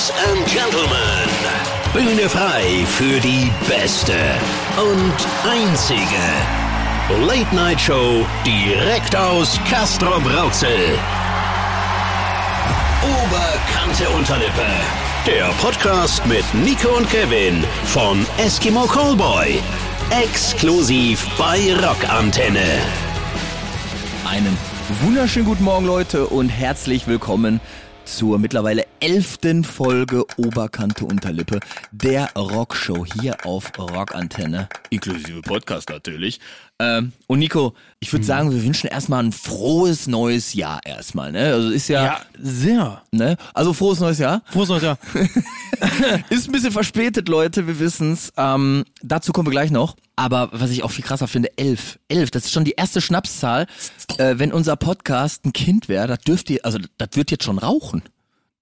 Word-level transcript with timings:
Ladies 0.00 0.12
and 0.30 0.46
Gentlemen, 0.46 1.28
Bühne 1.92 2.28
frei 2.28 2.86
für 2.86 3.20
die 3.20 3.50
beste 3.68 4.14
und 4.80 5.14
einzige 5.44 7.26
Late 7.26 7.54
Night 7.54 7.78
Show 7.78 8.24
direkt 8.46 9.14
aus 9.14 9.60
Castro 9.68 10.18
Brauxel. 10.20 10.98
Oberkante 13.02 14.08
Unterlippe. 14.16 14.64
Der 15.26 15.48
Podcast 15.60 16.24
mit 16.26 16.44
Nico 16.54 16.96
und 16.96 17.10
Kevin 17.10 17.62
von 17.84 18.26
Eskimo 18.38 18.86
Callboy. 18.86 19.60
Exklusiv 20.22 21.26
bei 21.36 21.74
Rockantenne. 21.74 22.80
Einen 24.26 24.56
wunderschönen 25.02 25.44
guten 25.44 25.64
Morgen, 25.64 25.84
Leute, 25.84 26.26
und 26.26 26.48
herzlich 26.48 27.06
willkommen 27.06 27.60
zur 28.16 28.38
mittlerweile 28.38 28.86
elften 29.00 29.64
Folge 29.64 30.24
Oberkante 30.36 31.04
Unterlippe, 31.04 31.60
der 31.92 32.32
Rockshow 32.34 33.06
hier 33.06 33.46
auf 33.46 33.72
Rockantenne, 33.78 34.68
inklusive 34.90 35.42
Podcast 35.42 35.88
natürlich. 35.90 36.40
Ähm, 36.82 37.12
und 37.26 37.40
Nico, 37.40 37.74
ich 38.00 38.10
würde 38.10 38.24
sagen, 38.24 38.50
wir 38.50 38.64
wünschen 38.64 38.86
erstmal 38.88 39.22
ein 39.22 39.32
frohes 39.32 40.06
neues 40.06 40.54
Jahr 40.54 40.80
erstmal, 40.86 41.30
ne? 41.30 41.52
Also 41.52 41.68
ist 41.68 41.88
ja, 41.88 42.04
Ja, 42.04 42.20
sehr. 42.40 43.02
ne? 43.12 43.36
Also 43.52 43.74
frohes 43.74 44.00
neues 44.00 44.18
Jahr. 44.18 44.40
Frohes 44.50 44.70
neues 44.70 44.82
Jahr. 44.84 44.98
Ist 46.30 46.48
ein 46.48 46.52
bisschen 46.52 46.72
verspätet, 46.72 47.28
Leute, 47.28 47.66
wir 47.66 47.78
wissen's. 47.78 48.32
Ähm, 48.36 48.84
dazu 49.02 49.32
kommen 49.32 49.46
wir 49.46 49.52
gleich 49.52 49.70
noch. 49.70 49.96
Aber 50.16 50.48
was 50.52 50.70
ich 50.70 50.82
auch 50.82 50.90
viel 50.90 51.04
krasser 51.04 51.28
finde, 51.28 51.56
elf. 51.58 51.98
Elf, 52.08 52.30
das 52.30 52.44
ist 52.46 52.52
schon 52.52 52.64
die 52.64 52.72
erste 52.72 53.00
Schnapszahl. 53.00 53.66
Äh, 54.18 54.34
wenn 54.38 54.52
unser 54.52 54.76
Podcast 54.76 55.44
ein 55.44 55.52
Kind 55.52 55.88
wäre, 55.88 56.06
das 56.06 56.18
dürft 56.20 56.50
ihr, 56.50 56.64
also 56.64 56.78
das 56.98 57.08
wird 57.14 57.30
jetzt 57.30 57.44
schon 57.44 57.58
rauchen. 57.58 58.02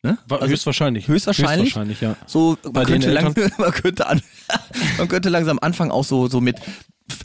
Ne? 0.04 0.16
War- 0.28 0.46
höchstwahrscheinlich. 0.46 1.08
Höchstwahrscheinlich. 1.08 1.66
Höchstwahrscheinlich, 1.74 2.00
ja. 2.00 2.14
So, 2.26 2.56
man 2.62 2.72
Bei 2.72 2.84
könnte, 2.84 3.10
lang, 3.10 3.34
man, 3.58 3.70
könnte 3.72 4.06
an, 4.06 4.22
man 4.98 5.08
könnte 5.08 5.28
langsam 5.28 5.58
anfangen, 5.60 5.90
auch 5.90 6.04
so, 6.04 6.28
so 6.28 6.40
mit 6.40 6.56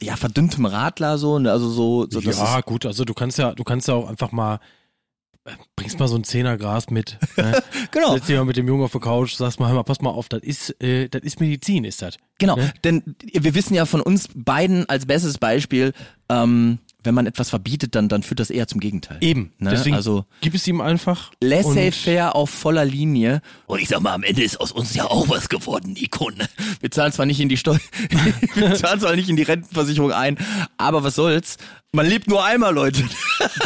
ja, 0.01 0.15
verdünntem 0.15 0.65
Radler, 0.65 1.17
so, 1.17 1.39
ne? 1.39 1.51
also 1.51 1.69
so, 1.69 2.07
so 2.09 2.21
das 2.21 2.37
ja, 2.37 2.61
gut, 2.61 2.85
also 2.85 3.05
du 3.05 3.13
kannst 3.13 3.37
ja, 3.37 3.53
du 3.53 3.63
kannst 3.63 3.87
ja 3.87 3.95
auch 3.95 4.09
einfach 4.09 4.31
mal, 4.31 4.59
äh, 5.45 5.51
bringst 5.75 5.99
mal 5.99 6.07
so 6.07 6.15
ein 6.15 6.23
Zehner 6.23 6.57
Gras 6.57 6.89
mit. 6.89 7.17
Ne? 7.37 7.61
genau. 7.91 8.13
Setz 8.13 8.27
dich 8.27 8.35
mal 8.37 8.45
mit 8.45 8.57
dem 8.57 8.67
Jungen 8.67 8.83
auf 8.83 8.91
der 8.91 9.01
Couch, 9.01 9.35
sagst 9.35 9.59
mal, 9.59 9.67
hör 9.67 9.75
mal, 9.75 9.83
pass 9.83 10.01
mal 10.01 10.09
auf, 10.09 10.29
das 10.29 10.41
ist, 10.41 10.81
äh, 10.81 11.09
das 11.09 11.21
ist 11.23 11.39
Medizin, 11.39 11.83
ist 11.83 12.01
das. 12.01 12.17
Genau, 12.39 12.55
Ne? 12.55 12.73
denn 12.83 13.15
wir 13.21 13.55
wissen 13.55 13.73
ja 13.73 13.85
von 13.85 14.01
uns 14.01 14.29
beiden 14.33 14.87
als 14.89 15.05
bestes 15.05 15.37
Beispiel, 15.37 15.93
ähm, 16.29 16.79
wenn 17.03 17.13
man 17.15 17.25
etwas 17.27 17.49
verbietet, 17.49 17.95
dann, 17.95 18.09
dann 18.09 18.23
führt 18.23 18.39
das 18.39 18.49
eher 18.49 18.67
zum 18.67 18.79
Gegenteil. 18.79 19.17
Eben. 19.21 19.51
Ne? 19.59 19.69
Deswegen 19.71 19.95
also 19.95 20.25
gib 20.41 20.53
es 20.55 20.67
ihm 20.67 20.81
einfach. 20.81 21.31
laissez-faire 21.41 22.35
auf 22.35 22.49
voller 22.49 22.85
Linie. 22.85 23.41
Und 23.67 23.79
ich 23.79 23.89
sag 23.89 24.01
mal, 24.01 24.13
am 24.13 24.23
Ende 24.23 24.43
ist 24.43 24.59
aus 24.59 24.71
uns 24.71 24.93
ja 24.95 25.05
auch 25.05 25.29
was 25.29 25.49
geworden, 25.49 25.93
Nico. 25.93 26.29
ne? 26.29 26.47
Wir 26.79 26.91
zahlen 26.91 27.11
zwar 27.11 27.25
nicht 27.25 27.39
in 27.39 27.49
die 27.49 27.57
Steuer, 27.57 27.79
wir 28.55 28.75
zahlen 28.75 28.99
zwar 28.99 29.15
nicht 29.15 29.29
in 29.29 29.35
die 29.35 29.43
Rentenversicherung 29.43 30.11
ein, 30.11 30.37
aber 30.77 31.03
was 31.03 31.15
soll's? 31.15 31.57
Man 31.95 32.07
lebt 32.07 32.27
nur 32.27 32.43
einmal, 32.43 32.73
Leute. 32.73 33.03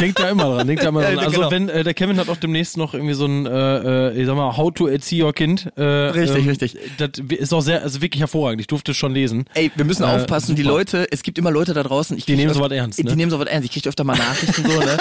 Denkt 0.00 0.18
da 0.18 0.28
immer 0.28 0.44
dran, 0.56 0.66
denkt 0.66 0.82
da 0.84 0.90
immer 0.90 1.00
Ja, 1.08 1.12
dran. 1.14 1.24
Also 1.24 1.38
genau. 1.38 1.50
wenn, 1.50 1.70
äh, 1.70 1.82
der 1.82 1.94
Kevin 1.94 2.18
hat 2.18 2.28
auch 2.28 2.36
demnächst 2.36 2.76
noch 2.76 2.92
irgendwie 2.92 3.14
so 3.14 3.24
ein, 3.24 3.46
äh, 3.46 4.08
äh, 4.10 4.20
ich 4.20 4.26
sag 4.26 4.36
mal, 4.36 4.54
How 4.54 4.70
to 4.74 4.86
Erzieh 4.86 5.22
Your 5.22 5.32
Kind. 5.32 5.70
Äh, 5.76 5.82
Richtig, 5.82 6.46
richtig. 6.46 6.76
Das 6.98 7.10
ist 7.30 7.54
auch 7.54 7.62
sehr, 7.62 7.82
also 7.82 8.02
wirklich 8.02 8.20
hervorragend. 8.20 8.60
Ich 8.60 8.66
durfte 8.66 8.90
es 8.90 8.98
schon 8.98 9.14
lesen. 9.14 9.46
Ey, 9.54 9.70
wir 9.74 9.86
müssen 9.86 10.02
Äh, 10.02 10.08
aufpassen, 10.08 10.56
die 10.56 10.62
super. 10.62 10.74
Leute, 10.74 11.06
es 11.10 11.22
gibt 11.22 11.38
immer 11.38 11.50
Leute 11.50 11.72
da 11.72 11.82
draußen, 11.82 12.18
ich 12.18 12.26
Die 12.26 12.36
nehmen 12.36 12.52
sowas 12.52 12.70
ernst, 12.70 12.98
Die 12.98 13.04
ne? 13.04 13.16
Nehmen 13.28 13.30
sowas 13.30 13.48
ernst. 13.48 13.66
Ich 13.66 13.72
krieg 13.72 13.86
öfter 13.86 14.04
mal 14.04 14.16
Nachrichten 14.16 14.64
so, 14.68 14.78
ne? 14.78 14.98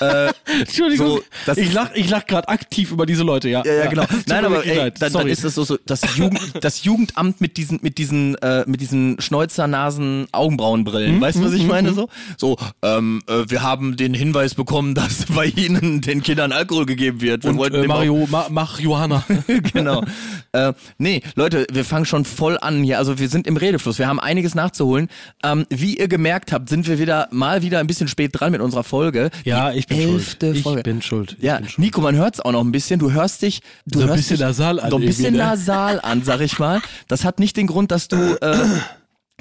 äh, 0.48 0.60
Entschuldigung, 0.60 1.06
So, 1.06 1.22
das 1.46 1.58
ich 1.58 1.72
lach, 1.72 1.90
ich 1.94 2.08
lach 2.10 2.26
gerade 2.26 2.48
aktiv 2.48 2.92
über 2.92 3.06
diese 3.06 3.22
Leute, 3.22 3.48
ja. 3.48 3.62
Ja, 3.64 3.72
ja, 3.74 3.86
genau. 3.86 4.04
Nein, 4.26 4.44
aber 4.44 4.64
ey, 4.64 4.76
leid. 4.76 5.02
dann, 5.02 5.12
dann 5.12 5.28
ist 5.28 5.44
das 5.44 5.54
so, 5.54 5.64
so 5.64 5.78
das, 5.86 6.00
Jugend, 6.16 6.40
das 6.60 6.84
Jugendamt 6.84 7.40
mit 7.40 7.56
diesen, 7.56 7.80
mit 7.82 7.98
diesen, 7.98 8.34
äh, 8.36 8.64
mit 8.66 8.80
diesen 8.80 9.20
Schnäuzernasen 9.20 10.28
Augenbrauenbrillen. 10.32 11.16
Mhm, 11.16 11.20
weißt 11.20 11.38
du, 11.38 11.44
was 11.44 11.52
ich 11.52 11.64
meine? 11.66 11.92
So, 11.92 12.08
so, 12.36 12.56
ähm, 12.82 13.22
äh, 13.28 13.44
wir 13.48 13.62
haben 13.62 13.96
den 13.96 14.14
Hinweis 14.14 14.54
bekommen, 14.54 14.94
dass 15.00 15.26
bei 15.26 15.46
Ihnen 15.46 16.00
den 16.00 16.22
Kindern 16.22 16.52
Alkohol 16.52 16.86
gegeben 16.86 17.20
wird. 17.20 17.44
Wir 17.44 17.50
Und 17.50 17.58
wollten 17.58 17.82
äh, 17.84 17.86
Mario, 17.86 18.26
Ma, 18.30 18.46
mach 18.50 18.78
Johanna. 18.80 19.24
auch- 19.28 19.72
genau. 19.72 20.02
Äh, 20.52 20.72
nee, 20.98 21.22
Leute, 21.36 21.66
wir 21.70 21.84
fangen 21.84 22.04
schon 22.06 22.24
voll 22.24 22.58
an 22.60 22.82
hier. 22.82 22.98
Also 22.98 23.18
wir 23.18 23.28
sind 23.28 23.46
im 23.46 23.56
Redefluss. 23.56 23.98
Wir 23.98 24.08
haben 24.08 24.20
einiges 24.20 24.54
nachzuholen. 24.54 25.08
Ähm, 25.44 25.66
wie 25.68 25.96
ihr 25.96 26.08
gemerkt 26.08 26.52
habt, 26.52 26.68
sind 26.68 26.88
wir 26.88 26.98
wieder 26.98 27.28
mal 27.30 27.62
wieder 27.62 27.69
ein 27.78 27.86
bisschen 27.86 28.08
spät 28.08 28.30
dran 28.34 28.52
mit 28.52 28.60
unserer 28.60 28.82
Folge. 28.84 29.30
Ja, 29.44 29.72
ich 29.72 29.86
bin 29.86 29.98
elfte 29.98 30.46
schuld. 30.46 30.56
Ich 30.56 30.62
Folge. 30.62 30.82
bin 30.82 31.00
schuld. 31.02 31.36
Ich 31.38 31.44
Ja, 31.44 31.58
bin 31.58 31.68
schuld. 31.68 31.78
Nico, 31.78 32.00
man 32.00 32.16
hört's 32.16 32.40
auch 32.40 32.52
noch 32.52 32.60
ein 32.64 32.72
bisschen. 32.72 32.98
Du 32.98 33.12
hörst 33.12 33.42
dich, 33.42 33.60
du 33.86 33.98
So 33.98 34.04
ein 34.04 34.08
hörst 34.08 34.18
bisschen 34.22 34.36
dich, 34.38 34.46
nasal 34.46 34.80
an 34.80 34.90
so 34.90 34.96
ein 34.96 35.04
bisschen 35.04 35.32
ne? 35.32 35.38
nasal 35.38 36.00
an, 36.00 36.22
sag 36.24 36.40
ich 36.40 36.58
mal. 36.58 36.80
Das 37.08 37.24
hat 37.24 37.38
nicht 37.38 37.56
den 37.56 37.66
Grund, 37.68 37.90
dass 37.92 38.08
du, 38.08 38.16
äh, 38.40 38.56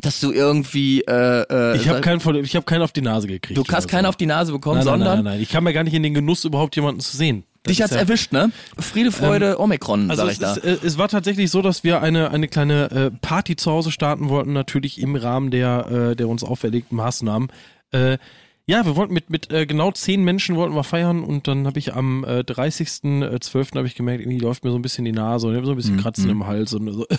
dass 0.01 0.19
du 0.19 0.31
irgendwie, 0.31 1.01
äh, 1.01 1.41
äh, 1.49 1.75
Ich 1.77 1.89
habe 1.89 2.01
keinen, 2.01 2.21
ich 2.45 2.55
hab 2.55 2.65
keinen 2.65 2.81
auf 2.83 2.93
die 2.93 3.01
Nase 3.01 3.27
gekriegt. 3.27 3.57
du 3.57 3.63
hast 3.73 3.87
keinen 3.87 4.03
so. 4.03 4.09
auf 4.09 4.15
die 4.15 4.25
Nase 4.27 4.51
bekommen, 4.51 4.77
nein, 4.77 4.85
nein, 4.85 4.93
sondern 4.99 5.15
nein, 5.17 5.23
nein, 5.25 5.33
nein. 5.35 5.41
Ich 5.41 5.49
kam 5.49 5.65
ja 5.65 5.73
gar 5.73 5.83
nicht 5.83 5.93
in 5.93 6.03
den 6.03 6.13
Genuss, 6.13 6.45
überhaupt 6.45 6.75
jemanden 6.75 7.01
zu 7.01 7.15
sehen. 7.17 7.43
Das 7.63 7.71
dich 7.71 7.81
hat's 7.81 7.91
ja, 7.93 7.99
erwischt, 7.99 8.31
ne? 8.31 8.51
Friede, 8.77 9.11
Freude, 9.11 9.59
Omikron, 9.59 10.09
Also 10.09 10.21
sag 10.23 10.27
es, 10.29 10.33
ich 10.35 10.39
da. 10.39 10.53
ist, 10.53 10.63
äh, 10.63 10.77
es 10.87 10.97
war 10.97 11.09
tatsächlich 11.09 11.51
so, 11.51 11.61
dass 11.61 11.83
wir 11.83 12.01
eine, 12.01 12.31
eine 12.31 12.47
kleine 12.47 12.89
äh, 12.89 13.11
Party 13.21 13.57
zu 13.57 13.69
Hause 13.69 13.91
starten 13.91 14.29
wollten, 14.29 14.53
natürlich 14.53 15.01
im 15.01 15.17
Rahmen 15.17 15.51
der, 15.51 16.11
äh, 16.11 16.15
der 16.15 16.29
uns 16.29 16.45
auferlegten 16.45 16.95
Maßnahmen. 16.95 17.49
Äh, 17.91 18.17
ja, 18.65 18.85
wir 18.85 18.95
wollten 18.95 19.13
mit, 19.15 19.31
mit 19.31 19.51
äh, 19.51 19.65
genau 19.65 19.91
zehn 19.91 20.23
Menschen 20.23 20.55
wollten 20.55 20.75
wir 20.75 20.83
feiern 20.83 21.23
und 21.23 21.47
dann 21.47 21.65
habe 21.65 21.79
ich 21.79 21.95
am 21.95 22.23
äh, 22.23 22.41
30.12. 22.41 23.75
habe 23.75 23.87
ich 23.87 23.95
gemerkt, 23.95 24.21
irgendwie 24.21 24.37
läuft 24.37 24.63
mir 24.63 24.69
so 24.69 24.75
ein 24.77 24.83
bisschen 24.83 25.05
die 25.05 25.11
Nase 25.11 25.47
und 25.47 25.53
ich 25.53 25.57
habe 25.57 25.65
so 25.65 25.71
ein 25.71 25.75
Mhm, 25.75 25.81
bisschen 25.81 25.97
Kratzen 25.97 26.29
im 26.29 26.45
Hals 26.45 26.73
und 26.73 26.91
so. 26.93 27.07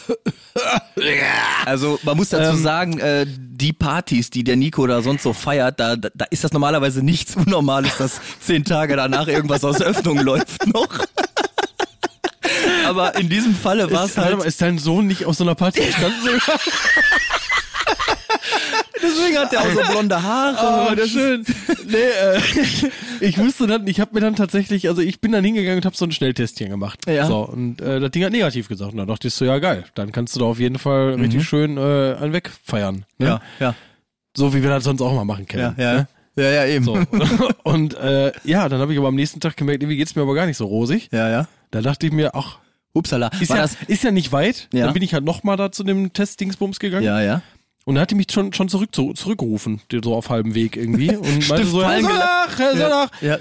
Also 1.67 1.99
man 2.05 2.17
muss 2.17 2.29
dazu 2.31 2.57
Ähm, 2.57 2.63
sagen, 2.63 2.99
äh, 2.99 3.27
die 3.29 3.73
Partys, 3.73 4.31
die 4.31 4.45
der 4.45 4.57
Nico 4.57 4.87
da 4.87 5.03
sonst 5.03 5.23
so 5.23 5.33
feiert, 5.33 5.81
da, 5.81 5.97
da, 5.97 6.09
da 6.15 6.25
ist 6.31 6.45
das 6.45 6.53
normalerweise 6.53 7.03
nichts 7.03 7.35
Unnormales, 7.37 7.97
dass 7.99 8.21
zehn 8.41 8.65
Tage 8.65 8.97
danach 8.97 9.27
irgendwas 9.29 9.65
aus 9.65 9.79
der 9.79 9.89
Öffnung 9.89 10.19
läuft 10.23 10.67
noch. 10.73 10.89
Aber 12.87 13.17
in 13.19 13.29
diesem 13.29 13.55
Falle 13.55 13.91
war 13.91 14.05
es 14.05 14.17
halt. 14.17 14.39
mal, 14.39 14.45
ist 14.47 14.61
dein 14.63 14.79
Sohn 14.79 15.07
nicht 15.07 15.25
auf 15.27 15.35
so 15.37 15.45
einer 15.45 15.55
Party 15.55 15.81
gestanden? 15.85 16.19
Deswegen 19.03 19.39
hat 19.39 19.53
der 19.53 19.61
auch 19.61 19.71
so 19.71 19.93
blonde 19.93 20.23
Haare. 20.23 20.91
Oh, 20.91 20.95
das 20.95 21.09
schön. 21.09 21.45
Nee, 21.87 21.97
äh, 21.97 22.41
ich 23.21 23.39
wusste 23.39 23.67
dann, 23.67 23.87
ich 23.87 24.01
habe 24.01 24.15
mir 24.15 24.21
dann 24.21 24.37
tatsächlich, 24.37 24.89
also 24.89 25.01
ich 25.03 25.21
bin 25.21 25.33
dann 25.33 25.45
hingegangen 25.45 25.79
und 25.79 25.85
habe 25.85 25.97
so 25.97 26.05
ein 26.05 26.13
Schnelltestchen 26.13 26.71
gemacht. 26.71 27.01
Ja. 27.09 27.27
So, 27.27 27.41
und 27.41 27.81
äh, 27.81 28.01
das 28.01 28.11
Ding 28.11 28.25
hat 28.25 28.33
negativ 28.33 28.69
gesagt. 28.69 28.93
Und 28.93 28.99
dann 28.99 29.09
dachte 29.09 29.29
ich 29.29 29.35
so, 29.35 29.45
ja 29.45 29.59
geil, 29.59 29.85
dann 29.95 30.13
kannst 30.13 30.37
du 30.37 30.41
da 30.41 30.47
auf 30.47 30.59
jeden 30.59 30.79
Fall 30.79 31.15
richtig 31.15 31.45
schön 31.45 31.77
äh, 31.77 32.17
einen 32.21 32.33
wegfeiern. 32.33 33.05
Ne? 33.19 33.27
Mhm. 33.27 33.27
Ja, 33.27 33.41
ja, 33.61 33.75
So 34.37 34.55
wie 34.55 34.63
wir 34.63 34.71
das 34.71 34.85
sonst 34.85 35.01
auch 35.03 35.15
mal 35.15 35.25
machen 35.25 35.47
können. 35.47 35.75
ja, 35.79 35.85
ja. 35.85 35.95
Ne? 35.95 36.09
Ja, 36.37 36.51
ja, 36.51 36.67
eben. 36.67 36.85
So. 36.85 36.99
und 37.65 37.95
äh, 37.95 38.33
ja, 38.45 38.69
dann 38.69 38.81
habe 38.81 38.93
ich 38.93 38.99
aber 38.99 39.09
am 39.09 39.17
nächsten 39.17 39.41
Tag 39.41 39.57
gemerkt, 39.57 39.83
irgendwie 39.83 39.97
geht's 39.97 40.15
mir 40.15 40.23
aber 40.23 40.35
gar 40.35 40.47
nicht 40.47 40.57
so 40.57 40.65
rosig. 40.65 41.09
Ja, 41.13 41.29
ja. 41.29 41.49
Da 41.71 41.83
dachte 41.83 42.07
ich 42.07 42.13
mir, 42.13 42.35
ach, 42.35 42.59
Upsala. 42.93 43.31
ist 43.41 43.51
ja, 43.51 43.67
ist 43.87 44.05
ja 44.05 44.11
nicht 44.11 44.33
weit. 44.33 44.69
Ja. 44.73 44.85
Dann 44.87 44.95
bin 44.95 45.03
ich 45.03 45.13
halt 45.13 45.25
nochmal 45.25 45.57
da 45.57 45.71
zu 45.73 45.85
dem 45.85 46.13
Testdingsbums 46.13 46.79
gegangen. 46.81 47.05
Ja, 47.05 47.21
ja. 47.21 47.43
Und 47.85 47.95
dann 47.95 48.03
hat 48.03 48.11
die 48.11 48.15
mich 48.15 48.27
schon, 48.31 48.53
schon 48.53 48.69
zurück, 48.69 48.95
zu, 48.95 49.13
zurückgerufen, 49.15 49.81
so 50.05 50.15
auf 50.15 50.29
halbem 50.29 50.55
Weg 50.55 50.77
irgendwie. 50.77 51.15
Und 51.17 51.49
meinte 51.49 51.67
so, 51.67 51.83
Herr 51.83 52.01
Sonach, 52.01 52.59
Herr 52.59 52.77
Sonach. 52.77 53.11
Ja, 53.21 53.39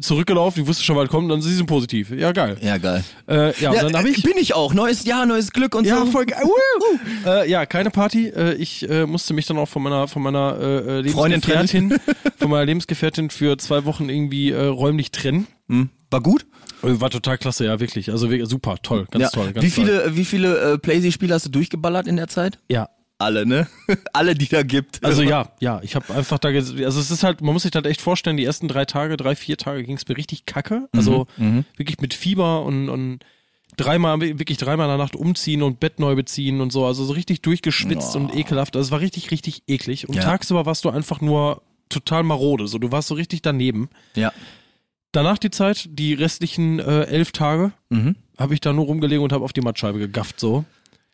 Zurückgelaufen, 0.00 0.62
ich 0.62 0.68
wusste 0.68 0.84
schon, 0.84 0.96
was 0.96 1.08
kommt, 1.08 1.30
dann 1.30 1.42
sie 1.42 1.54
sind 1.54 1.66
positiv. 1.66 2.10
Ja, 2.10 2.32
geil. 2.32 2.56
ja 2.60 2.78
geil. 2.78 3.04
Äh, 3.28 3.58
ja, 3.60 3.70
und 3.70 3.82
dann 3.82 3.96
habe 3.96 4.08
ich. 4.08 4.22
Bin 4.22 4.36
ich 4.36 4.54
auch. 4.54 4.74
Neues 4.74 5.04
Jahr, 5.04 5.26
neues 5.26 5.52
Glück 5.52 5.74
und 5.74 5.86
Ja, 5.86 5.98
so. 5.98 6.06
voll 6.06 6.26
geil. 6.26 6.42
Woo! 6.42 6.98
Äh, 7.28 7.50
ja, 7.50 7.66
keine 7.66 7.90
Party. 7.90 8.28
Äh, 8.28 8.54
ich 8.54 8.88
äh, 8.88 9.06
musste 9.06 9.34
mich 9.34 9.46
dann 9.46 9.58
auch 9.58 9.68
von 9.68 9.82
meiner 9.82 10.08
von 10.08 10.22
meiner 10.22 10.56
äh, 10.58 11.00
äh, 11.00 11.08
Freundin 11.08 11.40
Lebensgefährtin, 11.40 11.98
von 12.38 12.50
meiner 12.50 12.64
Lebensgefährtin 12.66 13.30
für 13.30 13.58
zwei 13.58 13.84
Wochen 13.84 14.08
irgendwie 14.08 14.52
räumlich 14.52 15.10
trennen. 15.10 15.46
Hm. 15.68 15.90
War 16.10 16.20
gut? 16.20 16.46
War 16.82 17.10
total 17.10 17.38
klasse, 17.38 17.66
ja, 17.66 17.78
wirklich. 17.78 18.10
Also 18.10 18.28
super, 18.46 18.76
toll, 18.82 19.06
ganz 19.10 19.22
ja. 19.22 19.28
toll. 19.30 19.52
Ganz 19.52 19.64
wie 19.64 19.70
toll. 19.70 19.84
viele, 19.84 20.16
wie 20.16 20.24
viele 20.24 20.72
äh, 20.72 20.78
Playsee-Spiele 20.78 21.34
hast 21.34 21.46
du 21.46 21.50
durchgeballert 21.50 22.06
in 22.06 22.16
der 22.16 22.28
Zeit? 22.28 22.58
Ja. 22.70 22.88
Alle, 23.20 23.44
ne? 23.46 23.68
Alle, 24.12 24.34
die 24.34 24.48
da 24.48 24.62
gibt. 24.62 25.04
Also 25.04 25.22
ja, 25.22 25.52
ja, 25.60 25.80
ich 25.82 25.94
habe 25.94 26.12
einfach 26.14 26.38
da, 26.38 26.48
also 26.48 26.74
es 26.78 27.10
ist 27.10 27.22
halt, 27.22 27.40
man 27.42 27.52
muss 27.52 27.62
sich 27.62 27.70
das 27.70 27.84
echt 27.84 28.00
vorstellen, 28.00 28.36
die 28.36 28.44
ersten 28.44 28.66
drei 28.66 28.84
Tage, 28.86 29.16
drei, 29.16 29.36
vier 29.36 29.56
Tage 29.56 29.84
ging 29.84 29.96
es 29.96 30.08
mir 30.08 30.16
richtig 30.16 30.46
kacke. 30.46 30.88
Also 30.92 31.26
wirklich 31.76 32.00
mit 32.00 32.14
Fieber 32.14 32.62
und, 32.64 32.88
und 32.88 33.20
dreimal, 33.76 34.20
wirklich 34.20 34.58
dreimal 34.58 34.86
in 34.86 34.90
der 34.90 34.98
Nacht 34.98 35.14
umziehen 35.16 35.62
und 35.62 35.80
Bett 35.80 36.00
neu 36.00 36.14
beziehen 36.16 36.60
und 36.60 36.72
so, 36.72 36.86
also 36.86 37.04
so 37.04 37.12
richtig 37.12 37.42
durchgeschwitzt 37.42 38.16
und 38.16 38.34
ekelhaft. 38.34 38.74
Also 38.76 38.88
es 38.88 38.90
war 38.90 39.00
richtig, 39.00 39.30
richtig 39.30 39.62
eklig. 39.68 40.08
Und 40.08 40.16
Ja. 40.16 40.22
tagsüber 40.22 40.66
warst 40.66 40.84
du 40.84 40.90
einfach 40.90 41.20
nur 41.20 41.62
total 41.88 42.22
marode, 42.22 42.68
so 42.68 42.78
du 42.78 42.90
warst 42.90 43.08
so 43.08 43.14
richtig 43.14 43.42
daneben. 43.42 43.90
Ja. 44.14 44.32
Danach 45.12 45.38
die 45.38 45.50
Zeit, 45.50 45.88
die 45.90 46.14
restlichen 46.14 46.78
äh, 46.78 47.02
elf 47.04 47.32
Tage, 47.32 47.72
Mhm. 47.90 48.14
habe 48.38 48.54
ich 48.54 48.60
da 48.60 48.72
nur 48.72 48.86
rumgelegen 48.86 49.22
und 49.24 49.32
habe 49.32 49.44
auf 49.44 49.52
die 49.52 49.60
Mattscheibe 49.60 49.98
gegafft 49.98 50.38
so. 50.40 50.64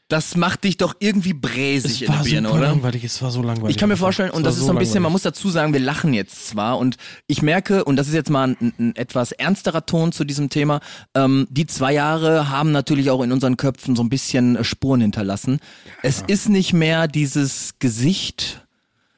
Das 0.08 0.36
macht 0.36 0.62
dich 0.62 0.76
doch 0.76 0.94
irgendwie 1.00 1.32
bräsig 1.32 2.02
Es 2.02 2.08
in 2.08 2.12
der 2.12 2.22
Birne, 2.22 2.50
oder? 2.50 2.60
langweilig, 2.60 3.02
es 3.02 3.20
war 3.22 3.32
so 3.32 3.42
langweilig. 3.42 3.74
Ich 3.74 3.80
kann 3.80 3.88
mir 3.88 3.96
vorstellen, 3.96 4.30
und 4.30 4.44
das 4.44 4.56
ist 4.56 4.64
so 4.64 4.70
ein 4.70 4.78
bisschen, 4.78 5.02
man 5.02 5.10
langweilig. 5.10 5.12
muss 5.12 5.22
dazu 5.22 5.50
sagen, 5.50 5.72
wir 5.72 5.80
lachen 5.80 6.14
jetzt 6.14 6.46
zwar 6.46 6.78
und 6.78 6.96
ich 7.26 7.42
merke, 7.42 7.84
und 7.84 7.96
das 7.96 8.06
ist 8.06 8.14
jetzt 8.14 8.30
mal 8.30 8.56
ein, 8.60 8.72
ein 8.78 8.94
etwas 8.94 9.32
ernsterer 9.32 9.84
Ton 9.84 10.12
zu 10.12 10.24
diesem 10.24 10.48
Thema, 10.48 10.80
ähm, 11.14 11.48
die 11.50 11.66
zwei 11.66 11.92
Jahre 11.92 12.48
haben 12.50 12.70
natürlich 12.70 13.10
auch 13.10 13.20
in 13.22 13.32
unseren 13.32 13.56
Köpfen 13.56 13.96
so 13.96 14.02
ein 14.04 14.08
bisschen 14.08 14.54
äh, 14.54 14.64
Spuren 14.64 15.00
hinterlassen. 15.00 15.58
Es 16.02 16.22
ist 16.24 16.48
nicht 16.48 16.72
mehr 16.72 17.08
dieses 17.08 17.74
Gesicht, 17.80 18.64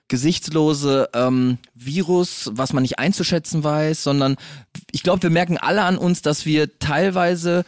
gesichtslose 0.08 1.10
ähm, 1.12 1.58
Virus, 1.74 2.50
was 2.54 2.72
man 2.72 2.82
nicht 2.82 2.98
einzuschätzen 2.98 3.62
weiß, 3.62 4.02
sondern 4.02 4.36
ich 4.90 5.02
glaube, 5.02 5.22
wir 5.22 5.30
merken 5.30 5.58
alle 5.58 5.82
an 5.82 5.98
uns, 5.98 6.22
dass 6.22 6.46
wir 6.46 6.78
teilweise 6.78 7.66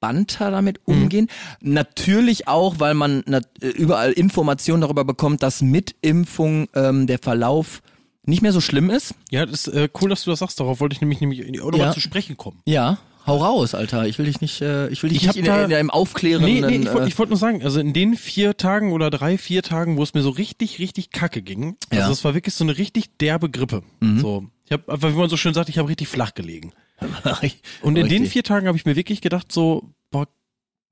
entspannter 0.00 0.50
damit 0.50 0.80
umgehen. 0.84 1.28
Natürlich 1.60 2.48
auch, 2.48 2.76
weil 2.78 2.94
man 2.94 3.22
äh, 3.24 3.40
überall 3.66 4.12
Informationen 4.12 4.80
darüber 4.82 5.04
bekommt, 5.04 5.42
dass 5.42 5.62
mit 5.62 5.94
Impfung 6.00 6.68
ähm, 6.74 7.06
der 7.06 7.18
Verlauf 7.18 7.82
nicht 8.24 8.42
mehr 8.42 8.52
so 8.52 8.60
schlimm 8.60 8.90
ist. 8.90 9.14
Ja, 9.30 9.46
das 9.46 9.66
ist 9.66 9.74
äh, 9.74 9.88
cool, 10.00 10.10
dass 10.10 10.24
du 10.24 10.30
das 10.30 10.38
sagst. 10.40 10.60
Darauf 10.60 10.80
wollte 10.80 10.94
ich 10.94 11.00
nämlich, 11.00 11.20
nämlich 11.20 11.60
auch 11.62 11.74
Ja. 11.74 11.92
zu 11.92 12.00
sprechen 12.00 12.36
kommen. 12.36 12.60
Ja, 12.66 12.98
hau 13.26 13.38
raus, 13.38 13.74
Alter. 13.74 14.06
Ich 14.06 14.18
will 14.18 14.26
dich 14.26 14.40
nicht, 14.40 14.60
äh, 14.60 14.88
ich 14.88 15.02
will 15.02 15.10
dich 15.10 15.18
Ich 15.22 15.26
nicht 15.26 15.36
in, 15.36 15.44
da- 15.44 15.64
in 15.64 15.72
einem 15.72 15.90
aufklärenden. 15.90 16.52
Nee, 16.52 16.60
nee, 16.60 16.76
ich 16.84 16.92
wollte 16.94 17.10
äh, 17.10 17.18
wollt 17.18 17.30
nur 17.30 17.38
sagen, 17.38 17.62
also 17.62 17.80
in 17.80 17.92
den 17.92 18.16
vier 18.16 18.56
Tagen 18.56 18.92
oder 18.92 19.10
drei, 19.10 19.36
vier 19.38 19.62
Tagen, 19.62 19.96
wo 19.96 20.02
es 20.02 20.14
mir 20.14 20.22
so 20.22 20.30
richtig, 20.30 20.78
richtig 20.78 21.10
kacke 21.10 21.42
ging, 21.42 21.76
also 21.90 22.00
Ja. 22.00 22.06
Mhm. 22.06 22.12
es 22.12 22.24
war 22.24 22.34
wirklich 22.34 22.54
so 22.54 22.64
eine 22.64 22.78
richtig 22.78 23.16
derbe 23.18 23.50
Grippe. 23.50 23.82
So, 24.18 24.44
ich 24.66 24.72
habe 24.72 24.90
einfach, 24.92 25.10
wie 25.10 25.16
man 25.16 25.28
so 25.28 25.36
schön 25.36 25.54
sagt, 25.54 25.68
ich 25.68 25.78
habe 25.78 25.88
richtig 25.88 26.08
flach 26.08 26.34
gelegen. 26.34 26.72
Und 27.82 27.96
in 27.96 28.08
den 28.08 28.26
vier 28.26 28.42
Tagen 28.42 28.66
habe 28.66 28.76
ich 28.78 28.84
mir 28.84 28.96
wirklich 28.96 29.20
gedacht, 29.20 29.50
so, 29.52 29.90
boah, 30.10 30.26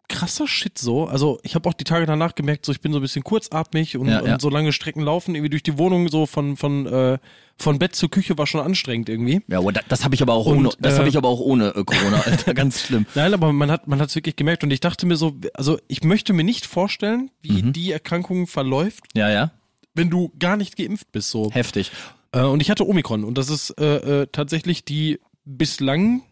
krasser 0.08 0.48
Shit 0.48 0.78
so. 0.78 1.04
Also 1.06 1.38
ich 1.42 1.54
habe 1.54 1.68
auch 1.68 1.74
die 1.74 1.84
Tage 1.84 2.06
danach 2.06 2.34
gemerkt, 2.34 2.64
so 2.64 2.72
ich 2.72 2.80
bin 2.80 2.92
so 2.92 2.98
ein 2.98 3.02
bisschen 3.02 3.22
kurzatmig 3.24 3.96
und, 3.98 4.08
Ja, 4.08 4.24
ja. 4.24 4.32
und 4.34 4.40
so 4.40 4.48
lange 4.48 4.72
Strecken 4.72 5.02
laufen, 5.02 5.34
irgendwie 5.34 5.50
durch 5.50 5.62
die 5.62 5.76
Wohnung, 5.76 6.08
so 6.08 6.24
von, 6.24 6.56
von, 6.56 6.86
äh, 6.86 7.18
von 7.58 7.78
Bett 7.78 7.94
zur 7.94 8.10
Küche 8.10 8.38
war 8.38 8.46
schon 8.46 8.62
anstrengend 8.62 9.10
irgendwie. 9.10 9.42
Ja, 9.48 9.58
aber 9.58 9.70
das, 9.72 9.84
das 9.88 10.04
habe 10.04 10.14
ich 10.14 10.22
aber 10.22 10.32
auch 10.32 10.46
Und, 10.46 10.58
ohne, 10.58 10.70
das 10.80 10.94
äh, 10.94 10.98
habe 10.98 11.08
ich 11.10 11.16
aber 11.18 11.28
auch 11.28 11.40
ohne 11.40 11.74
äh, 11.74 11.84
Corona, 11.84 12.20
Alter, 12.24 12.54
ganz 12.54 12.80
schlimm. 12.80 13.04
Nein, 13.14 13.34
aber 13.34 13.52
man 13.52 13.70
hat 13.70 13.86
man 13.86 14.00
hat's 14.00 14.14
wirklich 14.14 14.36
gemerkt 14.36 14.64
und 14.64 14.70
ich 14.70 14.80
dachte 14.80 15.04
mir 15.04 15.16
so, 15.16 15.36
also 15.52 15.78
ich 15.88 16.02
möchte 16.02 16.32
mir 16.32 16.44
nicht 16.44 16.64
vorstellen, 16.64 17.30
wie 17.42 17.62
Mhm. 17.64 17.72
die 17.74 17.92
Erkrankung 17.92 18.46
verläuft, 18.46 19.04
Ja, 19.14 19.28
ja, 19.28 19.50
wenn 19.94 20.08
du 20.08 20.32
gar 20.38 20.56
nicht 20.56 20.76
geimpft 20.78 21.12
bist. 21.12 21.28
So. 21.30 21.50
heftig. 21.52 21.90
Äh, 22.32 22.42
und 22.44 22.60
ich 22.62 22.70
hatte 22.70 22.86
Omikron 22.88 23.24
und 23.24 23.36
das 23.36 23.50
ist 23.50 23.70
äh, 23.78 24.22
äh, 24.22 24.26
tatsächlich 24.32 24.84
die 24.86 25.18
bislang, 25.56 26.22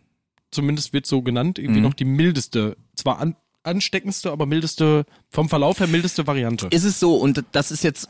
zumindest 0.50 0.92
wird 0.92 1.06
so 1.06 1.22
genannt, 1.22 1.58
irgendwie 1.58 1.80
Mhm. 1.80 1.86
noch 1.86 1.94
die 1.94 2.04
mildeste, 2.04 2.76
zwar 2.94 3.18
an, 3.18 3.34
ansteckendste, 3.62 4.30
aber 4.30 4.46
mildeste, 4.46 5.04
vom 5.30 5.48
Verlauf 5.48 5.80
her 5.80 5.88
mildeste 5.88 6.26
Variante. 6.26 6.68
Ist 6.70 6.84
es 6.84 7.00
so 7.00 7.16
und 7.16 7.42
das 7.50 7.72
ist 7.72 7.82
jetzt, 7.82 8.08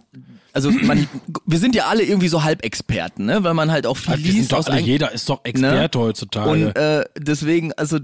also 0.52 0.70
man, 0.70 1.08
wir 1.46 1.58
sind 1.58 1.74
ja 1.74 1.86
alle 1.86 2.02
irgendwie 2.02 2.28
so 2.28 2.42
Halbexperten, 2.42 3.24
ne, 3.24 3.42
weil 3.42 3.54
man 3.54 3.70
halt 3.70 3.86
auch 3.86 3.96
viel 3.96 4.16
sind 4.16 4.24
liest 4.24 4.52
aus 4.52 4.66
alle, 4.66 4.82
jeder 4.82 5.12
ist 5.12 5.28
doch 5.30 5.40
Experte 5.44 5.98
heutzutage. 5.98 6.50
Und 6.50 6.76
äh, 6.76 7.04
deswegen, 7.16 7.72
also 7.72 7.98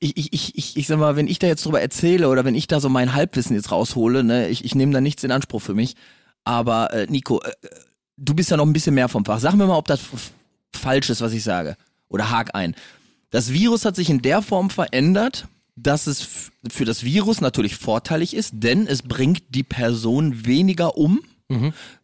ich, 0.00 0.16
ich, 0.16 0.32
ich, 0.32 0.56
ich, 0.56 0.76
ich 0.78 0.86
sag 0.86 0.98
mal, 0.98 1.16
wenn 1.16 1.28
ich 1.28 1.38
da 1.38 1.46
jetzt 1.46 1.64
drüber 1.66 1.82
erzähle 1.82 2.30
oder 2.30 2.46
wenn 2.46 2.54
ich 2.54 2.68
da 2.68 2.80
so 2.80 2.88
mein 2.88 3.12
Halbwissen 3.14 3.54
jetzt 3.54 3.70
raushole, 3.70 4.24
ne, 4.24 4.48
ich, 4.48 4.64
ich 4.64 4.74
nehme 4.74 4.92
da 4.92 5.02
nichts 5.02 5.24
in 5.24 5.30
Anspruch 5.30 5.60
für 5.60 5.74
mich. 5.74 5.96
Aber 6.44 6.92
äh, 6.94 7.06
Nico, 7.10 7.42
äh, 7.42 7.50
du 8.16 8.32
bist 8.34 8.50
ja 8.50 8.56
noch 8.56 8.66
ein 8.66 8.72
bisschen 8.72 8.94
mehr 8.94 9.08
vom 9.10 9.24
Fach. 9.26 9.40
Sag 9.40 9.54
mir 9.56 9.66
mal, 9.66 9.76
ob 9.76 9.88
das 9.88 10.00
falsch 10.74 11.10
ist, 11.10 11.20
was 11.20 11.32
ich 11.34 11.42
sage. 11.44 11.76
Oder 12.14 12.30
hak 12.30 12.54
ein. 12.54 12.76
Das 13.30 13.52
Virus 13.52 13.84
hat 13.84 13.96
sich 13.96 14.08
in 14.08 14.22
der 14.22 14.40
Form 14.40 14.70
verändert, 14.70 15.48
dass 15.74 16.06
es 16.06 16.50
für 16.70 16.84
das 16.84 17.02
Virus 17.02 17.40
natürlich 17.40 17.74
vorteilig 17.74 18.34
ist, 18.34 18.52
denn 18.54 18.86
es 18.86 19.02
bringt 19.02 19.42
die 19.48 19.64
Person 19.64 20.46
weniger 20.46 20.96
um, 20.96 21.20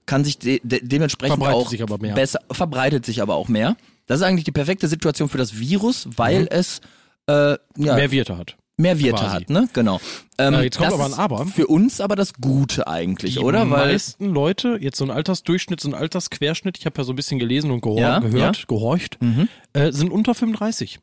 kann 0.06 0.24
sich 0.24 0.38
de 0.38 0.60
de 0.64 0.80
dementsprechend 0.82 1.38
Mhm. 1.38 1.42
Verbreitet 1.44 1.66
auch 1.66 1.70
sich 1.70 1.82
aber 1.82 1.98
mehr. 1.98 2.14
besser, 2.16 2.40
verbreitet 2.50 3.06
sich 3.06 3.22
aber 3.22 3.36
auch 3.36 3.46
mehr. 3.48 3.76
Das 4.06 4.18
ist 4.18 4.26
eigentlich 4.26 4.44
die 4.44 4.50
perfekte 4.52 4.88
Situation 4.88 5.28
für 5.28 5.38
das 5.38 5.58
Virus, 5.58 6.08
weil 6.16 6.48
es 6.50 6.80
äh, 7.28 7.52
ja, 7.76 7.94
Mehr 7.94 8.10
Wirte 8.10 8.36
hat. 8.36 8.56
Mehr 8.80 8.98
Wirte 8.98 9.22
quasi. 9.22 9.34
hat, 9.36 9.50
ne? 9.50 9.68
Genau. 9.72 10.00
Ähm, 10.38 10.54
Äh, 10.54 10.62
jetzt 10.62 10.78
kommt 10.78 10.88
das 10.88 10.94
aber 10.94 11.04
ein 11.06 11.14
Aber. 11.14 11.46
Für 11.46 11.66
uns 11.66 12.00
aber 12.00 12.16
das 12.16 12.34
Gute 12.34 12.86
eigentlich, 12.88 13.34
Die 13.34 13.40
oder? 13.40 13.60
Weil 13.70 13.92
meisten 13.92 14.26
Leute, 14.26 14.78
jetzt 14.80 14.96
so 14.98 15.04
ein 15.04 15.10
Altersdurchschnitt, 15.10 15.80
so 15.80 15.88
ein 15.88 15.94
Altersquerschnitt, 15.94 16.78
ich 16.78 16.86
habe 16.86 16.98
ja 16.98 17.04
so 17.04 17.12
ein 17.12 17.16
bisschen 17.16 17.38
gelesen 17.38 17.70
und 17.70 17.80
gehor 17.82 18.00
Ja, 18.00 18.18
gehört, 18.18 18.56
ja. 18.58 18.64
gehorcht, 18.66 19.18
Mhm. 19.20 19.48
äh, 19.72 19.92
sind 19.92 20.10
unter 20.10 20.34
35. 20.34 20.98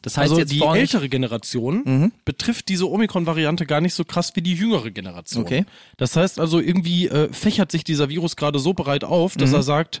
das 0.00 0.16
heißt 0.16 0.30
Also 0.30 0.38
jetzt 0.38 0.52
die 0.52 0.62
ältere 0.62 1.08
Generation 1.10 1.82
Mhm. 1.84 2.12
betrifft 2.24 2.68
diese 2.70 2.88
Omikron-Variante 2.90 3.66
gar 3.66 3.82
nicht 3.82 3.92
so 3.92 4.04
krass 4.04 4.32
wie 4.34 4.40
die 4.40 4.54
jüngere 4.54 4.90
Generation. 4.90 5.42
Okay. 5.44 5.66
Das 5.98 6.16
heißt 6.16 6.40
also, 6.40 6.60
irgendwie 6.60 7.08
äh, 7.08 7.30
fächert 7.32 7.70
sich 7.70 7.84
dieser 7.84 8.08
Virus 8.08 8.36
gerade 8.36 8.58
so 8.58 8.72
breit 8.72 9.04
auf, 9.04 9.36
Mhm. 9.36 9.40
dass 9.40 9.52
er 9.52 9.62
sagt, 9.62 10.00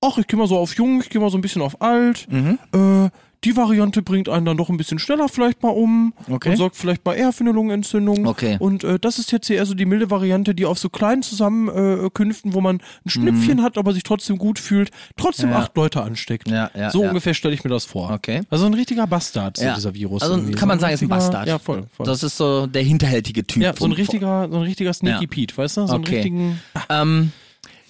ach, 0.00 0.18
ich 0.18 0.26
gehe 0.26 0.38
mal 0.38 0.46
so 0.48 0.56
auf 0.58 0.74
jung, 0.76 1.00
ich 1.00 1.10
gehe 1.10 1.20
mal 1.20 1.30
so 1.30 1.38
ein 1.38 1.42
bisschen 1.42 1.62
auf 1.62 1.80
alt, 1.82 2.26
Mhm. 2.30 2.58
äh, 2.72 3.10
die 3.42 3.56
Variante 3.56 4.02
bringt 4.02 4.28
einen 4.28 4.44
dann 4.44 4.58
doch 4.58 4.68
ein 4.68 4.76
bisschen 4.76 4.98
schneller 4.98 5.26
vielleicht 5.30 5.62
mal 5.62 5.70
um 5.70 6.12
Okay. 6.30 6.50
und 6.50 6.56
sorgt 6.56 6.76
vielleicht 6.76 7.06
mal 7.06 7.14
eher 7.14 7.32
für 7.32 7.40
eine 7.40 7.52
Lungenentzündung. 7.52 8.26
Okay. 8.26 8.56
Und 8.60 8.84
äh, 8.84 8.98
das 8.98 9.18
ist 9.18 9.32
jetzt 9.32 9.46
hier 9.46 9.56
eher 9.56 9.64
so 9.64 9.72
die 9.72 9.86
milde 9.86 10.10
Variante, 10.10 10.54
die 10.54 10.66
auf 10.66 10.78
so 10.78 10.90
kleinen 10.90 11.22
Zusammenkünften, 11.22 12.52
wo 12.52 12.60
man 12.60 12.82
ein 13.06 13.08
Schnüpfchen 13.10 13.62
hat, 13.62 13.78
aber 13.78 13.92
sich 13.92 14.02
trotzdem 14.02 14.36
gut 14.36 14.58
fühlt, 14.58 14.90
trotzdem 15.16 15.48
Mhm. 15.48 15.54
Ja. 15.54 15.58
acht 15.60 15.76
Leute 15.76 16.02
ansteckt. 16.02 16.48
Ja, 16.50 16.70
ja, 16.76 16.90
so 16.90 17.02
ungefähr 17.02 17.32
stelle 17.32 17.54
ich 17.54 17.64
mir 17.64 17.70
das 17.70 17.86
vor. 17.86 18.10
Okay. 18.10 18.42
Also 18.50 18.66
ein 18.66 18.74
richtiger 18.74 19.06
Bastard, 19.06 19.56
so 19.56 19.72
dieser 19.74 19.94
Virus. 19.94 20.20
Also 20.22 20.34
irgendwie. 20.36 20.52
kann 20.54 20.68
man 20.68 20.78
sagen, 20.78 20.92
ist 20.92 21.02
ein 21.02 21.08
Bastard. 21.08 21.46
Ja, 21.48 21.58
voll. 21.58 21.84
voll. 21.96 22.04
Das 22.06 22.22
ist 22.22 22.36
so 22.36 22.66
der 22.66 22.82
hinterhältige 22.82 23.46
Typ. 23.46 23.62
ja, 23.62 23.72
so 23.74 23.86
ein 23.86 23.92
richtiger, 23.92 24.48
so 24.50 24.56
ein 24.56 24.62
richtiger 24.62 24.92
Sneaky. 24.92 25.26
Pete, 25.26 25.56
weißt 25.56 25.78
du? 25.78 25.86
So 25.86 25.94
einen 25.94 26.04
Okay. 26.04 26.14
richtigen. 26.16 26.60
Ähm, 26.90 27.32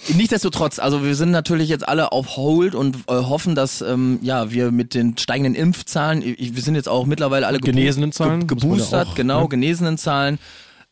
nichtsdestotrotz, 0.09 0.79
also 0.79 1.05
wir 1.05 1.15
sind 1.15 1.31
natürlich 1.31 1.69
jetzt 1.69 1.87
alle 1.89 2.13
auf 2.13 2.37
Hold 2.37 2.75
und 2.75 2.97
äh, 3.09 3.13
hoffen, 3.13 3.55
dass 3.55 3.81
ähm, 3.83 4.19
ja 4.23 4.51
wir 4.51 4.71
mit 4.73 4.95
den 4.95 5.17
steigenden 5.19 5.55
Impfzahlen, 5.55 6.23
ich, 6.23 6.55
wir 6.55 6.63
sind 6.63 6.75
jetzt 6.75 6.89
auch 6.89 7.07
mittlerweile 7.07 7.47
alle 7.47 7.59
Genesenen 7.59 8.13
Zahlen, 8.13 8.47
ge 8.47 8.57
ja 8.57 8.61
geboostert, 8.61 9.09
auch, 9.09 9.15
genau, 9.15 9.43
ne? 9.43 9.49
genesenen 9.49 9.99
Zahlen. 9.99 10.39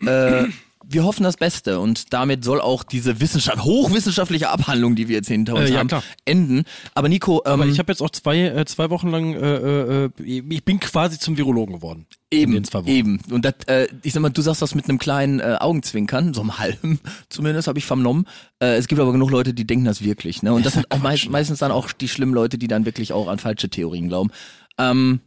Äh, 0.04 0.44
wir 0.90 1.04
hoffen 1.04 1.22
das 1.22 1.36
Beste 1.36 1.80
und 1.80 2.12
damit 2.14 2.44
soll 2.44 2.60
auch 2.60 2.82
diese 2.82 3.20
Wissenschaft, 3.20 3.62
hochwissenschaftliche 3.62 4.48
Abhandlung, 4.48 4.96
die 4.96 5.08
wir 5.08 5.16
jetzt 5.16 5.28
hinter 5.28 5.54
uns 5.54 5.68
Äh, 5.68 5.74
ja, 5.74 5.78
haben, 5.80 5.88
klar. 5.88 6.02
enden. 6.24 6.64
Aber 6.94 7.08
Nico, 7.10 7.42
ähm, 7.44 7.52
Aber 7.52 7.66
ich 7.66 7.78
habe 7.78 7.92
jetzt 7.92 8.00
auch 8.00 8.10
zwei, 8.10 8.38
äh, 8.40 8.64
zwei 8.64 8.88
Wochen 8.90 9.08
lang, 9.08 9.34
äh, 9.34 10.04
äh, 10.06 10.10
ich 10.18 10.64
bin 10.64 10.80
quasi 10.80 11.18
zum 11.18 11.36
Virologen 11.36 11.74
geworden. 11.76 12.06
in 12.30 12.40
Eben, 12.40 12.52
den 12.52 12.64
zwei 12.64 12.80
Wochen. 12.80 12.88
eben. 12.88 13.20
Und 13.30 13.44
das, 13.44 13.54
äh, 13.66 13.86
ich 14.02 14.12
sag 14.14 14.20
mal, 14.22 14.30
du 14.30 14.40
sagst 14.42 14.62
das 14.62 14.74
mit 14.74 14.88
einem 14.88 14.98
kleinen 14.98 15.40
äh, 15.40 15.56
Augenzwinkern, 15.60 16.32
so 16.34 16.40
einem 16.40 16.58
halben 16.58 17.00
zumindest, 17.28 17.68
habe 17.68 17.78
ich 17.78 17.86
vernommen. 17.86 18.24
Äh, 18.58 18.76
es 18.76 18.88
gibt 18.88 19.00
aber 19.00 19.12
genug 19.12 19.30
Leute, 19.30 19.52
die 19.54 19.66
denken 19.66 19.84
das 19.84 20.02
wirklich. 20.02 20.42
Ne? 20.42 20.52
Und 20.54 20.64
das 20.66 20.72
sind 20.74 20.90
auch 20.90 20.98
meist, 20.98 21.28
meistens 21.30 21.58
dann 21.58 21.70
auch 21.72 21.92
die 21.92 22.08
schlimmen 22.08 22.34
Leute, 22.34 22.56
die 22.58 22.66
dann 22.68 22.84
wirklich 22.86 23.12
auch 23.12 23.28
an 23.28 23.38
falsche 23.38 23.68
Theorien 23.68 24.08
glauben. 24.08 24.30
Ähm, 24.78 25.20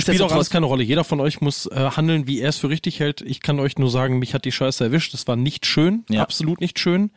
Spielt 0.00 0.22
auch 0.22 0.32
alles 0.32 0.48
keine 0.50 0.66
Rolle. 0.66 0.82
Jeder 0.82 1.04
von 1.04 1.20
euch 1.20 1.40
muss 1.40 1.66
äh, 1.66 1.90
handeln, 1.96 2.26
wie 2.26 2.40
er 2.40 2.48
es 2.48 2.56
für 2.58 2.70
richtig 2.70 2.98
hält. 2.98 3.20
Ich 3.20 3.40
kann 3.40 3.60
euch 3.60 3.76
nur 3.78 3.90
sagen, 3.90 4.18
mich 4.18 4.32
hat 4.32 4.44
die 4.46 4.52
Scheiße 4.52 4.84
erwischt. 4.84 5.12
Das 5.12 5.26
war 5.28 5.36
nicht 5.36 5.66
schön, 5.66 6.04
Ja. 6.08 6.22
absolut 6.22 6.60
nicht 6.60 6.78
schön. 6.78 7.10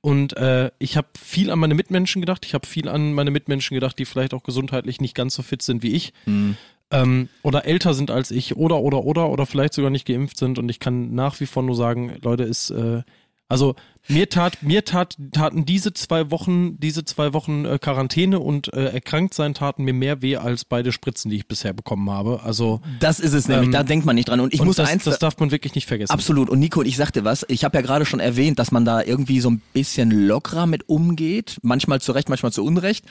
Und 0.00 0.36
äh, 0.36 0.70
ich 0.78 0.96
habe 0.96 1.08
viel 1.20 1.50
an 1.50 1.58
meine 1.58 1.74
Mitmenschen 1.74 2.20
gedacht. 2.20 2.44
Ich 2.46 2.54
habe 2.54 2.66
viel 2.66 2.88
an 2.88 3.12
meine 3.12 3.30
Mitmenschen 3.30 3.74
gedacht, 3.74 3.98
die 3.98 4.04
vielleicht 4.04 4.34
auch 4.34 4.42
gesundheitlich 4.42 5.00
nicht 5.00 5.14
ganz 5.14 5.34
so 5.34 5.42
fit 5.42 5.62
sind 5.62 5.82
wie 5.82 5.92
ich. 5.92 6.12
Mhm. 6.26 6.56
Ähm, 6.90 7.28
oder 7.42 7.64
älter 7.64 7.94
sind 7.94 8.10
als 8.10 8.30
ich 8.30 8.56
oder 8.56 8.78
oder 8.80 9.04
oder 9.04 9.30
oder 9.30 9.46
vielleicht 9.46 9.72
sogar 9.74 9.90
nicht 9.90 10.06
geimpft 10.06 10.36
sind. 10.38 10.58
Und 10.58 10.68
ich 10.68 10.78
kann 10.80 11.14
nach 11.14 11.40
wie 11.40 11.46
vor 11.46 11.62
nur 11.62 11.74
sagen, 11.76 12.16
Leute, 12.22 12.42
ist 12.44 12.70
äh, 12.70 13.02
also 13.48 13.74
mir 14.08 14.28
tat 14.28 14.62
mir 14.62 14.84
tat 14.84 15.16
taten 15.32 15.64
diese 15.64 15.92
zwei 15.92 16.30
Wochen 16.30 16.80
diese 16.80 17.04
zwei 17.04 17.32
Wochen 17.34 17.64
äh, 17.64 17.78
Quarantäne 17.78 18.40
und 18.40 18.72
äh, 18.72 18.86
erkrankt 18.86 19.34
sein 19.34 19.54
taten 19.54 19.84
mir 19.84 19.92
mehr 19.92 20.22
weh 20.22 20.36
als 20.36 20.64
beide 20.64 20.90
Spritzen, 20.90 21.30
die 21.30 21.36
ich 21.36 21.46
bisher 21.46 21.72
bekommen 21.72 22.10
habe. 22.10 22.40
Also 22.42 22.80
das 22.98 23.20
ist 23.20 23.32
es 23.34 23.48
nämlich, 23.48 23.66
Ähm, 23.66 23.72
da 23.72 23.82
denkt 23.82 24.06
man 24.06 24.16
nicht 24.16 24.28
dran. 24.28 24.40
Und 24.40 24.54
ich 24.54 24.60
und 24.60 24.66
muss 24.66 24.76
das, 24.76 24.88
eins, 24.88 25.04
das 25.04 25.18
darf 25.18 25.38
man 25.38 25.50
wirklich 25.50 25.74
nicht 25.74 25.86
vergessen. 25.86 26.12
Absolut. 26.12 26.50
Und 26.50 26.58
Nico, 26.58 26.80
und 26.80 26.86
ich 26.86 26.96
sagte 26.96 27.24
was, 27.24 27.44
ich 27.48 27.62
habe 27.64 27.76
ja 27.76 27.82
gerade 27.82 28.06
schon 28.06 28.20
erwähnt, 28.20 28.58
dass 28.58 28.72
man 28.72 28.84
da 28.84 29.02
irgendwie 29.02 29.40
so 29.40 29.50
ein 29.50 29.62
bisschen 29.72 30.10
lockerer 30.10 30.66
mit 30.66 30.88
umgeht. 30.88 31.58
Manchmal 31.62 32.00
zu 32.00 32.12
Recht, 32.12 32.28
manchmal 32.28 32.52
zu 32.52 32.64
Unrecht. 32.64 33.04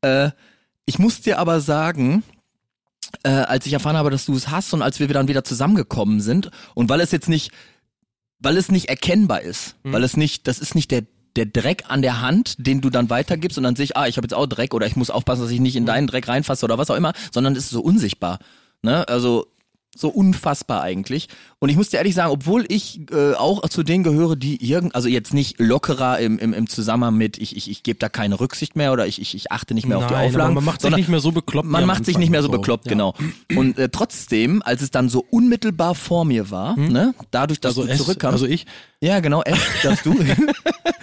Äh, 0.00 0.30
ich 0.86 0.98
muss 0.98 1.20
dir 1.20 1.38
aber 1.38 1.60
sagen, 1.60 2.22
äh, 3.22 3.30
als 3.30 3.66
ich 3.66 3.72
erfahren 3.72 3.96
habe, 3.96 4.10
dass 4.10 4.24
du 4.26 4.34
es 4.34 4.48
hast 4.48 4.72
und 4.72 4.82
als 4.82 5.00
wir 5.00 5.08
dann 5.08 5.28
wieder 5.28 5.44
zusammengekommen 5.44 6.20
sind 6.20 6.50
und 6.74 6.88
weil 6.88 7.00
es 7.00 7.10
jetzt 7.10 7.28
nicht, 7.28 7.50
weil 8.40 8.56
es 8.56 8.70
nicht 8.70 8.88
erkennbar 8.88 9.42
ist, 9.42 9.76
weil 9.82 10.04
es 10.04 10.16
nicht, 10.16 10.46
das 10.46 10.58
ist 10.58 10.74
nicht 10.74 10.90
der 10.90 11.02
der 11.36 11.46
Dreck 11.46 11.84
an 11.88 12.02
der 12.02 12.20
Hand, 12.20 12.56
den 12.58 12.80
du 12.80 12.90
dann 12.90 13.10
weitergibst 13.10 13.58
und 13.58 13.64
dann 13.64 13.76
sehe 13.76 13.84
ich, 13.84 13.96
ah, 13.96 14.08
ich 14.08 14.16
habe 14.16 14.24
jetzt 14.24 14.34
auch 14.34 14.46
Dreck 14.46 14.74
oder 14.74 14.86
ich 14.86 14.96
muss 14.96 15.08
aufpassen, 15.08 15.42
dass 15.42 15.50
ich 15.50 15.60
nicht 15.60 15.76
in 15.76 15.86
deinen 15.86 16.08
Dreck 16.08 16.26
reinfasse 16.26 16.64
oder 16.64 16.78
was 16.78 16.90
auch 16.90 16.96
immer, 16.96 17.12
sondern 17.32 17.54
es 17.54 17.64
ist 17.64 17.70
so 17.70 17.80
unsichtbar. 17.80 18.40
Ne? 18.82 19.06
Also 19.06 19.46
So 19.96 20.08
unfassbar 20.10 20.82
eigentlich. 20.82 21.28
Und 21.58 21.70
ich 21.70 21.76
muss 21.76 21.88
dir 21.88 21.96
ehrlich 21.96 22.14
sagen, 22.14 22.30
obwohl 22.30 22.64
ich 22.68 23.00
äh, 23.10 23.32
auch 23.34 23.66
zu 23.68 23.82
denen 23.82 24.04
gehöre, 24.04 24.36
die 24.36 24.62
irgend, 24.64 24.94
also 24.94 25.08
jetzt 25.08 25.34
nicht 25.34 25.58
lockerer 25.58 26.18
im, 26.20 26.38
im, 26.38 26.52
im 26.52 26.68
Zusammenhang 26.68 27.16
mit, 27.16 27.38
ich, 27.38 27.56
ich, 27.56 27.68
ich 27.70 27.82
gebe 27.82 27.98
da 27.98 28.08
keine 28.08 28.38
Rücksicht 28.38 28.76
mehr 28.76 28.92
oder 28.92 29.06
ich, 29.06 29.20
ich, 29.20 29.34
ich 29.34 29.50
achte 29.50 29.74
nicht 29.74 29.86
mehr 29.88 29.98
auf 29.98 30.06
die 30.06 30.12
Nein, 30.12 30.28
Auflagen. 30.28 30.54
man 30.54 30.64
macht 30.64 30.82
sich 30.82 30.94
nicht 30.94 31.08
mehr 31.08 31.20
so 31.20 31.32
bekloppt. 31.32 31.66
Man 31.68 31.86
macht 31.86 32.04
sich 32.04 32.16
nicht 32.18 32.30
mehr 32.30 32.42
so 32.42 32.48
bekloppt, 32.48 32.86
Ja. 32.86 32.90
genau. 32.92 33.14
Und 33.56 33.78
äh, 33.78 33.88
trotzdem, 33.88 34.62
als 34.62 34.82
es 34.82 34.90
dann 34.90 35.08
so 35.08 35.24
unmittelbar 35.30 35.94
vor 35.94 36.24
mir 36.24 36.50
war, 36.50 36.78
ne, 36.78 37.14
dadurch, 37.30 37.58
dass 37.60 37.76
Also, 37.76 37.88
du 37.90 37.96
zurückkamst, 37.96 38.34
also 38.42 38.46
ich. 38.46 38.66
ja, 39.00 39.18
genau, 39.20 39.42
echt, 39.42 39.84
dass 39.84 40.02
du. 40.02 40.14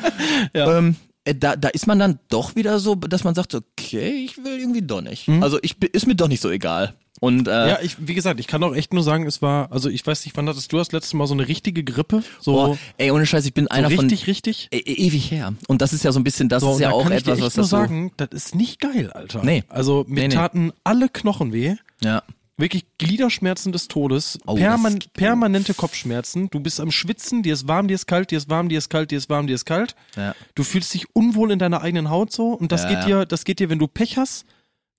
ähm, 0.54 0.96
äh, 1.26 1.36
da, 1.36 1.56
da 1.56 1.70
ist 1.70 1.88
man 1.88 2.00
dann 2.00 2.20
doch 2.30 2.56
wieder 2.56 2.80
so, 2.80 2.96
dass 2.96 3.24
man 3.24 3.36
sagt, 3.36 3.56
okay, 3.56 4.10
ich 4.26 4.38
will 4.38 4.60
irgendwie 4.60 4.84
doch 4.84 5.02
nicht. 5.02 5.28
Also 5.42 5.58
ich 5.62 5.76
ist 5.92 6.08
mir 6.08 6.16
doch 6.16 6.28
nicht 6.28 6.42
so 6.42 6.50
egal. 6.50 6.94
Und 7.22 7.48
äh, 7.48 7.70
Ja, 7.70 7.80
ich, 7.82 7.96
wie 8.00 8.14
gesagt, 8.14 8.40
ich 8.40 8.48
kann 8.48 8.62
auch 8.64 8.76
echt 8.76 8.94
nur 8.94 9.02
sagen, 9.04 9.26
es 9.26 9.42
war, 9.42 9.72
also 9.72 9.90
ich 9.90 10.06
weiß 10.06 10.26
nicht, 10.26 10.36
wann 10.36 10.48
hattest 10.50 10.72
du 10.74 10.78
das 10.78 10.92
letzte 10.92 11.16
Mal 11.18 11.28
so 11.28 11.34
eine 11.34 11.48
richtige 11.48 11.84
Grippe? 11.84 12.24
So, 12.42 12.52
boah, 12.54 12.78
ey, 12.98 13.12
ohne 13.12 13.26
Scheiß, 13.26 13.46
ich 13.46 13.54
bin 13.54 13.66
so 13.66 13.70
einer 13.70 13.90
richtig, 13.90 14.20
von 14.22 14.26
richtig? 14.28 14.68
e 14.72 14.78
e- 14.78 15.08
ewig 15.08 15.32
her. 15.32 15.54
Und 15.68 15.82
das 15.82 15.94
ist 15.94 16.04
ja 16.04 16.12
so 16.12 16.20
ein 16.20 16.24
bisschen, 16.26 16.50
das 16.50 16.62
So, 16.62 16.74
ist 16.74 16.80
ja 16.82 16.90
da 16.90 16.96
auch 16.96 17.04
kann 17.04 17.14
ich 17.14 17.20
etwas, 17.20 17.40
was 17.40 17.48
echt 17.48 17.58
nur 17.58 17.64
das 17.64 17.70
so. 17.70 17.78
sagen, 17.78 18.12
das 18.18 18.30
ist 18.32 18.56
nicht 18.56 18.82
geil, 18.82 19.12
Alter. 19.14 19.44
Nee. 19.44 19.64
Also 19.70 20.04
mir 20.08 20.22
Nee, 20.24 20.28
nee. 20.28 20.36
taten 20.36 20.72
alle 20.84 21.08
Knochen 21.10 21.54
weh. 21.54 21.76
Ja. 22.04 22.22
Wirklich 22.58 22.86
Gliederschmerzen 23.00 23.72
des 23.74 23.90
Todes, 23.90 24.40
Oh, 24.46 24.56
perman 24.56 25.00
permanente 25.14 25.74
Kopfschmerzen. 25.74 26.50
Du 26.52 26.62
bist 26.62 26.80
am 26.80 26.90
Schwitzen, 26.92 27.44
dir 27.44 27.54
ist 27.54 27.68
warm, 27.68 27.88
dir 27.90 27.96
ist 27.96 28.08
kalt, 28.08 28.32
dir 28.32 28.38
ist 28.38 28.50
warm, 28.50 28.70
dir 28.70 28.78
ist 28.78 28.90
kalt, 28.90 29.12
dir 29.12 29.18
ist 29.18 29.30
warm, 29.30 29.48
dir 29.48 29.56
ist 29.56 29.66
kalt. 29.66 29.94
Ja. 30.16 30.34
Du 30.56 30.64
fühlst 30.64 30.94
dich 30.94 31.06
unwohl 31.14 31.52
in 31.52 31.60
deiner 31.60 31.82
eigenen 31.82 32.10
Haut 32.10 32.32
so 32.32 32.54
und 32.54 32.72
das 32.72 32.84
Ja, 32.84 32.90
geht 32.94 33.08
dir, 33.08 33.26
das 33.26 33.44
geht 33.44 33.60
dir, 33.60 33.70
wenn 33.70 33.80
du 33.80 33.88
Pech 33.88 34.18
hast, 34.18 34.46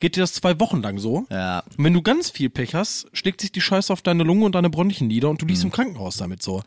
geht 0.00 0.16
dir 0.16 0.20
das 0.20 0.32
zwei 0.34 0.58
Wochen 0.60 0.82
lang 0.82 0.98
so. 0.98 1.26
Ja. 1.30 1.60
Und 1.76 1.84
wenn 1.84 1.92
du 1.94 2.02
ganz 2.02 2.30
viel 2.30 2.50
Pech 2.50 2.74
hast, 2.74 3.06
schlägt 3.12 3.40
sich 3.40 3.52
die 3.52 3.60
Scheiße 3.60 3.92
auf 3.92 4.02
deine 4.02 4.22
Lunge 4.24 4.44
und 4.44 4.54
deine 4.54 4.70
Bronchien 4.70 5.08
nieder 5.08 5.28
und 5.30 5.40
du 5.40 5.44
Mhm. 5.44 5.48
liegst 5.48 5.64
im 5.64 5.70
Krankenhaus 5.72 6.16
damit 6.18 6.42
so. 6.42 6.62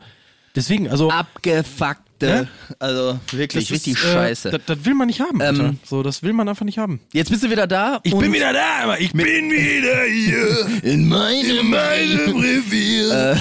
Deswegen, 0.56 0.88
also 0.88 1.10
Abgefuckte. 1.10 2.26
Ne? 2.26 2.48
Also 2.80 3.18
wirklich, 3.30 3.66
das 3.68 3.72
richtig 3.72 3.94
ist, 3.94 4.04
äh, 4.04 4.12
scheiße. 4.12 4.50
Das, 4.50 4.60
das 4.66 4.84
will 4.84 4.94
man 4.94 5.06
nicht 5.06 5.20
haben. 5.20 5.40
Ähm, 5.40 5.78
So, 5.84 6.02
das 6.02 6.22
will 6.24 6.32
man 6.32 6.48
einfach 6.48 6.64
nicht 6.66 6.78
haben. 6.78 7.00
Jetzt 7.12 7.30
bist 7.30 7.44
du 7.44 7.50
wieder 7.50 7.66
da. 7.68 7.96
und 8.04 8.32
wieder 8.32 8.52
da, 8.52 8.80
aber 8.82 9.00
ich 9.00 9.12
bin 9.12 9.24
wieder 9.26 10.02
hier. 10.04 10.82
in 10.92 11.08
meinem, 11.08 11.72
Revier. 11.72 13.38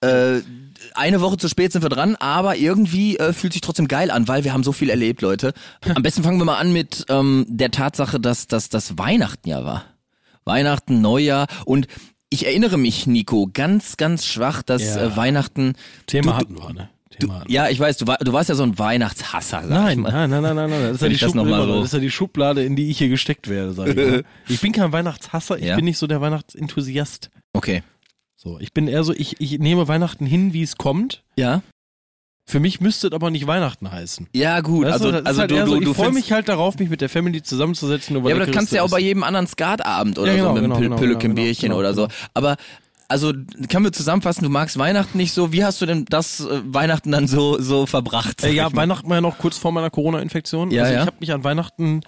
Äh, 0.00 0.42
eine 0.98 1.20
Woche 1.20 1.36
zu 1.38 1.48
spät 1.48 1.72
sind 1.72 1.82
wir 1.82 1.88
dran, 1.88 2.16
aber 2.16 2.56
irgendwie 2.56 3.16
äh, 3.18 3.32
fühlt 3.32 3.52
sich 3.54 3.62
trotzdem 3.62 3.88
geil 3.88 4.10
an, 4.10 4.28
weil 4.28 4.44
wir 4.44 4.52
haben 4.52 4.64
so 4.64 4.72
viel 4.72 4.90
erlebt, 4.90 5.22
Leute. 5.22 5.52
Am 5.94 6.02
besten 6.02 6.22
fangen 6.22 6.38
wir 6.38 6.44
mal 6.44 6.58
an 6.58 6.72
mit 6.72 7.06
ähm, 7.08 7.46
der 7.48 7.70
Tatsache, 7.70 8.20
dass 8.20 8.46
das 8.48 8.98
Weihnachten 8.98 9.48
ja 9.48 9.64
war. 9.64 9.84
Weihnachten, 10.44 11.00
Neujahr 11.00 11.46
und 11.64 11.86
ich 12.30 12.46
erinnere 12.46 12.76
mich, 12.78 13.06
Nico, 13.06 13.48
ganz, 13.52 13.96
ganz 13.96 14.26
schwach, 14.26 14.62
dass 14.62 14.82
Ja. 14.82 15.04
äh, 15.06 15.16
Weihnachten. 15.16 15.74
Thema 16.06 16.32
du, 16.32 16.36
hatten 16.36 16.58
wir, 16.58 16.72
ne? 16.74 16.88
Wir. 17.20 17.42
Ja, 17.48 17.68
ich 17.68 17.80
weiß, 17.80 17.96
du, 17.96 18.06
war, 18.06 18.18
du 18.18 18.32
warst 18.32 18.48
ja 18.48 18.54
so 18.54 18.62
ein 18.62 18.78
Weihnachtshasser. 18.78 19.62
Nein, 19.62 20.02
nein, 20.02 20.30
nein, 20.30 20.42
nein, 20.42 20.54
nein, 20.54 20.70
nein. 20.70 20.82
Das 20.82 20.92
ist, 20.96 21.02
ja 21.02 21.08
die 21.08 21.16
das 21.16 21.32
Schublade, 21.32 21.66
so- 21.66 21.76
das 21.78 21.84
ist 21.86 21.92
ja 21.94 21.98
die 21.98 22.10
Schublade, 22.12 22.62
in 22.64 22.76
die 22.76 22.90
ich 22.90 22.98
hier 22.98 23.08
gesteckt 23.08 23.48
werde, 23.48 23.72
sag 23.72 23.88
ich 23.88 23.96
mal. 23.96 24.24
Ich 24.48 24.60
bin 24.60 24.70
kein 24.72 24.92
Weihnachtshasser, 24.92 25.58
ich 25.58 25.64
Ja. 25.64 25.74
bin 25.76 25.84
nicht 25.86 25.98
so 25.98 26.06
der 26.06 26.20
Weihnachtsenthusiast. 26.20 27.30
Okay. 27.54 27.82
So, 28.40 28.60
ich 28.60 28.72
bin 28.72 28.86
eher 28.86 29.02
so, 29.02 29.12
ich, 29.12 29.40
ich 29.40 29.58
nehme 29.58 29.88
Weihnachten 29.88 30.24
hin, 30.24 30.52
wie 30.52 30.62
es 30.62 30.76
kommt. 30.76 31.24
Ja. 31.34 31.62
Für 32.46 32.60
mich 32.60 32.80
müsste 32.80 33.08
es 33.08 33.12
aber 33.12 33.30
nicht 33.30 33.48
Weihnachten 33.48 33.90
heißen. 33.90 34.28
Ja, 34.32 34.60
gut. 34.60 34.86
Weißt 34.86 34.92
also, 34.92 35.10
du, 35.10 35.26
also 35.26 35.40
halt 35.40 35.50
du, 35.50 35.66
so, 35.66 35.80
du 35.80 35.90
ich 35.90 35.96
freue 35.96 36.12
mich 36.12 36.30
halt 36.30 36.48
darauf, 36.48 36.78
mich 36.78 36.88
mit 36.88 37.00
der 37.00 37.08
Family 37.08 37.42
zusammenzusetzen. 37.42 38.14
Ja, 38.14 38.22
aber 38.22 38.46
das 38.46 38.54
kannst 38.54 38.70
du 38.70 38.76
ja 38.76 38.84
auch 38.84 38.90
bei 38.90 39.00
jedem 39.00 39.24
anderen 39.24 39.48
Skatabend 39.48 40.20
oder 40.20 40.30
Ja, 40.30 40.36
genau, 40.36 40.48
so 40.48 40.54
mit 40.54 40.64
einem 40.64 40.80
genau, 40.80 40.96
Pil 40.96 41.08
genau, 41.08 41.18
genau, 41.18 41.34
Bierchen 41.34 41.68
genau, 41.70 41.80
oder 41.80 41.94
so. 41.94 42.02
genau. 42.02 42.14
Aber 42.32 42.56
also 43.08 43.32
können 43.68 43.84
wir 43.84 43.92
zusammenfassen, 43.92 44.44
du 44.44 44.50
magst 44.50 44.78
Weihnachten 44.78 45.18
nicht 45.18 45.32
so. 45.32 45.52
Wie 45.52 45.64
hast 45.64 45.82
du 45.82 45.86
denn 45.86 46.04
das 46.04 46.38
äh, 46.40 46.60
Weihnachten 46.64 47.10
dann 47.10 47.26
so 47.26 47.60
so 47.60 47.86
verbracht? 47.86 48.44
Äh, 48.44 48.52
ja? 48.52 48.72
Weihnachten 48.72 49.08
war 49.08 49.16
ja 49.16 49.20
noch 49.20 49.38
kurz 49.38 49.58
vor 49.58 49.72
meiner 49.72 49.90
Corona-Infektion. 49.90 50.70
Ja, 50.70 50.84
also 50.84 50.94
ja. 50.94 51.00
ich 51.00 51.06
habe 51.08 51.16
mich 51.18 51.32
an 51.32 51.42
Weihnachten 51.42 52.02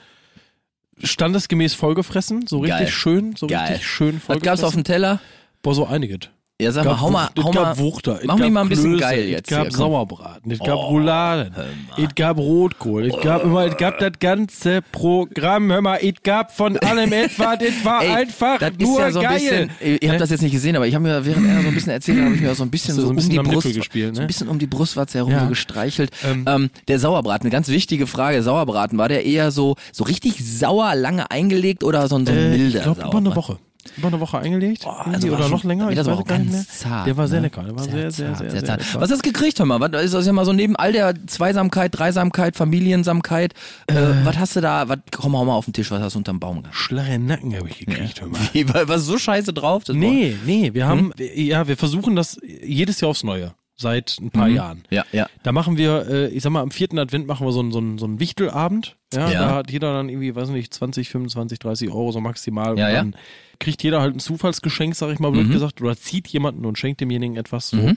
standesgemäß 1.03 1.75
vollgefressen, 1.75 2.47
so 2.47 2.59
richtig 2.59 2.79
Geil. 2.79 2.89
schön, 2.89 3.35
so 3.37 3.49
Geil. 3.49 3.73
richtig 3.73 3.87
schön 3.89 4.15
Was 4.15 4.23
vollgefressen. 4.23 4.43
gab's 4.43 4.63
auf 4.63 4.75
dem 4.75 4.85
Teller? 4.85 5.19
Boah, 5.63 5.75
so 5.75 5.87
einiges. 5.87 6.19
Ja, 6.63 6.71
sag 6.73 6.85
mal, 6.85 7.01
hau 7.01 7.11
mal, 7.11 7.31
hau 7.43 7.51
gab 7.53 7.63
mal. 7.63 7.79
Wuchter, 7.79 8.21
mach 8.25 8.37
mich 8.37 8.51
mal 8.51 8.61
ein 8.61 8.69
bisschen 8.69 8.91
Klöße, 8.91 9.01
geil 9.01 9.29
jetzt 9.31 9.51
Es 9.51 9.57
gab 9.57 9.69
hier. 9.69 9.77
Sauerbraten, 9.79 10.51
es 10.53 10.59
gab 10.59 10.75
Oh, 10.77 10.89
Rouladen, 10.89 11.55
es 11.97 12.15
gab 12.15 12.37
Rotkohl, 12.37 13.07
es 13.07 13.19
gab 13.23 13.45
immer, 13.45 13.65
es 13.65 13.79
gab 13.79 13.99
das 13.99 14.13
ganze 14.21 14.83
Programm, 14.93 15.73
hör 15.73 15.81
mal, 15.81 16.01
es 16.03 16.23
gab 16.23 16.53
von 16.55 16.77
allem 16.77 17.15
etwas, 17.15 17.57
es 17.63 17.83
war 17.83 18.03
Ey, 18.05 18.11
einfach 18.11 18.59
das 18.59 18.73
ist 18.73 18.81
nur 18.83 19.01
ja 19.01 19.11
so 19.11 19.21
ein 19.21 19.25
geil. 19.25 19.71
bisschen, 19.81 19.99
ihr 20.03 20.11
habt 20.11 20.21
das 20.21 20.29
jetzt 20.29 20.43
nicht 20.43 20.53
gesehen, 20.53 20.77
aber 20.77 20.87
ich 20.87 20.95
habe 20.95 21.03
mir, 21.05 21.25
während 21.25 21.49
er 21.49 21.63
so 21.63 21.69
ein 21.69 21.75
bisschen 21.75 21.93
erzählt 21.93 22.23
habe 22.23 22.35
ich 22.35 22.43
mir 22.43 22.55
so 22.55 22.63
ein 22.63 22.71
bisschen 22.71 22.95
so, 22.95 23.03
so 23.03 23.09
ein 23.09 23.17
bisschen 23.17 23.39
um 23.39 23.45
die 23.47 23.51
Brust, 23.55 23.75
gespielt, 23.75 24.15
so 24.15 24.21
ne? 24.21 24.25
ein 24.25 24.27
bisschen 24.27 24.49
um 24.49 24.59
die 24.59 24.67
Brustwarze 24.67 25.17
herum 25.17 25.33
Ja. 25.33 25.45
so 25.45 25.49
gestreichelt. 25.49 26.11
Ähm. 26.29 26.45
Ähm, 26.47 26.71
der 26.89 26.99
Sauerbraten, 26.99 27.47
eine 27.47 27.51
ganz 27.53 27.69
wichtige 27.69 28.07
Frage. 28.07 28.43
Sauerbraten, 28.43 28.99
war 28.99 29.09
der 29.09 29.25
eher 29.25 29.51
so, 29.51 29.77
so 29.93 30.05
richtig 30.05 30.45
sauer, 30.45 30.95
lange 30.95 31.31
eingelegt 31.31 31.85
oder 31.85 32.07
so 32.07 32.17
ein, 32.17 32.27
so 32.27 32.33
ein 32.33 32.39
Äh, 32.39 32.49
milder 32.51 32.77
ich 32.81 32.83
glaube, 32.85 33.01
über 33.01 33.17
eine 33.17 33.35
Woche. 33.35 33.57
Über 33.97 34.09
eine 34.09 34.21
Woche 34.21 34.39
eingelegt. 34.39 34.85
Irgendwie, 34.85 35.15
also 35.15 35.29
war 35.31 35.35
oder 35.39 35.43
schon- 35.45 35.53
noch 35.53 35.65
länger. 35.65 35.91
das 35.91 36.07
Ich 36.07 36.07
war 36.07 36.15
auch 36.15 36.19
nicht 36.19 36.29
mehr. 36.29 36.39
ganz 36.39 36.79
zart, 36.79 37.07
der 37.07 37.17
war 37.17 37.29
sehr 37.29 37.41
ne? 37.41 37.47
lecker. 37.47 37.63
Der 37.63 37.77
war 37.77 37.83
sehr, 37.85 38.11
sehr, 38.11 38.27
zart, 38.29 38.39
sehr, 38.39 38.51
sehr, 38.51 38.65
zart. 38.65 38.81
lecker. 38.87 39.01
Was 39.01 39.11
hast 39.11 39.25
du 39.25 39.31
gekriegt, 39.33 39.59
hör 39.59 39.67
mal? 39.67 39.81
Was 39.81 40.03
ist 40.05 40.15
das 40.15 40.27
ja 40.27 40.33
mal 40.33 40.45
so 40.45 40.53
neben 40.53 40.77
all 40.77 40.93
der 40.93 41.15
Zweisamkeit, 41.27 41.99
Dreisamkeit, 41.99 42.57
Familiensamkeit? 42.57 43.55
Äh, 43.87 43.95
was 44.25 44.39
hast 44.39 44.57
du 44.57 44.61
da? 44.61 44.89
Was, 44.89 44.99
komm 45.11 45.37
hau 45.37 45.45
mal 45.45 45.55
auf 45.55 45.65
den 45.65 45.73
Tisch, 45.75 45.91
was 45.91 46.01
hast 46.03 46.15
du 46.15 46.19
unterm 46.19 46.41
Baum 46.41 46.63
gehabt? 46.63 46.75
Schlag 46.77 47.19
Nacken 47.19 47.57
habe 47.57 47.69
ich 47.69 47.79
gekriegt. 47.79 48.21
hör 48.21 48.29
mal. 48.31 48.41
Wie, 48.53 48.69
war, 48.73 48.89
war 48.89 48.99
so 48.99 49.19
scheiße 49.19 49.53
drauf? 49.53 49.85
Das 49.85 49.97
Nee, 49.97 50.37
nee, 50.47 50.73
wir 50.75 50.85
Hm? 50.85 50.89
haben, 50.91 51.13
ja, 51.35 51.67
wir 51.69 51.77
versuchen 51.77 52.17
das 52.17 52.39
jedes 52.65 53.01
Jahr 53.01 53.11
aufs 53.11 53.23
Neue. 53.25 53.53
Seit 53.81 54.19
ein 54.21 54.31
paar 54.31 54.49
Jahren. 54.49 54.83
Ja, 54.91 55.05
ja. 55.11 55.27
Da 55.43 55.53
machen 55.53 55.77
wir, 55.79 56.07
äh, 56.09 56.29
ich 56.29 56.43
sag 56.43 56.51
mal, 56.51 56.61
am 56.61 56.71
vierten 56.71 56.99
Advent 56.99 57.27
machen 57.27 57.47
wir 57.47 57.53
so 57.53 57.61
einen, 57.61 57.73
so 57.73 57.79
einen, 57.79 57.97
so 57.99 58.05
einen 58.05 58.21
Wichtelabend. 58.21 58.97
Ja, 59.15 59.31
Ja. 59.31 59.41
Da 59.41 59.55
hat 59.55 59.71
jeder 59.71 59.93
dann 59.95 60.09
irgendwie, 60.11 60.35
weiß 60.35 60.51
nicht, 60.51 60.73
20, 60.75 61.09
25, 61.09 61.59
30 61.59 61.89
Euro 61.89 62.13
so 62.13 62.21
maximal. 62.21 62.79
Ja, 62.79 62.87
und 62.89 62.93
ja. 62.93 62.99
dann 62.99 63.17
kriegt 63.59 63.83
jeder 63.83 64.01
halt 64.03 64.15
ein 64.15 64.21
Zufallsgeschenk, 64.21 64.95
sag 64.95 65.11
ich 65.13 65.19
mal 65.19 65.31
blöd 65.33 65.49
Mhm. 65.49 65.53
gesagt, 65.53 65.81
oder 65.81 65.97
zieht 65.97 66.29
jemanden 66.29 66.67
und 66.67 66.79
schenkt 66.79 67.01
demjenigen 67.01 67.37
etwas 67.37 67.71
so. 67.71 67.93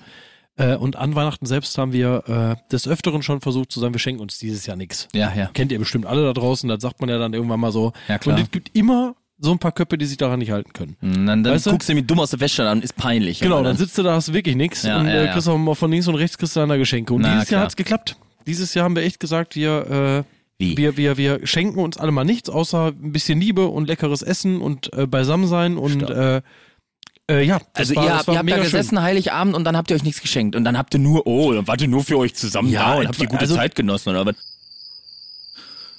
Äh, 0.55 0.75
und 0.75 0.95
an 0.97 1.15
Weihnachten 1.15 1.45
selbst 1.47 1.77
haben 1.77 1.93
wir 1.93 2.57
äh, 2.59 2.71
des 2.71 2.87
Öfteren 2.87 3.23
schon 3.23 3.41
versucht 3.41 3.71
zu 3.71 3.79
sagen, 3.79 3.93
wir 3.93 3.99
schenken 3.99 4.21
uns 4.21 4.37
dieses 4.37 4.65
Jahr 4.67 4.77
nichts. 4.77 5.07
Ja, 5.13 5.33
ja. 5.35 5.47
Kennt 5.53 5.71
ihr 5.71 5.79
bestimmt 5.79 6.05
alle 6.05 6.23
da 6.23 6.33
draußen, 6.33 6.69
das 6.69 6.81
sagt 6.81 7.01
man 7.01 7.09
ja 7.09 7.17
dann 7.17 7.33
irgendwann 7.33 7.59
mal 7.59 7.71
so. 7.71 7.91
Ja, 8.07 8.19
klar. 8.19 8.37
Und 8.37 8.43
es 8.43 8.51
gibt 8.51 8.69
immer 8.77 9.15
so 9.39 9.51
ein 9.51 9.59
paar 9.59 9.71
Köpfe, 9.71 9.97
die 9.97 10.05
sich 10.05 10.17
daran 10.17 10.39
nicht 10.39 10.51
halten 10.51 10.71
können. 10.73 10.95
Und 11.01 11.25
dann, 11.25 11.43
dann 11.43 11.53
Weißt 11.53 11.65
du? 11.65 11.71
guckst 11.71 11.89
du 11.89 11.93
mir 11.95 12.03
dumm 12.03 12.19
aus 12.19 12.29
der 12.29 12.39
Wäsche 12.39 12.67
an, 12.67 12.81
ist 12.81 12.95
peinlich. 12.95 13.39
Genau, 13.39 13.55
aber 13.55 13.65
dann 13.65 13.77
sitzt 13.77 13.97
du 13.97 14.03
da, 14.03 14.13
hast 14.13 14.31
wirklich 14.33 14.55
nichts 14.55 14.83
Ja, 14.83 14.99
und 14.99 15.07
ja, 15.07 15.13
äh, 15.13 15.25
ja. 15.25 15.33
kriegst 15.33 15.47
auch 15.49 15.57
mal 15.57 15.75
von 15.75 15.91
links 15.91 16.07
und 16.07 16.15
rechts 16.15 16.37
kriegst 16.37 16.55
du 16.55 16.59
dann 16.61 16.69
da 16.69 16.77
Geschenke. 16.77 17.13
Und 17.13 17.21
Na, 17.23 17.33
dieses 17.33 17.49
Jahr 17.49 17.57
klar. 17.59 17.63
hat's 17.65 17.75
geklappt. 17.75 18.15
Dieses 18.45 18.73
Jahr 18.73 18.85
haben 18.85 18.95
wir 18.95 19.03
echt 19.03 19.19
gesagt, 19.19 19.55
wir, 19.55 20.25
äh, 20.59 20.75
wir, 20.77 20.95
wir, 20.97 21.17
wir 21.17 21.45
schenken 21.47 21.79
uns 21.79 21.97
alle 21.97 22.11
mal 22.11 22.23
nichts, 22.23 22.49
außer 22.49 22.87
ein 22.87 23.11
bisschen 23.11 23.39
Liebe 23.41 23.67
und 23.67 23.87
leckeres 23.87 24.21
Essen 24.21 24.61
und 24.61 24.93
äh, 24.93 25.07
Beisammensein 25.07 25.77
und 25.77 26.03
äh, 26.09 26.41
äh, 27.29 27.41
ja, 27.43 27.59
das 27.73 27.89
Also 27.89 27.95
war, 27.95 28.05
ihr, 28.05 28.15
habt- 28.17 28.27
ihr 28.29 28.37
habt 28.37 28.51
da 28.51 28.57
gesessen 28.59 29.01
Heiligabend 29.01 29.55
und 29.55 29.63
dann 29.63 29.75
habt 29.75 29.89
ihr 29.89 29.95
euch 29.95 30.03
nichts 30.03 30.21
geschenkt 30.21 30.55
und 30.55 30.63
dann 30.63 30.77
habt 30.77 30.93
ihr 30.93 30.99
nur, 30.99 31.25
oh, 31.27 31.51
dann 31.53 31.67
wart 31.67 31.81
ihr 31.81 31.87
nur 31.87 32.03
für 32.03 32.17
euch 32.17 32.35
zusammen 32.35 32.69
Ja, 32.69 32.91
da 32.91 32.95
und 32.97 33.01
es 33.03 33.07
habt 33.09 33.19
ihr 33.21 33.27
gute 33.27 33.41
also- 33.41 33.55
Zeit 33.55 33.75
genossen 33.75 34.09
oder 34.09 34.25
was? 34.25 34.35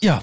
schön. 0.02 0.20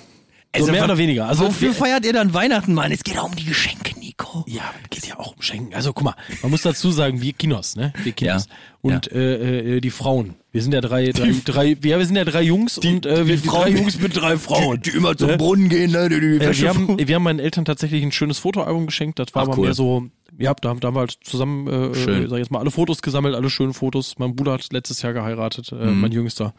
Ja, 0.53 0.59
so 0.59 0.65
Also 0.65 0.71
mehr 0.73 0.83
oder 0.83 0.97
weniger. 0.97 1.27
Also 1.27 1.45
Wofür 1.45 1.73
feiert 1.73 2.05
ihr 2.05 2.13
dann 2.13 2.33
Weihnachten, 2.33 2.73
Mann? 2.73 2.91
Es 2.91 3.03
geht 3.03 3.17
auch 3.17 3.29
um 3.29 3.35
die 3.35 3.45
Geschenke, 3.45 3.97
Nico. 3.97 4.43
Ja, 4.47 4.73
geht 4.89 5.07
ja 5.07 5.17
auch 5.17 5.35
um 5.35 5.41
Schenken. 5.41 5.73
Also 5.73 5.93
guck 5.93 6.03
mal, 6.03 6.15
man 6.41 6.51
muss 6.51 6.61
dazu 6.63 6.91
sagen, 6.91 7.21
wir 7.21 7.31
Kinos, 7.33 7.75
ne? 7.77 7.93
Wir 8.03 8.11
Kinos. 8.11 8.47
Ja. 8.47 8.95
Und 8.95 9.11
Äh, 9.11 9.77
äh, 9.77 9.81
die 9.81 9.91
Frauen. 9.91 10.35
Wir 10.51 10.61
sind 10.61 10.73
ja 10.73 10.81
drei, 10.81 11.11
drei, 11.11 11.33
drei 11.45 11.77
ja, 11.83 11.97
wir 11.99 12.05
sind 12.05 12.17
ja 12.17 12.25
drei 12.25 12.41
Jungs 12.41 12.77
und 12.77 13.05
äh, 13.05 13.25
wir, 13.27 13.37
die 13.37 13.47
drei 13.47 13.69
Jungs 13.69 13.97
mit 14.01 14.13
drei 14.19 14.35
Frauen. 14.37 14.81
Die, 14.81 14.91
die 14.91 14.97
immer 14.97 15.15
zum 15.15 15.29
Ne? 15.29 15.37
Brunnen 15.37 15.69
gehen, 15.69 15.91
ne? 15.91 16.09
Die, 16.09 16.19
die 16.19 16.43
Äh, 16.45 16.57
wir, 16.59 16.69
haben, 16.69 16.97
wir 17.07 17.15
haben 17.15 17.23
meinen 17.23 17.39
Eltern 17.39 17.63
tatsächlich 17.63 18.03
ein 18.03 18.11
schönes 18.11 18.37
Fotoalbum 18.39 18.87
geschenkt. 18.87 19.19
Das 19.19 19.33
war 19.33 19.43
Ach, 19.43 19.47
aber 19.47 19.57
cool. 19.57 19.65
mehr 19.67 19.73
so, 19.73 20.07
ja, 20.37 20.53
da, 20.53 20.73
da 20.73 20.87
haben 20.87 20.95
wir 20.95 20.99
halt 20.99 21.17
zusammen, 21.23 21.67
äh, 21.67 21.95
Schön. 21.95 22.25
äh, 22.25 22.27
sag 22.27 22.35
ich 22.35 22.39
jetzt 22.39 22.51
mal, 22.51 22.59
alle 22.59 22.71
Fotos 22.71 23.01
gesammelt, 23.01 23.35
alle 23.35 23.49
schönen 23.49 23.73
Fotos. 23.73 24.15
Mein 24.17 24.35
Bruder 24.35 24.51
hat 24.53 24.67
letztes 24.73 25.01
Jahr 25.01 25.13
geheiratet, 25.13 25.71
äh, 25.71 25.75
Mhm. 25.75 26.01
mein 26.01 26.11
Jüngster. 26.11 26.53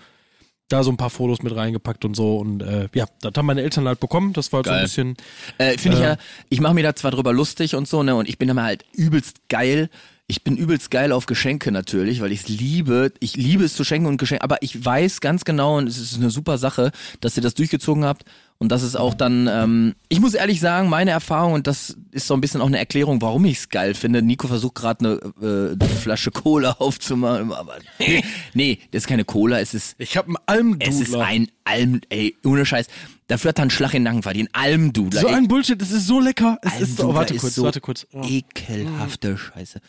Da 0.73 0.83
so 0.83 0.91
ein 0.91 0.97
paar 0.97 1.11
Fotos 1.11 1.43
mit 1.43 1.55
reingepackt 1.55 2.05
und 2.07 2.15
so. 2.15 2.39
Und 2.39 2.63
äh, 2.63 2.89
ja, 2.95 3.05
das 3.21 3.33
haben 3.37 3.45
meine 3.45 3.61
Eltern 3.63 3.87
halt 3.87 4.01
bekommen. 4.01 4.33
Das 4.33 4.53
war 4.53 4.59
halt 4.59 4.67
so 4.67 4.71
Geil. 4.71 4.81
ein 4.81 4.85
bisschen. 4.85 5.17
Äh, 5.59 5.77
Finde 5.77 5.99
ich 5.99 6.03
Äh. 6.03 6.07
ja, 6.07 6.17
ich 6.49 6.61
mache 6.61 6.73
mir 6.73 6.83
da 6.83 6.95
zwar 6.97 7.11
drüber 7.11 7.33
lustig 7.35 7.75
und 7.75 7.87
so, 7.87 8.03
ne, 8.03 8.15
und 8.15 8.27
ich 8.29 8.39
bin 8.39 8.49
immer 8.49 8.63
halt 8.63 8.85
übelst 8.93 9.49
geil. 9.49 9.91
Ich 10.33 10.45
bin 10.45 10.57
übelst 10.57 10.91
geil 10.91 11.13
auf 11.13 11.27
Geschenke 11.27 11.71
natürlich, 11.71 12.23
weil 12.23 12.33
ich 12.33 12.41
es 12.45 12.49
liebe. 12.49 13.13
Ich 13.21 13.37
liebe 13.37 13.65
es 13.65 13.77
zu 13.77 13.85
schenken 13.85 14.07
und 14.07 14.17
Geschenke, 14.17 14.43
aber 14.43 14.63
ich 14.63 14.83
weiß 14.83 15.21
ganz 15.21 15.45
genau, 15.45 15.77
und 15.77 15.87
es 15.87 15.99
ist 15.99 16.17
eine 16.17 16.31
super 16.31 16.57
Sache, 16.57 16.91
dass 17.21 17.37
ihr 17.37 17.43
das 17.43 17.53
durchgezogen 17.53 18.07
habt 18.07 18.25
und 18.57 18.73
dass 18.73 18.81
es 18.81 18.97
auch 18.97 19.13
dann, 19.13 19.47
ähm, 19.47 19.95
ich 20.09 20.21
muss 20.21 20.33
ehrlich 20.33 20.59
sagen, 20.59 20.89
meine 20.89 21.11
Erfahrung, 21.11 21.53
und 21.53 21.67
das 21.67 21.99
ist 22.13 22.27
so 22.27 22.33
ein 22.33 22.41
bisschen 22.41 22.63
auch 22.63 22.67
eine 22.67 22.79
Erklärung, 22.79 23.21
warum 23.21 23.45
ich 23.45 23.59
es 23.59 23.69
geil 23.69 23.93
finde. 23.93 24.23
Nico 24.23 24.49
versucht 24.49 24.75
gerade 24.77 25.21
eine, 25.39 25.77
äh, 25.79 25.87
Flasche 26.01 26.31
Cola 26.31 26.71
aufzumachen, 26.79 27.53
aber 27.53 27.75
nee, 27.99 28.25
nee, 28.55 28.79
das 28.91 29.03
ist 29.03 29.09
keine 29.09 29.27
Cola, 29.27 29.61
es 29.61 29.75
ist 29.75 29.97
Ich 29.99 30.17
habe 30.17 30.33
einen 30.47 30.81
es 30.81 30.99
ist 30.99 31.15
Almdudler. 31.15 31.27
ein 31.27 31.49
Alm, 31.65 32.01
ey, 32.09 32.39
ohne 32.43 32.65
Scheiß. 32.65 32.87
Dafür 33.27 33.51
hat 33.51 33.59
er 33.59 33.63
einen 33.63 33.71
Schlag 33.71 33.93
in 33.93 34.01
den 34.01 34.05
Nacken 34.05 34.23
verdient. 34.23 34.49
Almdudler. 34.55 35.21
So 35.21 35.27
ey. 35.27 35.35
ein 35.35 35.47
Bullshit, 35.47 35.79
das 35.79 35.91
ist 35.91 36.07
so 36.07 36.21
lecker. 36.21 36.57
Es 36.63 36.81
ist 36.81 36.97
so, 36.97 37.03
Almdudler 37.03 37.15
warte 37.15 37.35
ist 37.35 37.41
kurz, 37.43 37.55
so 37.55 37.65
warte 37.65 37.81
kurz. 37.83 38.07
Oh. 38.15 38.23
Ekelhafte 38.27 39.37
Scheiße. 39.37 39.81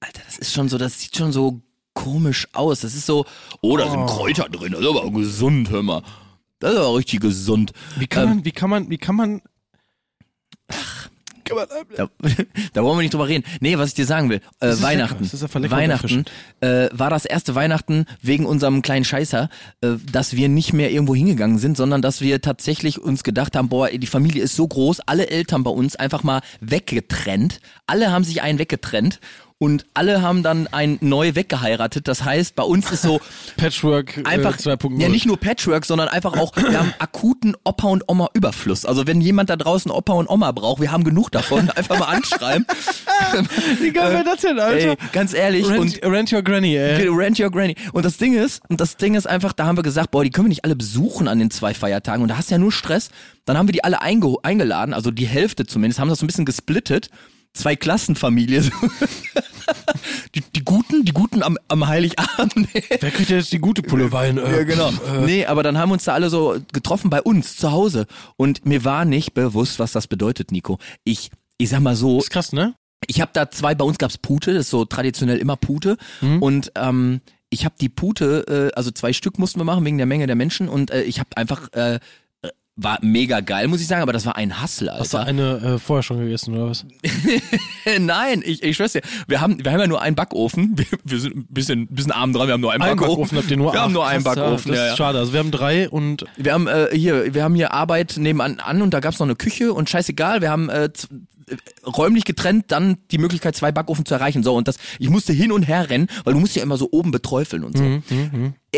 Alter, 0.00 0.22
das 0.26 0.38
ist 0.38 0.52
schon 0.52 0.68
so, 0.68 0.78
das 0.78 1.00
sieht 1.00 1.16
schon 1.16 1.32
so 1.32 1.60
komisch 1.94 2.46
aus. 2.52 2.80
Das 2.80 2.94
ist 2.94 3.06
so, 3.06 3.24
oh, 3.62 3.76
da 3.76 3.90
sind 3.90 4.00
Oh. 4.00 4.06
Kräuter 4.06 4.48
drin, 4.48 4.72
das 4.72 4.80
ist 4.82 4.86
aber 4.88 5.10
gesund, 5.10 5.70
hör 5.70 5.82
mal. 5.82 6.02
Das 6.58 6.72
ist 6.72 6.78
aber 6.78 6.96
richtig 6.96 7.20
gesund. 7.20 7.72
Wie 7.98 8.06
kann 8.06 8.24
Ähm, 8.24 8.28
man, 8.36 8.44
wie 8.44 8.52
kann 8.52 8.70
man, 8.70 8.90
wie 8.90 8.98
kann 8.98 9.16
man. 9.16 9.42
Da, 11.96 12.08
da 12.72 12.82
wollen 12.82 12.98
wir 12.98 13.02
nicht 13.02 13.14
drüber 13.14 13.28
reden. 13.28 13.44
Nee, 13.60 13.78
was 13.78 13.90
ich 13.90 13.94
dir 13.94 14.04
sagen 14.04 14.30
will, 14.30 14.40
äh, 14.58 14.74
Weihnachten. 14.80 15.22
es 15.22 15.32
ist 15.32 15.54
und 15.54 15.70
Weihnachten 15.70 16.24
äh, 16.60 16.88
war 16.90 17.08
das 17.08 17.24
erste 17.24 17.54
Weihnachten 17.54 18.04
wegen 18.20 18.46
unserem 18.46 18.82
kleinen 18.82 19.04
Scheißer, 19.04 19.48
äh, 19.80 19.90
dass 20.10 20.34
wir 20.34 20.48
nicht 20.48 20.72
mehr 20.72 20.90
irgendwo 20.90 21.14
hingegangen 21.14 21.58
sind, 21.58 21.76
sondern 21.76 22.02
dass 22.02 22.20
wir 22.20 22.40
tatsächlich 22.40 23.00
uns 23.00 23.22
gedacht 23.22 23.54
haben, 23.54 23.68
boah, 23.68 23.88
die 23.90 24.06
Familie 24.08 24.42
ist 24.42 24.56
so 24.56 24.66
groß, 24.66 25.00
alle 25.06 25.28
Eltern 25.28 25.62
bei 25.62 25.70
uns 25.70 25.94
einfach 25.94 26.24
mal 26.24 26.40
weggetrennt. 26.60 27.60
Alle 27.86 28.10
haben 28.10 28.24
sich 28.24 28.42
einen 28.42 28.58
weggetrennt. 28.58 29.20
Und 29.58 29.86
alle 29.94 30.20
haben 30.20 30.42
dann 30.42 30.66
einen 30.66 30.98
neu 31.00 31.34
weggeheiratet. 31.34 32.08
Das 32.08 32.22
heißt, 32.22 32.54
bei 32.56 32.62
uns 32.62 32.90
ist 32.92 33.00
so 33.00 33.22
Patchwork 33.56 34.20
einfach, 34.24 34.58
äh, 34.58 34.72
2.0. 34.72 35.00
ja 35.00 35.08
nicht 35.08 35.24
nur 35.24 35.38
Patchwork, 35.38 35.86
sondern 35.86 36.08
einfach 36.08 36.36
auch, 36.36 36.54
wir 36.56 36.78
haben 36.78 36.92
akuten 36.98 37.56
Opa 37.64 37.88
und 37.88 38.04
Oma 38.06 38.28
Überfluss. 38.34 38.84
Also 38.84 39.06
wenn 39.06 39.22
jemand 39.22 39.48
da 39.48 39.56
draußen 39.56 39.90
Opa 39.90 40.12
und 40.12 40.28
Oma 40.28 40.52
braucht, 40.52 40.82
wir 40.82 40.92
haben 40.92 41.04
genug 41.04 41.30
davon, 41.30 41.70
einfach 41.76 41.98
mal 41.98 42.04
anschreiben. 42.04 42.66
Wie 43.80 43.92
geil 43.92 44.12
wäre 44.12 44.24
das 44.24 44.42
denn, 44.42 44.58
Alter? 44.58 44.90
Ey, 44.90 44.96
ganz 45.12 45.32
ehrlich 45.32 45.66
Rent, 45.66 46.02
und 46.02 46.12
rent 46.12 46.32
your 46.34 46.42
granny, 46.42 46.76
ey. 46.76 47.08
Rent 47.08 47.40
your 47.40 47.50
Granny. 47.50 47.76
Und 47.92 48.04
das 48.04 48.18
Ding 48.18 48.34
ist, 48.34 48.60
und 48.68 48.82
das 48.82 48.98
Ding 48.98 49.14
ist 49.14 49.26
einfach, 49.26 49.54
da 49.54 49.64
haben 49.64 49.78
wir 49.78 49.82
gesagt, 49.82 50.10
boah, 50.10 50.22
die 50.22 50.28
können 50.28 50.46
wir 50.46 50.50
nicht 50.50 50.66
alle 50.66 50.76
besuchen 50.76 51.28
an 51.28 51.38
den 51.38 51.50
zwei 51.50 51.72
Feiertagen 51.72 52.20
und 52.20 52.28
da 52.28 52.36
hast 52.36 52.50
du 52.50 52.56
ja 52.56 52.58
nur 52.58 52.72
Stress. 52.72 53.08
Dann 53.46 53.56
haben 53.56 53.68
wir 53.68 53.72
die 53.72 53.84
alle 53.84 54.02
einge 54.02 54.36
eingeladen, 54.42 54.92
also 54.92 55.10
die 55.10 55.26
Hälfte 55.26 55.64
zumindest, 55.64 55.98
haben 55.98 56.10
das 56.10 56.18
so 56.18 56.24
ein 56.24 56.26
bisschen 56.26 56.44
gesplittet. 56.44 57.08
Zwei 57.56 57.74
Klassenfamilie. 57.74 58.62
die, 60.34 60.42
die 60.54 60.64
Guten, 60.64 61.04
die 61.04 61.12
Guten 61.12 61.42
am, 61.42 61.56
am 61.68 61.86
Heiligabend. 61.88 62.68
Wer 63.00 63.10
kriegt 63.10 63.30
jetzt 63.30 63.52
die 63.52 63.58
gute 63.58 63.82
Pulle 63.82 64.12
Wein? 64.12 64.38
Äh, 64.38 64.58
Ja, 64.58 64.62
genau. 64.64 64.92
nee, 65.24 65.46
aber 65.46 65.62
dann 65.62 65.78
haben 65.78 65.88
wir 65.88 65.94
uns 65.94 66.04
da 66.04 66.12
alle 66.14 66.28
so 66.30 66.56
getroffen 66.72 67.10
bei 67.10 67.22
uns 67.22 67.56
zu 67.56 67.72
Hause. 67.72 68.06
Und 68.36 68.66
mir 68.66 68.84
war 68.84 69.04
nicht 69.04 69.32
bewusst, 69.34 69.78
was 69.78 69.92
das 69.92 70.06
bedeutet, 70.06 70.52
Nico. 70.52 70.78
Ich, 71.04 71.30
ich 71.58 71.70
sag 71.70 71.80
mal 71.80 71.96
so, 71.96 72.18
Ist 72.18 72.30
krass, 72.30 72.52
ne? 72.52 72.74
ich 73.06 73.20
habe 73.20 73.30
da 73.32 73.50
zwei, 73.50 73.74
bei 73.74 73.84
uns 73.84 73.98
gab's 73.98 74.18
Pute, 74.18 74.52
das 74.54 74.66
ist 74.66 74.70
so 74.70 74.84
traditionell 74.84 75.38
immer 75.38 75.56
Pute. 75.56 75.96
Und 76.40 76.72
ähm, 76.76 77.20
ich 77.50 77.64
habe 77.64 77.74
die 77.80 77.88
Pute, 77.88 78.70
äh, 78.72 78.76
also 78.76 78.90
zwei 78.90 79.12
Stück 79.12 79.38
mussten 79.38 79.60
wir 79.60 79.64
machen 79.64 79.84
wegen 79.84 79.96
der 79.96 80.06
Menge 80.06 80.26
der 80.26 80.36
Menschen. 80.36 80.68
Und 80.68 80.90
äh, 80.90 81.02
ich 81.02 81.20
habe 81.20 81.30
einfach, 81.36 81.72
äh, 81.72 82.00
war 82.78 82.98
mega 83.00 83.40
geil, 83.40 83.68
muss 83.68 83.80
ich 83.80 83.86
sagen, 83.86 84.02
aber 84.02 84.12
das 84.12 84.26
war 84.26 84.36
ein 84.36 84.60
Hassel, 84.60 84.90
Alter. 84.90 85.00
Hast 85.00 85.14
du 85.14 85.18
eine 85.18 85.56
äh, 85.56 85.78
vorher 85.78 86.02
schon 86.02 86.18
gegessen, 86.18 86.54
oder 86.54 86.68
was? 86.68 86.84
Nein, 88.00 88.42
ich, 88.44 88.62
ich 88.62 88.76
schwör's 88.76 88.92
dir. 88.92 89.00
Wir 89.26 89.40
haben, 89.40 89.64
wir 89.64 89.72
haben 89.72 89.80
ja 89.80 89.86
nur 89.86 90.02
einen 90.02 90.14
Backofen. 90.14 90.76
Wir, 90.76 90.86
wir 91.04 91.20
sind 91.20 91.36
ein 91.36 91.46
bisschen, 91.48 91.86
bisschen 91.86 92.12
arm 92.12 92.32
dran. 92.34 92.48
Wir 92.48 92.52
haben 92.54 92.60
nur 92.60 92.72
einen 92.72 92.82
Ein 92.82 92.96
Backofen. 92.96 93.14
Backofen 93.14 93.38
habt 93.38 93.50
ihr 93.50 93.56
nur? 93.56 93.72
Wir 93.72 93.80
haben 93.80 93.90
Ach, 93.90 93.94
nur 93.94 94.06
einen 94.06 94.22
krass, 94.22 94.36
ja, 94.36 94.42
Backofen. 94.44 94.72
Das 94.72 94.78
ja, 94.78 94.84
ist 94.84 94.90
ja. 94.90 94.96
schade. 94.96 95.18
Also 95.18 95.32
wir 95.32 95.40
haben 95.40 95.50
drei 95.50 95.88
und 95.88 96.26
Wir 96.36 96.52
haben 96.52 96.66
äh, 96.66 96.88
hier, 96.92 97.32
wir 97.34 97.42
haben 97.44 97.54
hier 97.54 97.72
Arbeit 97.72 98.16
nebenan 98.18 98.60
an 98.60 98.82
und 98.82 98.92
da 98.92 99.00
gab's 99.00 99.18
noch 99.18 99.26
eine 99.26 99.36
Küche 99.36 99.72
und 99.72 99.88
scheißegal, 99.88 100.42
wir 100.42 100.50
haben 100.50 100.68
äh, 100.68 100.84
äh, 100.84 100.90
räumlich 101.86 102.24
getrennt 102.24 102.66
dann 102.68 102.98
die 103.10 103.18
Möglichkeit, 103.18 103.56
zwei 103.56 103.72
Backofen 103.72 104.04
zu 104.04 104.12
erreichen. 104.14 104.42
So, 104.42 104.54
und 104.54 104.68
das, 104.68 104.76
ich 104.98 105.08
musste 105.08 105.32
hin 105.32 105.50
und 105.50 105.62
her 105.62 105.88
rennen, 105.88 106.08
weil 106.24 106.34
du 106.34 106.40
musst 106.40 106.56
ja 106.56 106.62
immer 106.62 106.76
so 106.76 106.88
oben 106.90 107.10
beträufeln 107.10 107.64
und 107.64 107.78
so. 107.78 107.84
Äh, 107.84 108.02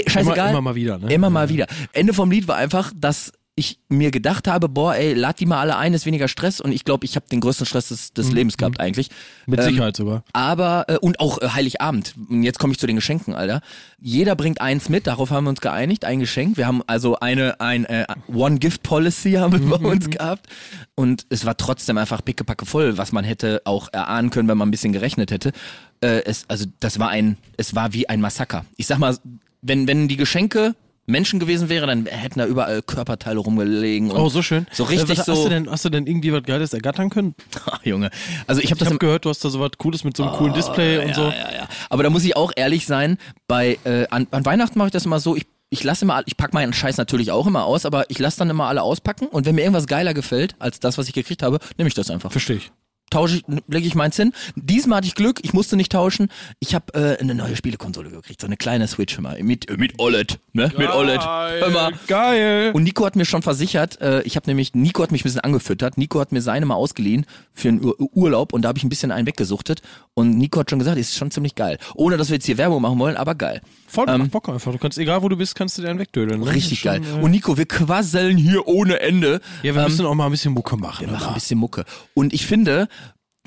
scheißegal. 0.09 0.37
Immer- 0.39 0.51
immer 0.51 0.63
mal 0.63 0.75
wieder, 0.77 0.99
ne? 0.99 1.13
Immer 1.13 1.31
mal 1.31 1.49
wieder. 1.49 1.67
Ende 1.93 2.13
vom 2.13 2.31
Lied 2.31 2.47
war 2.47 2.57
einfach, 2.57 2.93
dass 2.95 3.33
ich 3.59 3.79
mir 3.89 4.11
gedacht 4.11 4.49
habe, 4.49 4.69
boah, 4.69 4.95
ey, 4.95 5.13
lad 5.15 5.41
die 5.41 5.47
mal 5.47 5.61
alle 5.61 5.77
ein, 5.77 5.93
ist 5.93 6.07
weniger 6.07 6.29
Stress 6.29 6.61
und 6.61 6.73
ich 6.73 6.85
glaube, 6.85 7.05
ich 7.05 7.17
habe 7.17 7.27
den 7.31 7.41
größten 7.41 7.67
Stress 7.67 7.89
des, 7.89 8.13
des 8.13 8.33
Lebens 8.33 8.57
gehabt 8.57 8.81
eigentlich. 8.81 9.11
mit 9.47 9.61
Ähm, 9.61 9.67
Sicherheit 9.67 9.97
sogar. 9.97 10.23
aber, 10.33 10.85
äh, 10.89 10.99
und 10.99 11.21
auch 11.21 11.43
äh, 11.43 11.49
Heiligabend. 11.49 12.15
Und 12.31 12.43
jetzt 12.43 12.59
komme 12.59 12.73
ich 12.73 12.79
zu 12.79 12.87
den 12.87 12.97
Geschenken, 12.97 13.35
Alter. 13.35 13.61
Jeder 14.01 14.37
bringt 14.37 14.61
eins 14.61 14.89
mit, 14.89 15.07
darauf 15.07 15.31
haben 15.31 15.45
wir 15.45 15.51
uns 15.51 15.61
geeinigt, 15.61 16.05
ein 16.05 16.21
Geschenk. 16.21 16.57
Wir 16.57 16.67
haben 16.67 16.83
also 16.87 17.19
eine, 17.19 17.61
ein 17.61 17.85
äh, 17.85 18.07
One-Gift-Policy 18.33 19.33
haben 19.33 19.53
wir 19.53 19.79
bei 19.79 19.89
uns 19.89 20.09
gehabt. 20.11 20.47
Und 20.95 21.27
es 21.29 21.45
war 21.45 21.57
trotzdem 21.57 21.99
einfach 21.99 22.25
pickepacke 22.25 22.65
voll, 22.67 22.99
was 22.99 23.13
man 23.13 23.25
hätte 23.25 23.63
auch 23.65 23.89
erahnen 23.93 24.31
können, 24.31 24.49
wenn 24.49 24.59
man 24.59 24.69
ein 24.69 24.71
bisschen 24.71 24.93
gerechnet 24.93 25.31
hätte. 25.31 25.53
Äh, 26.01 26.23
es, 26.25 26.45
also 26.49 26.67
das 26.81 26.99
war 26.99 27.09
ein, 27.11 27.37
es 27.57 27.75
war 27.75 27.93
wie 27.93 28.09
ein 28.09 28.21
Massaker. 28.21 28.65
Ich 28.77 28.87
sag 28.87 28.99
mal, 28.99 29.17
wenn, 29.63 29.89
wenn 29.89 30.09
die 30.09 30.17
Geschenke 30.17 30.75
Menschen 31.09 31.41
gewesen 31.41 31.69
wäre, 31.69 31.87
dann 31.87 32.07
hätten 32.07 32.39
da 32.39 32.47
überall 32.47 32.83
Körperteile 32.83 33.39
rumgelegen. 33.39 34.11
Und 34.11 34.19
Oh, 34.21 34.29
so 34.29 34.43
schön. 34.43 34.67
So 34.71 34.85
richtig 34.85 35.11
äh, 35.11 35.19
was, 35.19 35.27
so. 35.27 35.33
Hast 35.33 35.45
du, 35.45 35.49
denn, 35.49 35.71
hast 35.71 35.85
du 35.85 35.89
denn 35.89 36.07
irgendwie 36.07 36.33
was 36.33 36.43
Geiles 36.43 36.73
ergattern 36.73 37.11
können? 37.11 37.35
Ach, 37.67 37.81
Junge. 37.85 38.11
Also 38.47 38.61
ich 38.61 38.71
habe 38.71 38.75
Ich 38.75 38.79
das 38.79 38.87
habe 38.87 38.95
im, 38.95 38.99
gehört, 38.99 39.25
du 39.25 39.31
hast 39.31 39.45
da 39.45 39.49
so 39.49 39.59
was 39.61 39.71
Cooles 39.79 40.05
mit 40.05 40.17
so 40.17 40.25
einem 40.25 40.33
coolen 40.33 40.53
Display 40.55 40.99
und 40.99 41.09
ja, 41.09 41.15
so. 41.15 41.23
Ja, 41.23 41.31
ja. 41.31 41.69
Aber 41.89 42.03
da 42.03 42.11
muss 42.11 42.25
ich 42.25 42.37
auch 42.37 42.53
ehrlich 42.55 42.87
sein, 42.87 43.19
bei 43.47 43.79
äh, 43.85 44.07
an, 44.11 44.27
an 44.31 44.45
Weihnachten 44.45 44.79
mache 44.79 44.89
ich 44.89 44.93
das 44.93 45.07
immer 45.07 45.21
so, 45.21 45.35
ich 45.35 45.47
ich 45.71 45.85
lasse 45.85 46.07
immer, 46.07 46.23
ich 46.25 46.37
pack 46.39 46.55
meinen 46.55 46.73
Scheiß 46.73 46.97
natürlich 46.97 47.31
auch 47.31 47.47
immer 47.47 47.65
aus, 47.65 47.85
aber 47.85 48.09
ich 48.11 48.19
lasse 48.19 48.39
dann 48.39 48.49
immer 48.49 48.69
alle 48.69 48.83
auspacken 48.83 49.27
und 49.27 49.45
wenn 49.45 49.55
mir 49.55 49.61
irgendwas 49.63 49.87
geiler 49.87 50.15
gefällt 50.15 50.55
als 50.59 50.81
das, 50.81 50.97
was 50.97 51.09
ich 51.09 51.13
gekriegt 51.15 51.43
habe, 51.43 51.59
nehme 51.77 51.89
ich 51.89 51.95
das 51.95 52.11
einfach. 52.11 52.33
Verstehe 52.33 52.57
ich. 52.57 52.73
Tausche 53.11 53.37
ich, 53.37 53.45
lege 53.69 53.87
ich 53.87 53.95
meins 53.95 54.17
hin. 54.17 54.33
Diesmal 54.57 54.99
hatte 54.99 55.07
ich 55.07 55.15
Glück, 55.15 55.41
ich 55.43 55.53
musste 55.53 55.77
nicht 55.77 55.93
tauschen. 55.93 56.29
Ich 56.61 56.75
habe 56.75 56.93
äh, 56.95 57.19
eine 57.21 57.35
neue 57.35 57.57
Spielekonsole 57.57 58.11
gekriegt, 58.11 58.41
so 58.41 58.47
eine 58.47 58.57
kleine 58.57 58.87
Switch 58.89 59.17
immer 59.19 59.35
mit 59.43 59.71
äh, 59.71 59.77
mit 59.77 59.99
OLED, 59.99 60.39
ne? 60.53 60.73
Mit 60.77 60.91
OLED. 60.91 61.21
Mal. 61.21 61.93
Geil. 62.07 62.71
Und 62.75 62.83
Nico 62.83 63.05
hat 63.07 63.17
mir 63.17 63.25
schon 63.25 63.43
versichert, 63.43 64.01
äh, 64.01 64.23
ich 64.23 64.37
habe 64.37 64.49
nämlich, 64.49 64.75
Nico 64.75 65.03
hat 65.03 65.13
mich 65.13 65.23
ein 65.23 65.25
bisschen 65.25 65.41
angefüttert, 65.41 65.99
Nico 65.99 66.21
hat 66.21 66.33
mir 66.33 66.43
seine 66.43 66.67
mal 66.67 66.75
ausgeliehen 66.75 67.27
für 67.53 67.69
einen 67.69 67.85
Ur 67.85 67.97
Urlaub 68.15 68.53
und 68.53 68.63
da 68.63 68.69
habe 68.69 68.79
ich 68.79 68.85
ein 68.85 68.89
bisschen 68.89 69.11
einen 69.11 69.27
weggesuchtet 69.27 69.83
und 70.15 70.37
Nico 70.39 70.61
hat 70.61 70.71
schon 70.71 70.79
gesagt, 70.79 70.99
ist 70.99 71.17
schon 71.17 71.31
ziemlich 71.31 71.55
geil. 71.55 71.79
Ohne, 71.95 72.17
dass 72.17 72.29
wir 72.29 72.35
jetzt 72.37 72.47
hier 72.47 72.59
Werbung 72.59 72.83
machen 72.83 72.99
wollen, 72.99 73.17
aber 73.17 73.35
geil. 73.35 73.61
Voll, 73.87 74.07
macht 74.07 74.31
Bock 74.31 74.49
einfach. 74.49 74.73
Du 74.73 74.79
kannst, 74.79 74.99
egal 74.99 75.23
wo 75.23 75.29
du 75.29 75.37
bist, 75.37 75.55
kannst 75.55 75.79
du 75.79 75.83
dir 75.83 75.89
einen 75.91 75.99
wegdödeln. 75.99 76.41
ne? 76.41 76.47
Richtig 76.55 76.79
ist 76.79 76.85
geil. 76.85 77.03
schon, 77.05 77.21
äh, 77.21 77.23
Und 77.25 77.31
Nico, 77.31 77.57
wir 77.57 77.67
quasseln 77.67 78.37
hier 78.37 78.67
ohne 78.69 79.01
Ende. 79.01 79.41
ja, 79.63 79.75
wir 79.75 79.83
Ähm, 79.83 79.89
müssen 79.89 80.05
auch 80.07 80.15
mal 80.15 80.27
ein 80.27 80.31
bisschen 80.31 80.53
Mucke 80.53 80.77
machen. 80.77 81.07
wir 81.07 81.13
machen 81.13 81.29
ein 81.29 81.35
bisschen 81.35 81.59
Mucke. 81.59 81.85
Und 82.15 82.33
ich 82.33 82.47
finde, 82.47 82.89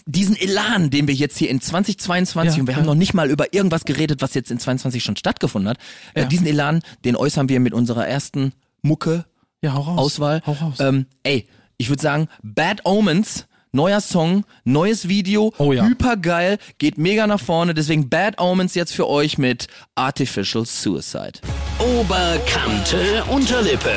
diesen 0.06 0.36
Elan, 0.36 0.90
den 0.90 1.08
wir 1.08 1.14
jetzt 1.14 1.38
hier 1.38 1.50
in 1.50 1.62
2022, 1.62 2.56
Ja, 2.58 2.62
und 2.62 2.68
wir 2.68 2.74
ja. 2.74 2.78
haben 2.80 2.86
noch 2.86 2.96
nicht 2.96 3.14
mal 3.14 3.30
über 3.30 3.54
irgendwas 3.54 3.86
geredet, 3.86 4.22
was 4.22 4.34
jetzt 4.34 4.52
in 4.52 4.60
22 4.60 5.04
schon 5.04 5.16
stattgefunden 5.18 5.70
hat, 5.70 5.78
äh, 6.14 6.22
Ja. 6.22 6.28
diesen 6.28 6.48
Elan, 6.48 6.82
den 7.06 7.16
äußern 7.16 7.50
wir 7.50 7.60
mit 7.60 7.74
unserer 7.74 8.08
ersten 8.08 8.54
Mucke 8.82 9.26
Ja, 9.62 9.74
hau 9.74 9.82
raus. 9.82 9.98
Auswahl. 10.00 10.42
Hau 10.46 10.54
raus. 10.54 10.76
Ähm, 10.80 11.06
ey, 11.24 11.48
ich 11.78 11.90
würde 11.90 12.02
sagen, 12.02 12.28
Bad 12.44 12.82
Omens, 12.86 13.46
neuer 13.74 14.02
Song, 14.02 14.44
neues 14.66 15.08
Video, 15.08 15.54
Oh 15.58 15.72
ja. 15.72 15.84
hyper 15.86 16.18
geil, 16.18 16.58
geht 16.78 16.98
mega 16.98 17.26
nach 17.28 17.40
vorne, 17.40 17.74
deswegen 17.74 18.10
Bad 18.10 18.40
Omens 18.40 18.76
jetzt 18.76 18.94
für 18.94 19.08
euch 19.08 19.38
mit 19.38 19.68
Artificial 19.96 20.66
Suicide. 20.66 21.40
Oberkante 21.80 23.24
Unterlippe. 23.30 23.92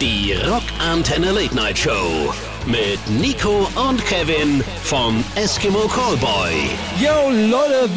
Die 0.00 0.32
Rockantenne 0.32 1.30
Late 1.30 1.54
Night 1.54 1.78
Show. 1.78 2.32
Mit 2.66 2.98
Nico 3.20 3.68
und 3.88 4.04
Kevin 4.06 4.62
vom 4.84 5.22
Eskimo 5.34 5.80
Callboy. 5.88 6.52
Yo, 7.00 7.30
Leute, 7.50 7.90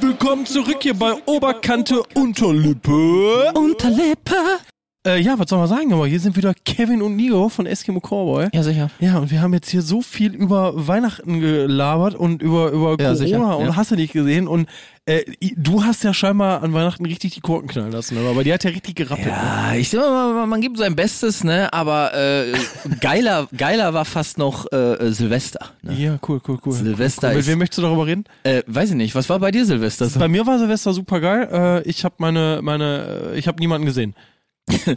willkommen 0.00 0.46
zurück 0.46 0.78
hier 0.82 0.94
bei 0.94 1.14
Oberkante 1.26 2.02
Unterlippe. 2.14 3.50
Unterlippe. 3.54 4.34
Äh, 5.06 5.20
ja, 5.20 5.38
was 5.38 5.50
soll 5.50 5.58
man 5.58 5.68
sagen, 5.68 5.92
aber 5.92 6.06
hier 6.06 6.18
sind 6.18 6.34
wieder 6.34 6.54
Kevin 6.64 7.02
und 7.02 7.14
Nico 7.14 7.50
von 7.50 7.66
Eskimo 7.66 8.00
Cowboy. 8.00 8.48
Ja, 8.54 8.62
sicher. 8.62 8.88
Ja, 9.00 9.18
und 9.18 9.30
wir 9.30 9.42
haben 9.42 9.52
jetzt 9.52 9.68
hier 9.68 9.82
so 9.82 10.00
viel 10.00 10.34
über 10.34 10.86
Weihnachten 10.88 11.40
gelabert 11.40 12.14
und 12.14 12.40
über, 12.40 12.70
über 12.70 12.90
Ja, 12.92 12.96
Corona 12.96 13.14
sicher, 13.14 13.58
und 13.58 13.66
ja. 13.66 13.76
hast 13.76 13.90
du 13.90 13.96
nicht 13.96 14.14
gesehen. 14.14 14.48
Und 14.48 14.66
äh, 15.04 15.22
du 15.56 15.84
hast 15.84 16.04
ja 16.04 16.14
scheinbar 16.14 16.62
an 16.62 16.72
Weihnachten 16.72 17.04
richtig 17.04 17.34
die 17.34 17.42
Korken 17.42 17.68
knallen 17.68 17.92
lassen, 17.92 18.16
aber 18.16 18.32
bei 18.32 18.44
dir 18.44 18.54
hat 18.54 18.64
ja 18.64 18.70
richtig 18.70 18.94
gerappelt. 18.96 19.26
Ne? 19.26 19.32
Ja, 19.32 19.74
ich 19.74 19.90
sag 19.90 20.00
mal, 20.00 20.46
man, 20.46 20.60
gibt 20.62 20.78
sein 20.78 20.96
Bestes, 20.96 21.44
ne, 21.44 21.70
aber 21.74 22.14
äh, 22.14 22.54
geiler, 23.02 23.46
geiler 23.54 23.92
war 23.92 24.06
fast 24.06 24.38
noch 24.38 24.72
äh, 24.72 25.12
Silvester. 25.12 25.66
Ne? 25.82 25.92
Ja, 25.98 26.18
cool, 26.26 26.40
cool, 26.48 26.58
cool. 26.64 26.72
Silvester 26.72 27.28
cool. 27.28 27.34
Mit 27.34 27.40
ist- 27.40 27.48
wem 27.48 27.58
möchtest 27.58 27.76
du 27.78 27.82
darüber 27.82 28.06
reden? 28.06 28.24
Äh, 28.44 28.62
weiß 28.66 28.88
ich 28.88 28.96
nicht, 28.96 29.14
was 29.14 29.28
war 29.28 29.38
bei 29.38 29.50
dir 29.50 29.66
Silvester? 29.66 30.06
so? 30.06 30.18
Bei 30.18 30.28
mir 30.28 30.46
war 30.46 30.58
Silvester 30.58 30.94
super 30.94 31.20
geil. 31.20 31.48
Äh, 31.52 31.82
ich 31.90 32.06
habe 32.06 32.14
meine, 32.16 32.60
meine, 32.62 33.32
äh, 33.34 33.38
ich 33.38 33.46
habe 33.46 33.60
niemanden 33.60 33.84
gesehen. 33.84 34.14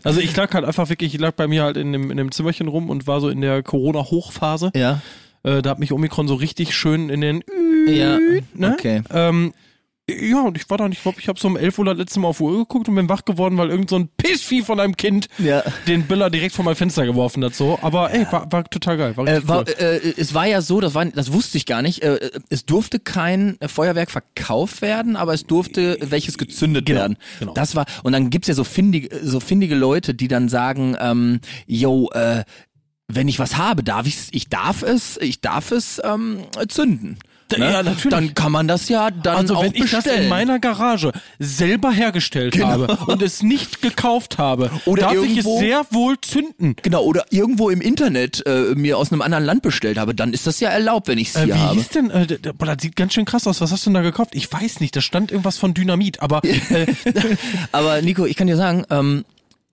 Also 0.04 0.20
ich 0.20 0.36
lag 0.36 0.54
halt 0.54 0.66
einfach 0.66 0.90
wirklich, 0.90 1.14
ich 1.14 1.20
lag 1.20 1.32
bei 1.34 1.48
mir 1.48 1.64
halt 1.64 1.78
in 1.78 1.92
dem, 1.92 2.10
in 2.12 2.18
dem 2.18 2.32
Zimmerchen 2.32 2.68
rum 2.68 2.90
und 2.90 3.08
war 3.08 3.22
so 3.22 3.30
in 3.30 3.42
der 3.42 3.64
Corona-Hochphase. 3.64 4.72
Ja. 4.76 5.02
Äh, 5.44 5.62
da 5.62 5.72
hat 5.72 5.80
mich 5.80 5.92
Omikron 5.92 6.28
so 6.28 6.36
richtig 6.36 6.76
schön 6.76 7.10
in 7.10 7.22
den 7.22 7.44
Ja, 7.88 8.18
ne? 8.54 8.74
okay. 8.74 9.02
Ähm, 9.14 9.54
ja, 10.10 10.42
und 10.42 10.56
ich 10.58 10.70
war 10.70 10.78
dann, 10.78 10.92
ich 10.94 11.02
glaube, 11.02 11.20
ich 11.20 11.28
habe 11.28 11.38
so 11.40 11.48
um 11.50 11.58
11 11.58 11.80
Uhr 11.80 11.86
das 11.86 11.98
letzte 11.98 12.20
Mal 12.22 12.30
auf 12.30 12.40
Uhr 12.40 12.58
geguckt 12.60 12.88
und 12.88 12.96
bin 12.96 13.10
wach 13.10 13.26
geworden, 13.26 13.58
weil 13.58 13.70
irgend 13.70 13.90
so 13.90 13.98
ein 13.98 14.08
Pissvieh 14.16 14.62
von 14.62 14.80
einem 14.80 14.96
Kind 14.96 15.28
Ja. 15.38 15.64
den 15.88 16.08
Biller 16.08 16.30
direkt 16.30 16.56
vor 16.56 16.64
mein 16.64 16.76
Fenster 16.76 17.06
geworfen 17.06 17.44
hat. 17.44 17.54
So. 17.56 17.78
Aber 17.82 18.14
ey, 18.14 18.26
war, 18.32 18.52
war 18.52 18.64
total 18.70 18.98
geil. 18.98 19.18
War 19.18 19.28
Äh, 19.28 19.48
war, 19.48 19.60
cool. 19.68 19.74
äh, 19.80 20.14
es 20.18 20.34
war 20.34 20.46
ja 20.48 20.62
so, 20.62 20.80
das, 20.80 20.94
war, 20.94 21.06
das 21.06 21.34
wusste 21.34 21.58
ich 21.58 21.66
gar 21.66 21.82
nicht, 21.82 22.04
äh, 22.04 22.32
es 22.50 22.66
durfte 22.66 23.00
kein 23.00 23.58
Feuerwerk 23.68 24.10
verkauft 24.12 24.82
werden, 24.82 25.16
aber 25.18 25.34
es 25.34 25.46
durfte 25.46 25.98
welches 26.02 26.38
gezündet 26.38 26.86
Genau, 26.86 27.02
werden. 27.02 27.18
genau. 27.40 27.54
Das 27.54 27.76
war, 27.76 27.86
und 28.04 28.14
dann 28.14 28.30
gibt's 28.30 28.48
ja 28.48 28.54
so 28.54 28.64
findige, 28.64 29.10
so 29.24 29.40
findige 29.42 29.76
Leute, 29.76 30.14
die 30.14 30.28
dann 30.30 30.48
sagen, 30.48 30.96
ähm, 31.02 31.42
yo, 31.66 32.10
äh, 32.14 32.44
wenn 33.10 33.28
ich 33.28 33.40
was 33.40 33.58
habe, 33.58 33.84
darf 33.84 34.06
ich 34.08 34.18
ich 34.32 34.50
darf 34.50 34.84
es, 34.84 35.18
ich 35.22 35.42
darf 35.42 35.72
es 35.72 36.02
ähm, 36.04 36.40
zünden. 36.70 37.18
Ne, 37.58 37.72
ja, 37.72 37.84
natürlich. 37.84 38.10
dann 38.10 38.34
kann 38.34 38.52
man 38.52 38.68
das 38.68 38.90
ja 38.90 39.12
dann 39.12 39.38
Also 39.38 39.56
auch 39.56 39.64
wenn 39.64 39.74
ich 39.76 39.82
bestellen. 39.82 40.04
das 40.06 40.16
in 40.24 40.30
meiner 40.30 40.60
Garage 40.60 41.12
selber 41.40 41.92
hergestellt 41.92 42.62
habe 42.64 42.88
und 43.08 43.22
es 43.22 43.44
nicht 43.44 43.82
gekauft 43.82 44.38
habe, 44.38 44.70
Oder 44.86 45.04
darf 45.04 45.14
ich 45.14 45.38
es 45.38 45.46
irgendwo- 45.46 45.60
sehr 45.60 45.86
wohl 45.92 46.20
zünden. 46.22 46.76
Genau, 46.82 47.04
oder 47.04 47.26
irgendwo 47.30 47.70
im 47.70 47.82
Internet 47.82 48.46
äh, 48.46 48.74
mir 48.76 48.98
aus 48.98 49.12
einem 49.12 49.22
anderen 49.22 49.44
Land 49.46 49.62
bestellt 49.62 49.98
habe, 49.98 50.14
dann 50.16 50.34
ist 50.34 50.48
das 50.48 50.60
ja 50.60 50.70
erlaubt, 50.70 51.08
wenn 51.08 51.18
ich 51.18 51.30
es 51.30 51.36
Äh, 51.36 51.46
hier 51.46 51.56
wie 51.56 51.60
habe. 51.60 51.76
hieß 51.78 51.90
denn, 51.90 52.10
äh, 52.10 52.28
boah, 52.58 52.66
das 52.66 52.78
sieht 52.82 52.96
ganz 52.96 53.14
schön 53.14 53.26
krass 53.26 53.48
aus. 53.48 53.62
Was 53.62 53.72
hast 53.72 53.86
du 53.86 53.90
denn 53.90 53.96
da 53.96 54.02
gekauft? 54.02 54.32
Ich 54.34 54.52
weiß 54.52 54.80
nicht, 54.80 54.96
da 54.96 55.02
stand 55.02 55.32
irgendwas 55.32 55.58
von 55.58 55.74
Dynamit, 55.74 56.22
aber 56.22 56.42
äh, 56.70 56.88
Aber 57.72 58.02
Nico, 58.02 58.26
ich 58.26 58.36
kann 58.36 58.48
dir 58.48 58.58
sagen, 58.58 58.86
ähm, 58.90 59.26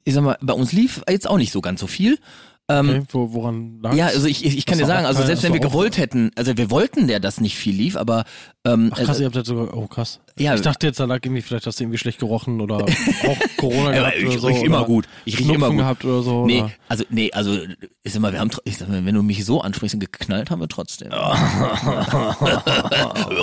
ich 0.04 0.14
sag 0.14 0.22
mal, 0.22 0.36
bei 0.42 0.52
uns 0.52 0.72
lief 0.72 1.02
jetzt 1.08 1.28
auch 1.28 1.38
nicht 1.38 1.52
so 1.52 1.60
ganz 1.60 1.80
so 1.80 1.86
viel. 1.86 2.18
Okay, 2.66 3.02
wo, 3.10 3.32
woran 3.32 3.80
lag 3.82 3.94
Ja, 3.94 4.06
also 4.06 4.26
ich, 4.26 4.44
ich, 4.44 4.56
ich 4.56 4.66
kann 4.66 4.78
dir 4.78 4.86
sagen, 4.86 5.06
also 5.06 5.22
selbst 5.22 5.42
wenn 5.42 5.52
wir 5.52 5.60
gewollt 5.60 5.98
hätten, 5.98 6.30
also 6.34 6.56
wir 6.56 6.70
wollten 6.70 7.08
ja, 7.08 7.18
dass 7.18 7.40
nicht 7.40 7.56
viel 7.56 7.74
lief, 7.74 7.96
aber 7.96 8.24
ähm, 8.64 8.88
Ach 8.92 8.96
krass, 8.96 9.08
also, 9.10 9.22
ihr 9.22 9.26
habt 9.26 9.36
das 9.36 9.46
sogar, 9.46 9.76
oh 9.76 9.86
krass. 9.86 10.20
Ja. 10.38 10.54
ich 10.54 10.62
dachte 10.62 10.86
jetzt, 10.86 10.98
da 10.98 11.04
lag 11.04 11.18
irgendwie, 11.22 11.42
vielleicht 11.42 11.66
hast 11.66 11.78
du 11.78 11.84
irgendwie 11.84 11.98
schlecht 11.98 12.18
gerochen 12.18 12.62
oder 12.62 12.76
auch 12.76 12.86
Corona 13.58 13.92
gehabt 13.92 14.16
ich 14.16 14.26
oder 14.26 14.38
so. 14.38 14.46
riech 14.46 14.62
immer 14.62 14.78
oder 14.78 14.86
gut. 14.86 15.06
Ich 15.26 15.38
riech 15.38 15.48
immer 15.48 15.68
gut. 15.68 15.76
gehabt 15.78 16.04
oder 16.06 16.22
so. 16.22 16.46
nee, 16.46 16.62
Oder? 16.62 16.70
also 16.88 17.04
nee, 17.10 17.30
also 17.32 17.58
ich 18.02 18.12
sag 18.12 18.22
mal, 18.22 18.32
wir 18.32 18.40
haben, 18.40 18.50
ich 18.64 18.78
sag 18.78 18.88
mal, 18.88 19.04
wenn 19.04 19.14
du 19.14 19.22
mich 19.22 19.44
so 19.44 19.60
ansprichst, 19.60 20.00
geknallt 20.00 20.50
haben 20.50 20.60
wir 20.60 20.68
trotzdem. 20.68 21.08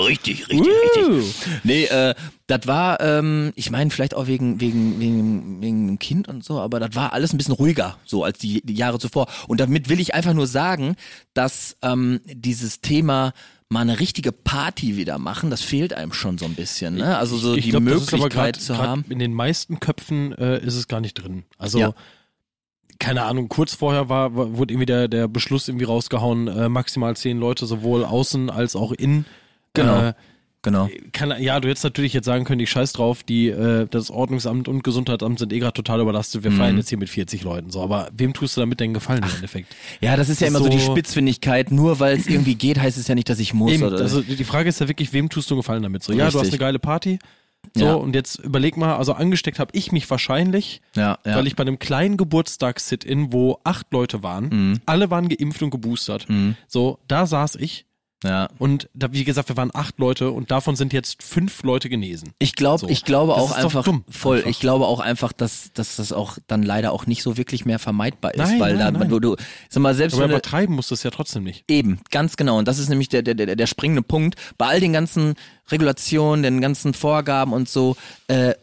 richtig, 0.09 0.49
richtig, 0.49 0.97
richtig. 0.97 1.35
Nee, 1.63 1.85
äh, 1.85 2.15
das 2.51 2.67
war, 2.67 2.99
ähm, 3.01 3.51
ich 3.55 3.71
meine, 3.71 3.89
vielleicht 3.89 4.13
auch 4.15 4.27
wegen, 4.27 4.59
wegen, 4.61 4.99
wegen, 4.99 5.61
wegen 5.61 5.87
dem 5.87 5.99
Kind 5.99 6.27
und 6.27 6.43
so, 6.43 6.59
aber 6.59 6.79
das 6.79 6.95
war 6.95 7.13
alles 7.13 7.33
ein 7.33 7.37
bisschen 7.37 7.55
ruhiger, 7.55 7.97
so 8.05 8.23
als 8.23 8.37
die, 8.37 8.61
die 8.63 8.73
Jahre 8.75 8.99
zuvor. 8.99 9.27
Und 9.47 9.59
damit 9.59 9.89
will 9.89 9.99
ich 9.99 10.13
einfach 10.13 10.33
nur 10.33 10.47
sagen, 10.47 10.95
dass 11.33 11.75
ähm, 11.81 12.19
dieses 12.25 12.81
Thema 12.81 13.33
mal 13.69 13.79
eine 13.81 13.99
richtige 14.01 14.31
Party 14.33 14.97
wieder 14.97 15.17
machen, 15.17 15.49
das 15.49 15.61
fehlt 15.61 15.93
einem 15.93 16.11
schon 16.11 16.37
so 16.37 16.43
ein 16.45 16.55
bisschen. 16.55 16.95
Ne? 16.95 17.17
Also 17.17 17.37
so 17.37 17.55
ich 17.55 17.63
die 17.65 17.69
glaub, 17.71 17.83
Möglichkeit 17.83 18.31
grad- 18.33 18.55
zu 18.61 18.77
haben. 18.77 19.05
In 19.09 19.17
den 19.19 19.33
meisten 19.33 19.79
Köpfen 19.79 20.33
äh, 20.37 20.59
ist 20.59 20.75
es 20.75 20.89
gar 20.89 20.99
nicht 20.99 21.13
drin. 21.13 21.43
Also 21.57 21.79
Ja. 21.79 21.93
keine 22.99 23.23
Ahnung, 23.23 23.47
kurz 23.49 23.73
vorher 23.73 24.09
war, 24.09 24.35
war 24.35 24.57
wurde 24.57 24.73
irgendwie 24.73 24.85
der, 24.87 25.07
der 25.07 25.27
Beschluss 25.29 25.67
irgendwie 25.69 25.85
rausgehauen, 25.85 26.47
äh, 26.49 26.67
maximal 26.69 27.15
zehn 27.15 27.39
Leute 27.39 27.65
sowohl 27.65 28.03
außen 28.03 28.49
als 28.49 28.75
auch 28.75 28.91
innen. 28.91 29.25
Genau. 29.73 30.07
Äh, 30.09 30.13
Genau. 30.63 30.89
kann, 31.11 31.33
ja, 31.41 31.59
du 31.59 31.69
hättest 31.69 31.83
natürlich 31.83 32.13
jetzt 32.13 32.25
sagen 32.25 32.43
können, 32.45 32.59
ich 32.59 32.69
scheiß 32.69 32.93
drauf, 32.93 33.23
die, 33.23 33.47
äh, 33.49 33.87
das 33.89 34.11
Ordnungsamt 34.11 34.67
und 34.67 34.83
Gesundheitsamt 34.83 35.39
sind 35.39 35.51
eh 35.53 35.59
gerade 35.59 35.73
total 35.73 36.01
überlastet, 36.01 36.43
wir 36.43 36.51
Mhm. 36.51 36.57
feiern 36.57 36.77
jetzt 36.77 36.89
hier 36.89 36.99
mit 36.99 37.09
40 37.09 37.43
Leuten. 37.43 37.71
So, 37.71 37.81
aber 37.81 38.09
wem 38.15 38.33
tust 38.33 38.57
du 38.57 38.61
damit 38.61 38.79
denn 38.79 38.93
Gefallen 38.93 39.23
im 39.23 39.33
Endeffekt? 39.35 39.75
Ja, 40.01 40.15
das 40.15 40.29
ist 40.29 40.39
ja 40.39 40.47
immer 40.47 40.59
ist 40.59 40.65
so 40.65 40.69
die 40.69 40.79
so- 40.79 40.91
Spitzfindigkeit. 40.91 41.71
Nur 41.71 41.99
weil 41.99 42.15
es 42.15 42.27
irgendwie 42.27 42.53
geht, 42.55 42.79
heißt 42.79 42.97
es 42.99 43.07
ja 43.07 43.15
nicht, 43.15 43.27
dass 43.29 43.39
ich 43.39 43.53
muss. 43.55 43.71
Eben, 43.71 43.83
oder 43.83 43.97
also 43.99 44.21
die 44.21 44.43
Frage 44.43 44.69
ist 44.69 44.79
ja 44.79 44.87
wirklich, 44.87 45.13
wem 45.13 45.29
tust 45.29 45.49
du 45.49 45.55
Gefallen 45.55 45.81
damit? 45.83 46.03
So, 46.03 46.13
ja, 46.13 46.29
du 46.29 46.39
hast 46.39 46.49
eine 46.49 46.57
geile 46.59 46.77
Party. 46.79 47.17
So, 47.75 47.85
Ja. 47.85 47.93
und 47.93 48.13
jetzt 48.15 48.39
überleg 48.39 48.75
mal, 48.77 48.95
also 48.97 49.13
angesteckt 49.13 49.57
habe 49.59 49.71
ich 49.75 49.91
mich 49.91 50.09
wahrscheinlich, 50.09 50.81
ja, 50.95 51.17
ja. 51.25 51.35
weil 51.35 51.45
ich 51.47 51.55
bei 51.55 51.61
einem 51.61 51.77
kleinen 51.79 52.17
Geburtstags-Sit-In, 52.17 53.31
wo 53.33 53.59
acht 53.63 53.87
Leute 53.91 54.23
waren, 54.23 54.45
Mhm. 54.51 54.79
alle 54.85 55.09
waren 55.11 55.29
geimpft 55.29 55.61
und 55.63 55.69
geboostert. 55.69 56.27
So, 56.67 56.99
da 57.07 57.25
saß 57.25 57.55
ich 57.55 57.85
ja. 58.23 58.49
und 58.59 58.87
da, 58.93 59.11
wie 59.11 59.23
gesagt, 59.23 59.49
wir 59.49 59.57
waren 59.57 59.71
acht 59.73 59.97
Leute 59.99 60.31
und 60.31 60.51
davon 60.51 60.75
sind 60.75 60.93
jetzt 60.93 61.23
fünf 61.23 61.63
Leute 61.63 61.89
genesen. 61.89 62.33
Ich 62.39 62.55
glaube, 62.55 62.79
So. 62.79 62.87
ich 62.89 63.03
glaube 63.05 63.33
Das 63.33 63.41
auch 63.43 63.51
einfach 63.53 63.83
dumm, 63.83 64.03
voll. 64.09 64.37
einfach. 64.37 64.49
Ich 64.49 64.59
glaube 64.59 64.85
auch 64.85 64.99
einfach, 64.99 65.31
dass, 65.33 65.71
dass 65.73 65.95
das 65.95 66.11
auch 66.13 66.37
dann 66.47 66.63
leider 66.63 66.91
auch 66.91 67.05
nicht 67.07 67.23
so 67.23 67.37
wirklich 67.37 67.65
mehr 67.65 67.79
vermeidbar 67.79 68.33
ist, 68.33 68.37
Nein, 68.39 68.59
weil 68.59 68.75
nein, 68.77 68.93
da 68.93 68.99
nein. 68.99 69.09
du, 69.09 69.19
du 69.19 69.35
sag 69.69 69.81
mal 69.81 69.95
selbst 69.95 70.15
Aber 70.15 70.25
übertreiben 70.25 70.75
musst 70.75 70.91
du 70.91 70.95
es 70.95 71.03
ja 71.03 71.09
trotzdem 71.11 71.43
nicht. 71.43 71.63
eben 71.67 71.99
ganz 72.11 72.37
genau 72.37 72.57
und 72.59 72.67
das 72.67 72.79
ist 72.79 72.89
nämlich 72.89 73.09
der 73.09 73.21
der 73.23 73.33
der 73.35 73.55
der 73.55 73.67
springende 73.67 74.01
Punkt 74.03 74.35
bei 74.57 74.67
all 74.67 74.79
den 74.79 74.93
ganzen 74.93 75.35
Regulationen, 75.71 76.43
den 76.43 76.61
ganzen 76.61 76.93
Vorgaben 76.93 77.53
und 77.53 77.69
so. 77.69 77.95
Äh, 78.27 78.53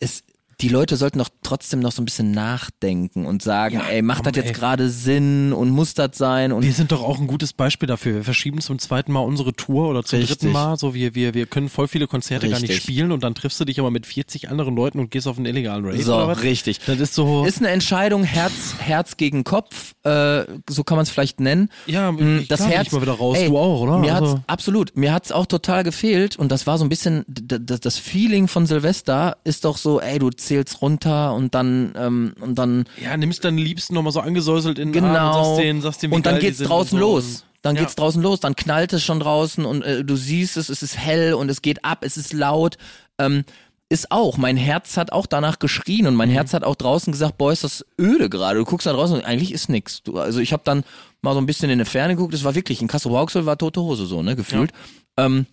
es 0.00 0.22
die 0.60 0.68
Leute 0.68 0.96
sollten 0.96 1.18
doch 1.20 1.28
trotzdem 1.42 1.78
noch 1.80 1.92
so 1.92 2.02
ein 2.02 2.04
bisschen 2.04 2.32
nachdenken 2.32 3.26
und 3.26 3.42
sagen, 3.42 3.76
Ja, 3.76 3.86
ey, 3.90 4.02
macht 4.02 4.24
komm, 4.24 4.32
das 4.32 4.44
jetzt 4.44 4.54
gerade 4.54 4.90
Sinn 4.90 5.52
und 5.52 5.70
muss 5.70 5.94
das 5.94 6.10
sein 6.18 6.50
und 6.52 6.62
Wir 6.64 6.72
sind 6.72 6.90
doch 6.90 7.02
auch 7.02 7.18
ein 7.20 7.26
gutes 7.28 7.52
Beispiel 7.52 7.86
dafür. 7.86 8.14
Wir 8.16 8.24
verschieben 8.24 8.60
zum 8.60 8.78
zweiten 8.78 9.12
Mal 9.12 9.20
unsere 9.20 9.52
Tour 9.52 9.88
oder 9.88 10.02
zum 10.04 10.18
Richtig. 10.18 10.38
dritten 10.38 10.52
Mal. 10.52 10.76
So, 10.76 10.94
wir, 10.94 11.14
wir, 11.14 11.34
wir 11.34 11.46
können 11.46 11.68
voll 11.68 11.86
viele 11.88 12.06
Konzerte 12.08 12.48
gar 12.48 12.58
nicht 12.60 12.70
Richtig. 12.70 12.82
spielen 12.82 13.12
und 13.12 13.22
dann 13.22 13.34
triffst 13.34 13.60
du 13.60 13.64
dich 13.64 13.78
aber 13.78 13.90
mit 13.90 14.06
40 14.06 14.48
anderen 14.50 14.74
Leuten 14.74 14.98
und 14.98 15.10
gehst 15.10 15.28
auf 15.28 15.36
einen 15.36 15.46
illegalen 15.46 15.84
Rave. 15.84 16.02
So, 16.02 16.24
richtig. 16.24 16.80
Das 16.86 16.98
ist 16.98 17.14
so. 17.14 17.44
Ist 17.44 17.58
eine 17.58 17.68
Entscheidung 17.68 18.24
Herz, 18.24 18.74
Herz 18.78 19.16
gegen 19.16 19.44
Kopf, 19.44 19.92
äh, 20.02 20.44
so 20.68 20.82
kann 20.84 20.96
man 20.96 21.04
es 21.04 21.10
vielleicht 21.10 21.40
nennen. 21.40 21.68
Ja, 21.86 22.10
Mm, 22.10 22.38
ich 22.40 22.48
das 22.48 22.66
Herz 22.66 22.88
ich 22.88 22.92
mal 22.92 23.02
wieder 23.02 23.12
raus. 23.12 23.36
Ey, 23.38 23.48
Du 23.48 23.58
auch, 23.58 23.80
oder? 23.82 23.98
Mir 23.98 24.14
Also- 24.14 24.32
hat's 24.38 24.42
absolut, 24.48 24.96
mir 24.96 25.12
hat's 25.12 25.30
auch 25.30 25.46
total 25.46 25.84
gefehlt 25.84 26.36
und 26.36 26.50
das 26.50 26.66
war 26.66 26.78
so 26.78 26.84
ein 26.84 26.88
bisschen 26.88 27.24
das 27.28 27.98
Feeling 27.98 28.48
von 28.48 28.66
Silvester 28.66 29.36
ist 29.44 29.64
doch 29.64 29.76
so, 29.76 30.00
ey, 30.00 30.18
du 30.18 30.30
zählst 30.48 30.82
runter 30.82 31.34
und 31.34 31.54
dann 31.54 31.92
ähm, 31.96 32.34
und 32.40 32.56
dann 32.58 32.84
ja, 33.02 33.16
nimmst 33.16 33.44
deinen 33.44 33.58
Liebsten 33.58 33.94
nochmal 33.94 34.12
so 34.12 34.20
angesäuselt 34.20 34.78
in 34.78 34.92
den 34.92 35.04
Arm 35.04 35.12
genau 35.14 35.38
und 35.38 35.44
sagst 35.44 35.58
denen, 35.60 35.80
sagst 35.82 36.02
denen, 36.02 36.12
und 36.14 36.26
dann 36.26 36.38
geht's 36.40 36.58
draußen 36.58 36.98
so. 36.98 37.04
los. 37.04 37.44
Dann 37.62 37.74
Ja. 37.76 37.82
geht's 37.82 37.96
draußen 37.96 38.22
los, 38.22 38.40
dann 38.40 38.54
knallt 38.56 38.92
es 38.92 39.02
schon 39.04 39.18
draußen 39.20 39.64
und 39.64 39.82
äh, 39.82 40.04
du 40.04 40.16
siehst 40.16 40.56
es, 40.56 40.68
es 40.68 40.82
ist 40.82 40.96
hell 40.96 41.34
und 41.34 41.48
es 41.48 41.60
geht 41.62 41.84
ab, 41.84 41.98
es 42.02 42.16
ist 42.16 42.32
laut. 42.32 42.76
Ähm, 43.18 43.44
ist 43.90 44.10
auch, 44.12 44.36
mein 44.36 44.58
Herz 44.58 44.96
hat 44.98 45.12
auch 45.12 45.24
danach 45.26 45.58
geschrien 45.58 46.06
und 46.06 46.12
Mhm. 46.12 46.18
mein 46.18 46.30
Herz 46.30 46.52
hat 46.52 46.62
auch 46.62 46.74
draußen 46.76 47.10
gesagt, 47.10 47.38
boah, 47.38 47.52
ist 47.52 47.64
das 47.64 47.84
öde 47.98 48.28
gerade. 48.28 48.58
Du 48.58 48.64
guckst 48.66 48.86
da 48.86 48.92
draußen 48.92 49.16
und 49.16 49.24
eigentlich 49.24 49.50
ist 49.52 49.68
nix. 49.70 50.02
Du, 50.02 50.18
also 50.18 50.40
ich 50.40 50.52
habe 50.52 50.62
dann 50.64 50.84
mal 51.22 51.32
so 51.34 51.40
ein 51.40 51.46
bisschen 51.46 51.70
in 51.70 51.78
die 51.78 51.84
Ferne 51.86 52.14
geguckt, 52.14 52.34
es 52.34 52.44
war 52.44 52.54
wirklich, 52.54 52.82
in 52.82 52.86
Kassel 52.88 53.10
war 53.12 53.58
tote 53.58 53.80
Hose 53.80 54.04
so, 54.06 54.22
ne, 54.22 54.36
gefühlt. 54.36 54.72
Ähm, 55.16 55.46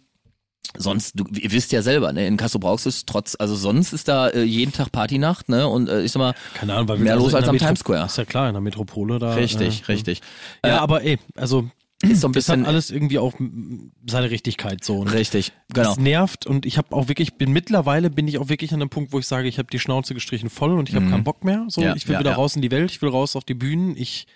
sonst, 0.78 1.13
du, 1.19 1.25
ihr 1.39 1.51
wisst 1.51 1.71
ja 1.71 1.82
selber, 1.82 2.12
ne, 2.13 2.28
in 2.28 2.38
Kassel 2.38 2.60
Brauxel 2.60 2.89
ist 2.89 3.08
trotz, 3.08 3.36
also 3.39 3.56
sonst 3.56 3.93
ist 3.93 4.08
da 4.08 4.30
äh, 4.30 4.43
jeden 4.43 4.71
Tag 4.73 4.91
Partynacht, 4.91 5.49
ne, 5.49 5.67
und 5.67 5.89
äh, 5.89 6.04
ich 6.04 6.12
sag 6.12 6.19
mal, 6.19 6.34
Keine 6.54 6.73
Ahnung, 6.73 6.88
weil 6.88 6.97
wir 6.99 7.04
mehr 7.06 7.13
also 7.13 7.25
los 7.25 7.34
in 7.34 7.38
als 7.38 7.47
am 7.47 7.54
Metro- 7.56 7.65
Times 7.67 7.80
Square. 7.80 8.06
Ist 8.06 8.17
ja 8.17 8.25
klar, 8.25 8.47
in 8.47 8.54
der 8.54 8.62
Metropole 8.62 9.19
da. 9.19 9.34
Richtig, 9.36 9.84
äh, 9.88 9.91
richtig. 9.91 10.21
Ja, 10.63 10.78
Äh, 10.78 10.80
aber 10.80 11.04
ey, 11.04 11.17
also 11.36 11.69
ist 12.04 12.21
so 12.21 12.28
ein 12.28 12.34
das 12.34 12.49
hat 12.49 12.56
bisschen 12.58 12.65
alles 12.65 12.91
irgendwie 12.91 13.19
auch 13.19 13.34
seine 14.06 14.30
Richtigkeit 14.30 14.84
so. 14.84 14.97
Und 14.99 15.08
richtig, 15.08 15.54
genau. 15.73 15.88
Das 15.89 15.97
nervt 15.97 16.45
und 16.45 16.65
ich 16.65 16.78
habe 16.78 16.93
auch 16.95 17.08
wirklich, 17.08 17.36
bin 17.36 17.51
mittlerweile 17.54 18.10
bin 18.10 18.28
ich 18.28 18.38
auch 18.38 18.49
wirklich 18.49 18.73
an 18.73 18.82
einem 18.82 18.89
Punkt, 18.89 19.13
wo 19.13 19.19
ich 19.19 19.25
sage, 19.28 19.47
ich 19.47 19.58
habe 19.60 19.69
die 19.71 19.80
Schnauze 19.80 20.13
gestrichen 20.13 20.49
voll 20.49 20.78
und 20.78 20.89
ich 20.89 20.95
habe 20.95 21.10
keinen 21.10 21.23
Bock 21.23 21.43
mehr. 21.45 21.65
So, 21.69 21.82
Mhm. 21.82 21.88
Ja, 21.88 21.95
ich 21.95 22.08
will 22.08 22.13
ja, 22.15 22.19
wieder 22.19 22.32
ja. 22.32 22.36
raus 22.36 22.56
in 22.56 22.62
die 22.62 22.69
Welt, 22.71 22.91
ich 22.91 23.01
will 23.01 23.10
raus 23.10 23.36
auf 23.38 23.45
die 23.45 23.54
Bühnen, 23.54 23.95
ich 23.97 24.28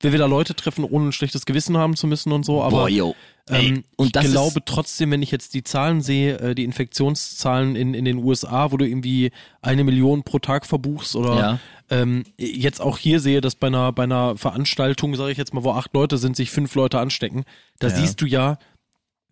will 0.00 0.12
wieder 0.12 0.28
Leute 0.28 0.54
treffen, 0.54 0.84
ohne 0.84 1.06
ein 1.08 1.12
schlechtes 1.12 1.46
Gewissen 1.46 1.76
haben 1.76 1.96
zu 1.96 2.06
müssen 2.06 2.32
und 2.32 2.44
so. 2.44 2.62
Aber 2.62 2.80
Boah, 2.80 2.88
yo. 2.88 3.14
Ey, 3.48 3.68
ähm, 3.68 3.84
und 3.94 4.16
ich 4.16 4.30
glaube 4.30 4.64
trotzdem, 4.64 5.12
wenn 5.12 5.22
ich 5.22 5.30
jetzt 5.30 5.54
die 5.54 5.62
Zahlen 5.62 6.00
sehe, 6.00 6.36
äh, 6.40 6.54
die 6.56 6.64
Infektionszahlen 6.64 7.76
in, 7.76 7.94
in 7.94 8.04
den 8.04 8.16
USA, 8.18 8.72
wo 8.72 8.76
du 8.76 8.84
irgendwie 8.86 9.30
eine 9.62 9.84
Million 9.84 10.24
pro 10.24 10.38
Tag 10.40 10.66
verbuchst 10.66 11.14
oder 11.14 11.36
Ja. 11.38 11.60
ähm, 11.90 12.24
jetzt 12.36 12.80
auch 12.80 12.98
hier 12.98 13.20
sehe, 13.20 13.40
dass 13.40 13.54
bei 13.54 13.68
einer, 13.68 13.92
bei 13.92 14.02
einer 14.02 14.36
Veranstaltung, 14.36 15.14
sage 15.14 15.30
ich 15.30 15.38
jetzt 15.38 15.54
mal, 15.54 15.62
wo 15.62 15.70
acht 15.72 15.94
Leute 15.94 16.18
sind, 16.18 16.34
sich 16.36 16.50
fünf 16.50 16.74
Leute 16.74 16.98
anstecken, 16.98 17.44
da 17.78 17.86
Ja. 17.88 17.94
siehst 17.94 18.20
du 18.20 18.26
ja, 18.26 18.58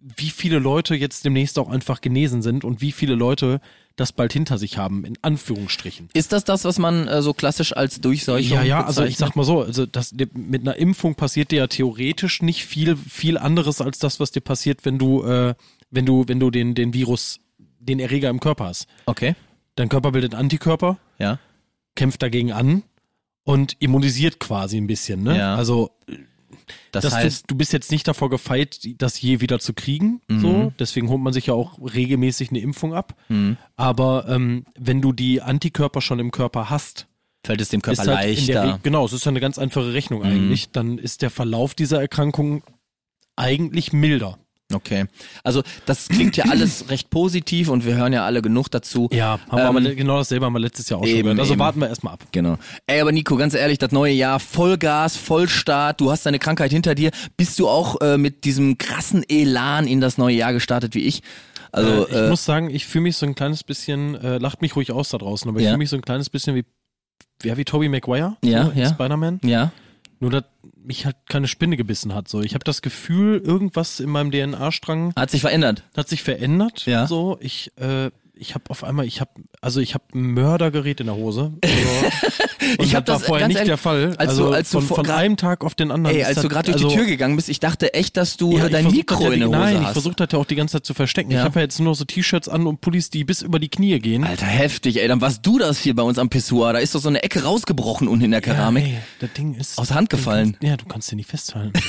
wie 0.00 0.30
viele 0.30 0.58
Leute 0.60 0.94
jetzt 0.94 1.24
demnächst 1.24 1.58
auch 1.58 1.68
einfach 1.68 2.00
genesen 2.00 2.40
sind 2.42 2.62
und 2.64 2.80
wie 2.80 2.92
viele 2.92 3.14
Leute 3.16 3.60
das 3.96 4.12
bald 4.12 4.32
hinter 4.32 4.58
sich 4.58 4.76
haben, 4.76 5.04
in 5.04 5.16
Anführungsstrichen. 5.22 6.08
Ist 6.14 6.32
das 6.32 6.44
das, 6.44 6.64
was 6.64 6.78
man 6.78 7.06
äh, 7.06 7.22
so 7.22 7.32
klassisch 7.32 7.76
als 7.76 8.00
Durchseuchung 8.00 8.56
Ja, 8.56 8.62
ja, 8.62 8.84
also 8.84 9.02
ich 9.02 9.10
bezeichnet? 9.14 9.18
sag 9.18 9.36
mal 9.36 9.44
so, 9.44 9.62
also 9.62 9.86
das, 9.86 10.12
mit 10.32 10.62
einer 10.62 10.76
Impfung 10.76 11.14
passiert 11.14 11.50
dir 11.52 11.58
ja 11.58 11.66
theoretisch 11.68 12.42
nicht 12.42 12.64
viel, 12.66 12.96
viel 12.96 13.38
anderes 13.38 13.80
als 13.80 13.98
das, 13.98 14.18
was 14.18 14.32
dir 14.32 14.40
passiert, 14.40 14.84
wenn 14.84 14.98
du, 14.98 15.22
äh, 15.22 15.54
wenn 15.90 16.06
du, 16.06 16.24
wenn 16.26 16.40
du 16.40 16.50
den, 16.50 16.74
den 16.74 16.92
Virus, 16.92 17.40
den 17.78 18.00
Erreger 18.00 18.30
im 18.30 18.40
Körper 18.40 18.64
hast. 18.66 18.88
Okay, 19.06 19.36
Dein 19.76 19.88
Körper 19.88 20.12
bildet 20.12 20.34
Antikörper, 20.34 20.98
ja. 21.18 21.38
kämpft 21.96 22.22
dagegen 22.22 22.52
an 22.52 22.84
und 23.42 23.76
immunisiert 23.80 24.38
quasi 24.38 24.76
ein 24.76 24.86
bisschen, 24.86 25.22
ne? 25.22 25.36
Ja. 25.36 25.56
Also 25.56 25.90
Das 26.92 27.12
heißt, 27.14 27.42
du, 27.42 27.46
du 27.48 27.54
bist 27.56 27.72
jetzt 27.72 27.90
nicht 27.90 28.06
davor 28.06 28.30
gefeit, 28.30 28.80
das 28.98 29.20
je 29.20 29.40
wieder 29.40 29.58
zu 29.58 29.74
kriegen. 29.74 30.20
Mhm. 30.28 30.40
So, 30.40 30.72
deswegen 30.78 31.08
holt 31.08 31.20
man 31.20 31.32
sich 31.32 31.46
ja 31.46 31.54
auch 31.54 31.78
regelmäßig 31.78 32.50
eine 32.50 32.60
Impfung 32.60 32.94
ab. 32.94 33.14
Mhm. 33.28 33.56
Aber 33.76 34.26
ähm, 34.28 34.64
wenn 34.78 35.00
du 35.00 35.12
die 35.12 35.42
Antikörper 35.42 36.00
schon 36.00 36.18
im 36.18 36.30
Körper 36.30 36.70
hast, 36.70 37.06
fällt 37.44 37.60
es 37.60 37.68
dem 37.68 37.82
Körper 37.82 37.98
halt 37.98 38.08
leichter. 38.08 38.80
Genau, 38.82 39.04
es 39.04 39.12
ist 39.12 39.24
ja 39.24 39.30
eine 39.30 39.40
ganz 39.40 39.58
einfache 39.58 39.92
Rechnung 39.92 40.20
Mhm. 40.20 40.26
eigentlich. 40.26 40.70
Dann 40.70 40.98
ist 40.98 41.22
der 41.22 41.30
Verlauf 41.30 41.74
dieser 41.74 42.00
Erkrankung 42.00 42.62
eigentlich 43.36 43.92
milder. 43.92 44.38
Okay. 44.72 45.04
Also 45.44 45.62
das 45.86 46.08
klingt 46.08 46.36
ja 46.36 46.44
alles 46.50 46.88
recht 46.88 47.10
positiv 47.10 47.68
und 47.68 47.84
wir 47.84 47.94
hören 47.96 48.12
ja 48.12 48.24
alle 48.24 48.40
genug 48.42 48.70
dazu. 48.70 49.08
Ja, 49.12 49.38
haben 49.48 49.52
wir 49.52 49.60
Ähm, 49.60 49.66
aber 49.68 49.80
le- 49.80 49.94
genau 49.94 50.16
dasselbe 50.18 50.46
haben 50.46 50.52
wir 50.54 50.58
letztes 50.60 50.88
Jahr 50.88 51.00
auch 51.00 51.04
schon 51.04 51.10
eben, 51.14 51.22
gehört. 51.24 51.40
Also 51.40 51.52
eben. 51.52 51.60
warten 51.60 51.80
wir 51.80 51.88
erstmal 51.88 52.14
ab. 52.14 52.24
Genau. 52.32 52.56
Ey, 52.86 53.00
aber 53.00 53.12
Nico, 53.12 53.36
ganz 53.36 53.54
ehrlich, 53.54 53.78
das 53.78 53.92
neue 53.92 54.12
Jahr, 54.14 54.40
Vollgas, 54.40 55.16
Vollstart, 55.16 56.00
du 56.00 56.10
hast 56.10 56.24
deine 56.26 56.38
Krankheit 56.38 56.70
hinter 56.72 56.94
dir. 56.94 57.10
Bist 57.36 57.58
du 57.58 57.68
auch 57.68 58.00
äh, 58.00 58.16
mit 58.16 58.44
diesem 58.44 58.78
krassen 58.78 59.22
Elan 59.28 59.86
in 59.86 60.00
das 60.00 60.16
neue 60.18 60.34
Jahr 60.36 60.52
gestartet 60.52 60.94
wie 60.94 61.02
ich? 61.04 61.22
Also, 61.70 62.06
äh, 62.06 62.10
ich 62.10 62.16
äh, 62.16 62.28
muss 62.30 62.44
sagen, 62.44 62.70
ich 62.70 62.86
fühle 62.86 63.02
mich 63.02 63.16
so 63.16 63.26
ein 63.26 63.34
kleines 63.34 63.64
bisschen, 63.64 64.14
äh, 64.14 64.38
lacht 64.38 64.62
mich 64.62 64.74
ruhig 64.76 64.92
aus 64.92 65.10
da 65.10 65.18
draußen, 65.18 65.48
aber 65.48 65.58
ich 65.58 65.64
Ja. 65.64 65.70
fühle 65.72 65.78
mich 65.78 65.90
so 65.90 65.96
ein 65.96 66.02
kleines 66.02 66.30
bisschen 66.30 66.54
wie, 66.56 66.64
ja, 67.42 67.56
wie 67.56 67.64
Tobey 67.64 67.88
Maguire, 67.88 68.36
Ja, 68.44 68.66
so, 68.66 68.72
ja. 68.74 68.88
Spider-Man. 68.88 69.40
ja. 69.44 69.72
Nur, 70.20 70.30
dass 70.30 70.44
mich 70.84 71.06
halt 71.06 71.16
keine 71.28 71.48
Spinne 71.48 71.76
gebissen 71.76 72.14
hat. 72.14 72.28
So, 72.28 72.40
ich 72.42 72.54
habe 72.54 72.64
das 72.64 72.82
Gefühl, 72.82 73.38
irgendwas 73.44 74.00
in 74.00 74.10
meinem 74.10 74.30
DNA-Strang 74.30 75.12
Hat 75.16 75.30
sich 75.30 75.40
verändert. 75.40 75.82
hat 75.96 76.08
sich 76.08 76.22
verändert. 76.22 76.86
Ja. 76.86 77.06
So, 77.06 77.38
ich, 77.40 77.70
äh, 77.76 78.10
ich 78.36 78.54
habe 78.54 78.64
auf 78.68 78.82
einmal, 78.84 79.06
ich 79.06 79.20
habe, 79.20 79.30
also 79.60 79.80
ich 79.80 79.94
habe 79.94 80.04
ein 80.14 80.32
Mördergerät 80.34 81.00
in 81.00 81.06
der 81.06 81.16
Hose. 81.16 81.52
Also, 82.66 82.82
Ich 82.82 82.94
hab 82.94 83.04
das 83.04 83.14
war 83.16 83.18
das, 83.20 83.26
vorher 83.28 83.46
nicht 83.48 83.56
ehrlich, 83.58 83.68
der 83.68 83.76
Fall. 83.76 84.06
als 84.16 84.30
also 84.30 84.46
du- 84.46 84.52
als 84.52 84.70
du 84.70 84.78
von, 84.78 84.86
vor- 84.88 84.96
von 84.96 85.04
grad- 85.06 85.18
einem 85.18 85.36
Tag 85.36 85.62
auf 85.64 85.74
den 85.74 85.90
anderen. 85.90 86.16
Ey, 86.16 86.24
als 86.24 86.36
das- 86.36 86.42
du 86.42 86.48
gerade 86.48 86.72
durch 86.72 86.82
also, 86.82 86.88
die 86.88 86.94
Tür 86.96 87.04
gegangen 87.04 87.36
bist, 87.36 87.50
ich 87.50 87.60
dachte 87.60 87.92
echt, 87.92 88.16
dass 88.16 88.38
du 88.38 88.56
ja, 88.56 88.64
ich 88.66 88.72
dein 88.72 88.86
Mikro 88.90 89.30
in 89.30 89.40
der 89.40 89.48
Hose 89.50 89.58
Nein, 89.58 89.76
ich 89.76 89.82
hast. 89.82 89.92
versuche 89.92 90.14
das 90.16 90.28
ja 90.32 90.38
auch 90.38 90.46
die 90.46 90.54
ganze 90.54 90.72
Zeit 90.78 90.86
zu 90.86 90.94
verstecken. 90.94 91.30
Ja. 91.30 91.40
Ich 91.40 91.44
habe 91.44 91.56
ja 91.60 91.64
jetzt 91.64 91.78
nur 91.78 91.94
so 91.94 92.06
T-Shirts 92.06 92.48
an 92.48 92.66
und 92.66 92.80
Pullis, 92.80 93.10
die 93.10 93.24
bis 93.24 93.42
über 93.42 93.58
die 93.58 93.68
Knie 93.68 93.98
gehen. 94.00 94.24
Alter, 94.24 94.46
heftig, 94.46 94.98
ey. 94.98 95.06
Dann 95.08 95.20
warst 95.20 95.44
du 95.44 95.58
das 95.58 95.78
hier 95.78 95.94
bei 95.94 96.02
uns 96.02 96.16
am 96.18 96.30
Pissoir. 96.30 96.72
Da 96.72 96.78
ist 96.78 96.94
doch 96.94 97.00
so 97.02 97.10
eine 97.10 97.22
Ecke 97.22 97.42
rausgebrochen 97.44 98.08
unten 98.08 98.24
in 98.24 98.30
der 98.30 98.40
Keramik. 98.40 98.84
Ja, 98.86 98.90
ey, 98.94 98.98
das 99.20 99.32
Ding 99.34 99.54
ist 99.56 99.78
Aus 99.78 99.88
der 99.88 99.96
Hand 99.98 100.08
gefallen. 100.08 100.56
Ja, 100.62 100.78
du 100.78 100.86
kannst 100.86 101.10
den 101.10 101.16
nicht 101.16 101.28
festhalten. 101.28 101.72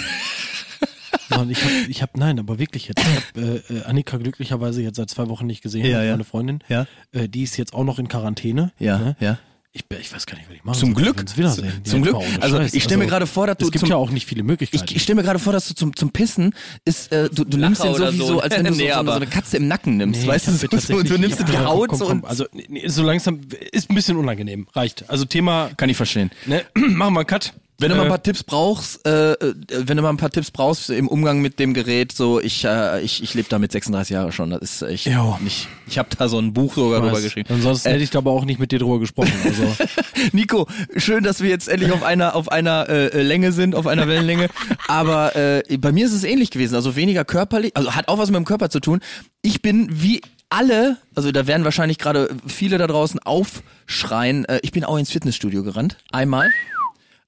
Mann, 1.30 1.50
ich 1.50 1.64
hab, 1.64 1.72
ich 1.90 2.02
hab, 2.02 2.18
nein, 2.18 2.40
aber 2.40 2.60
wirklich 2.60 2.88
jetzt. 2.88 3.02
Ich 3.02 3.06
hab 3.16 3.38
äh, 3.38 3.56
äh, 3.80 3.84
Annika 3.86 4.18
glücklicherweise 4.18 4.82
jetzt 4.82 4.98
seit 4.98 5.10
zwei 5.10 5.28
Wochen 5.30 5.46
nicht 5.46 5.62
gesehen, 5.62 5.86
Ja, 5.86 6.04
ja. 6.04 6.12
meine 6.12 6.24
Freundin. 6.24 6.60
Ja. 6.70 6.86
Äh, 7.12 7.28
die 7.30 7.44
ist 7.44 7.58
jetzt 7.58 7.74
auch 7.74 7.84
noch 7.84 8.00
in 8.00 8.08
Quarantäne. 8.08 8.72
ja, 8.80 8.98
Ne? 8.98 9.16
ja. 9.20 9.38
Ich, 9.78 9.84
ich 10.00 10.14
weiß 10.14 10.26
gar 10.26 10.38
nicht, 10.38 10.48
was 10.48 10.56
ich 10.56 10.64
machen 10.64 10.80
Zum 10.80 10.94
soll, 10.94 11.04
Glück. 11.04 11.38
wiedersehen. 11.38 11.84
Zum 11.84 12.02
Glück. 12.02 12.16
Also, 12.40 12.62
ich 12.62 12.82
stell 12.82 12.96
mir 12.96 13.08
gerade 13.08 13.28
vor, 13.28 13.46
dass 13.46 13.58
du 13.58 13.66
Es 13.66 13.72
gibt 13.72 13.82
zum- 13.82 13.90
ja 13.90 13.98
auch 13.98 14.10
nicht 14.10 14.26
viele 14.26 14.42
Möglichkeiten. 14.42 14.86
Ich, 14.86 14.96
ich 14.96 15.04
stelle 15.04 15.18
mir 15.18 15.24
gerade 15.24 15.38
vor, 15.38 15.52
dass 15.52 15.68
du 15.68 15.74
zum, 15.74 15.94
zum 15.98 16.12
Pissen 16.12 16.54
ist, 16.86 17.12
äh, 17.12 17.28
du, 17.30 17.44
du 17.44 17.58
nimmst 17.58 17.84
den 17.84 17.94
so 17.94 18.10
wie 18.14 18.18
so. 18.18 18.26
so, 18.26 18.40
als 18.40 18.56
wenn 18.56 18.64
du 18.68 18.72
so, 18.74 18.78
Nee, 18.82 18.88
so, 18.88 18.94
eine- 18.94 19.00
aber- 19.00 19.12
so 19.12 19.16
eine 19.18 19.28
Katze 19.28 19.58
im 19.58 19.68
Nacken 19.68 19.98
nimmst, 19.98 20.22
Nee, 20.22 20.28
weißt 20.30 20.48
du, 20.48 20.52
so, 20.54 20.68
so, 20.78 21.04
du 21.04 21.18
nimmst 21.18 21.46
die 21.46 21.52
Ja, 21.52 21.66
Haut 21.66 21.90
komm, 21.90 22.00
so 22.00 22.06
komm, 22.06 22.14
und 22.14 22.22
komm. 22.22 22.30
Also 22.30 22.46
nee, 22.54 22.88
so 22.88 23.04
langsam 23.04 23.42
ist 23.74 23.90
ein 23.90 23.96
bisschen 23.96 24.16
unangenehm. 24.16 24.66
Reicht. 24.74 25.10
Also 25.10 25.26
Thema. 25.26 25.70
kann 25.76 25.90
ich 25.90 25.98
verstehen. 25.98 26.32
Ne, 26.46 26.64
machen 26.76 27.14
wir 27.14 27.20
einen 27.20 27.28
Cut. 27.28 27.52
Wenn 27.78 27.90
du 27.90 27.96
mal 27.96 28.04
ein 28.04 28.08
Äh, 28.08 28.10
paar 28.10 28.24
Tipps 28.24 28.44
brauchst, 28.44 29.06
äh, 29.06 29.34
äh, 29.34 29.54
wenn 29.70 29.98
du 29.98 30.04
mal 30.04 30.10
ein 30.10 30.18
paar 30.18 30.30
Tipps 30.30 30.50
brauchst 30.52 30.90
im 30.90 31.08
Umgang 31.10 31.42
mit 31.42 31.60
dem 31.60 31.74
Gerät, 31.74 32.14
so 32.14 32.40
ich 32.40 32.64
äh, 32.64 33.02
ich 33.02 33.22
ich 33.22 33.34
lebe 33.34 33.48
damit 33.50 33.72
36 33.74 34.14
Jahre 34.14 34.32
schon, 34.32 34.52
das 34.52 34.62
ist 34.62 34.82
echt 34.84 35.06
Jo. 35.08 35.38
nicht. 35.42 35.68
Ich 35.88 35.98
habe 35.98 36.08
da 36.18 36.30
so 36.30 36.40
ein 36.40 36.54
Buch 36.54 36.74
sogar 36.76 37.02
drüber 37.02 37.20
geschrieben. 37.22 37.50
Ansonsten 37.54 37.90
hätte 37.90 38.04
ich 38.04 38.12
da 38.12 38.20
aber 38.20 38.32
auch 38.32 38.46
nicht 38.46 38.60
mit 38.60 38.72
dir 38.72 38.80
drüber 38.80 39.00
gesprochen. 39.00 39.34
Also 39.44 39.76
Nico, 40.32 40.68
schön, 40.96 41.24
dass 41.24 41.42
wir 41.42 41.50
jetzt 41.50 41.68
endlich 41.68 41.92
auf 41.92 42.04
einer 42.04 42.36
auf 42.36 42.50
einer 42.52 42.88
äh, 42.88 43.22
Länge 43.22 43.52
sind, 43.52 43.76
auf 43.76 43.88
einer 43.88 44.08
Wellenlänge. 44.08 44.48
Aber 44.88 45.36
äh, 45.36 45.64
bei 45.78 45.92
mir 45.92 46.06
ist 46.06 46.14
es 46.14 46.24
ähnlich 46.24 46.52
gewesen. 46.52 46.76
Also 46.76 46.96
weniger 46.96 47.26
körperlich, 47.26 47.76
also 47.76 47.94
hat 47.96 48.08
auch 48.08 48.18
was 48.18 48.30
mit 48.30 48.38
dem 48.38 48.46
Körper 48.46 48.70
zu 48.70 48.80
tun. 48.80 49.02
Ich 49.42 49.62
bin 49.62 49.90
wie 49.92 50.22
alle, 50.50 50.98
also 51.16 51.32
da 51.34 51.48
werden 51.48 51.66
wahrscheinlich 51.66 51.98
gerade 51.98 52.30
viele 52.48 52.78
da 52.78 52.88
draußen 52.88 53.20
aufschreien. 53.20 54.46
Äh, 54.46 54.60
ich 54.64 54.72
bin 54.72 54.84
auch 54.84 54.98
ins 54.98 55.12
Fitnessstudio 55.12 55.64
gerannt, 55.64 55.98
einmal, 56.12 56.50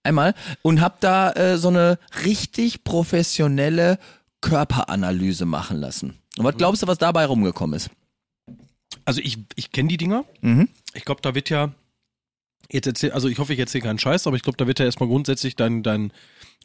einmal 0.08 0.34
und 0.62 0.82
habe 0.82 0.96
da 1.00 1.32
äh, 1.32 1.58
so 1.58 1.67
eine 1.70 2.00
richtig 2.26 2.84
professionelle 2.84 4.00
Körperanalyse 4.41 5.46
machen 5.46 5.78
lassen. 5.78 6.15
Und 6.38 6.46
was 6.46 6.56
glaubst 6.58 6.82
du, 6.84 6.88
was 6.88 6.98
dabei 6.98 7.26
rumgekommen 7.26 7.76
ist? 7.76 7.89
Also 9.06 9.22
ich, 9.22 9.38
ich 9.56 9.72
kenne 9.72 9.89
die 9.89 9.98
Dinger. 9.98 10.26
Mhm. 10.41 10.70
Ich 10.93 11.06
glaube, 11.06 11.22
da 11.22 11.34
wird 11.36 11.50
ja 11.50 11.72
jetzt 12.72 12.86
erzähl, 12.88 13.12
also 13.12 13.28
ich 13.30 13.39
hoffe, 13.39 13.54
ich 13.54 13.60
erzähle 13.60 13.84
keinen 13.84 14.00
Scheiß, 14.00 14.28
aber 14.28 14.36
ich 14.36 14.43
glaube, 14.43 14.58
da 14.58 14.67
wird 14.67 14.80
ja 14.80 14.86
erstmal 14.86 15.08
grundsätzlich 15.10 15.56
dein, 15.56 15.84
dein 15.84 16.12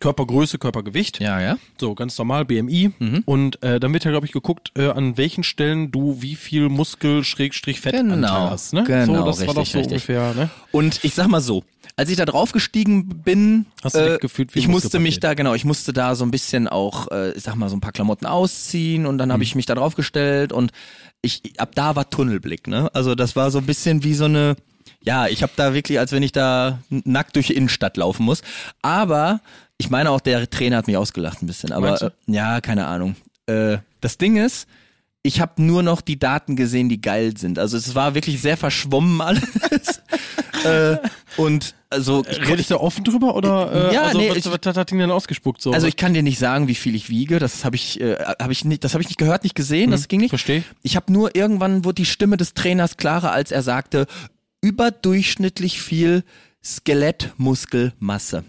Körpergröße, 0.00 0.59
Körpergewicht, 0.59 1.20
Ja, 1.20 1.40
ja. 1.40 1.57
so 1.78 1.94
ganz 1.94 2.18
normal 2.18 2.44
BMI 2.44 2.90
Mhm. 2.98 3.22
und 3.24 3.62
äh, 3.62 3.78
dann 3.78 3.92
wird 3.92 4.05
ja 4.05 4.11
glaube 4.11 4.26
ich 4.26 4.33
geguckt, 4.33 4.72
äh, 4.76 4.88
an 4.88 5.16
welchen 5.16 5.44
Stellen 5.44 5.92
du 5.92 6.20
wie 6.20 6.35
viel 6.35 6.68
Muskel 6.68 7.22
Schrägstrich 7.22 7.81
Fettanteil 7.81 8.16
Genau, 8.16 8.50
hast, 8.50 8.72
ne? 8.72 8.83
genau, 8.85 9.20
so, 9.20 9.24
das 9.26 9.46
war 9.46 9.55
doch 9.55 9.61
richtig, 9.61 9.72
so 9.72 9.78
richtig. 9.78 9.92
ungefähr, 10.09 10.35
ne? 10.35 10.50
Und 10.72 11.05
ich 11.05 11.14
sag 11.14 11.28
mal 11.28 11.40
so, 11.40 11.62
als 11.96 12.09
ich 12.11 12.16
da 12.16 12.24
drauf 12.24 12.52
gestiegen 12.52 13.09
bin, 13.22 13.66
Hast 13.83 13.94
du 13.96 14.11
dich 14.11 14.20
gefühlt 14.20 14.55
wie 14.55 14.59
ich 14.61 14.68
musste 14.68 14.98
mich 14.98 15.20
da, 15.20 15.35
genau, 15.35 15.55
ich 15.55 15.64
musste 15.64 15.92
da 15.92 16.14
so 16.14 16.24
ein 16.24 16.31
bisschen 16.31 16.68
auch, 16.68 17.11
äh, 17.11 17.33
ich 17.33 17.42
sag 17.42 17.55
mal, 17.57 17.68
so 17.68 17.76
ein 17.76 17.81
paar 17.81 17.92
Klamotten 17.92 18.26
ausziehen 18.26 19.07
und 19.07 19.18
dann 19.18 19.28
Mhm. 19.28 19.33
habe 19.35 19.42
ich 19.42 19.55
mich 19.55 19.66
da 19.66 19.74
drauf 19.74 19.94
gestellt 19.94 20.52
und 20.52 20.72
ich, 21.22 21.42
ab 21.59 21.74
da 21.74 21.94
war 21.94 22.09
Tunnelblick, 22.11 22.66
ne? 22.66 22.90
Also 22.94 23.14
das 23.14 23.37
war 23.37 23.50
so 23.50 23.59
ein 23.59 23.66
bisschen 23.66 24.02
wie 24.05 24.14
so 24.14 24.24
eine, 24.24 24.57
ja, 25.05 25.26
ich 25.28 25.42
habe 25.42 25.52
da 25.57 25.74
wirklich, 25.74 25.98
als 25.98 26.12
wenn 26.12 26.22
ich 26.22 26.33
da 26.33 26.78
nackt 26.90 27.37
durch 27.37 27.48
die 27.48 27.55
Innenstadt 27.55 27.96
laufen 27.96 28.24
muss. 28.24 28.42
Aber 28.83 29.40
ich 29.78 29.90
meine 29.90 30.11
auch, 30.11 30.20
der 30.20 30.48
Trainer 30.50 30.78
hat 30.78 30.87
mich 30.87 30.96
ausgelacht 30.96 31.42
ein 31.42 31.46
bisschen. 31.46 31.72
Aber 31.72 32.00
äh, 32.00 32.11
ja, 32.26 32.61
keine 32.61 32.87
Ahnung. 32.87 33.16
Äh, 33.46 33.78
das 34.00 34.18
Ding 34.18 34.37
ist, 34.37 34.66
ich 35.24 35.40
habe 35.40 35.62
nur 35.62 35.83
noch 35.85 36.00
die 36.00 36.18
Daten 36.18 36.57
gesehen, 36.57 36.88
die 36.88 37.00
geil 37.00 37.37
sind. 37.37 37.59
Also 37.59 37.76
es 37.76 37.94
war 37.94 38.14
wirklich 38.14 38.40
sehr 38.42 38.57
verschwommen 38.57 39.20
alles. 39.20 40.02
Äh, 40.64 40.96
und 41.37 41.75
also 41.90 42.25
ich, 42.29 42.48
Redest 42.48 42.70
du 42.70 42.79
offen 42.81 43.05
drüber 43.05 43.35
oder 43.37 43.90
äh, 43.90 43.94
Ja, 43.94 44.03
also, 44.05 44.18
nee, 44.18 44.31
was, 44.31 44.37
ich- 44.38 44.46
was 44.46 44.77
hat 44.77 44.90
Ding 44.90 44.98
denn 44.98 45.11
ausgespuckt 45.11 45.61
so? 45.61 45.72
also 45.72 45.87
ich 45.87 45.96
kann 45.96 46.14
dir 46.14 46.22
nicht 46.22 46.38
sagen, 46.38 46.66
wie 46.68 46.75
viel 46.75 46.94
ich 46.94 47.09
wiege. 47.11 47.38
Das 47.38 47.64
habe 47.64 47.77
ich, 47.77 48.01
äh, 48.01 48.16
habe 48.40 48.53
ich 48.53 48.64
nicht, 48.64 48.83
das 48.85 48.94
habe 48.94 49.03
ich 49.03 49.09
nicht 49.09 49.18
gehört, 49.18 49.42
nicht 49.44 49.55
gesehen. 49.55 49.90
Das 49.90 50.09
ging 50.09 50.20
nicht. 50.20 50.31
verstehe. 50.31 50.64
Ich 50.83 50.96
habe 50.96 51.12
nur 51.12 51.35
irgendwann 51.37 51.85
wurde 51.85 51.96
die 51.96 52.07
Stimme 52.07 52.37
des 52.37 52.55
Trainers 52.55 52.96
klarer, 52.96 53.33
als 53.33 53.51
er 53.53 53.62
sagte, 53.62 54.07
überdurchschnittlich 54.62 55.81
viel 55.83 56.25
Skelettmuskelmasse. 56.64 58.44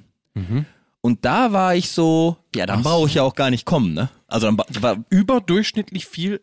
Und 1.01 1.25
da 1.25 1.51
war 1.51 1.75
ich 1.75 1.89
so, 1.89 2.37
ja, 2.55 2.65
dann 2.65 2.81
brauche 2.81 3.07
ich 3.07 3.15
ja 3.15 3.23
auch 3.23 3.35
gar 3.35 3.49
nicht 3.49 3.65
kommen, 3.65 3.93
ne? 3.93 4.09
Also 4.27 4.47
dann 4.47 4.57
war, 4.81 4.97
überdurchschnittlich 5.09 6.05
viel 6.07 6.41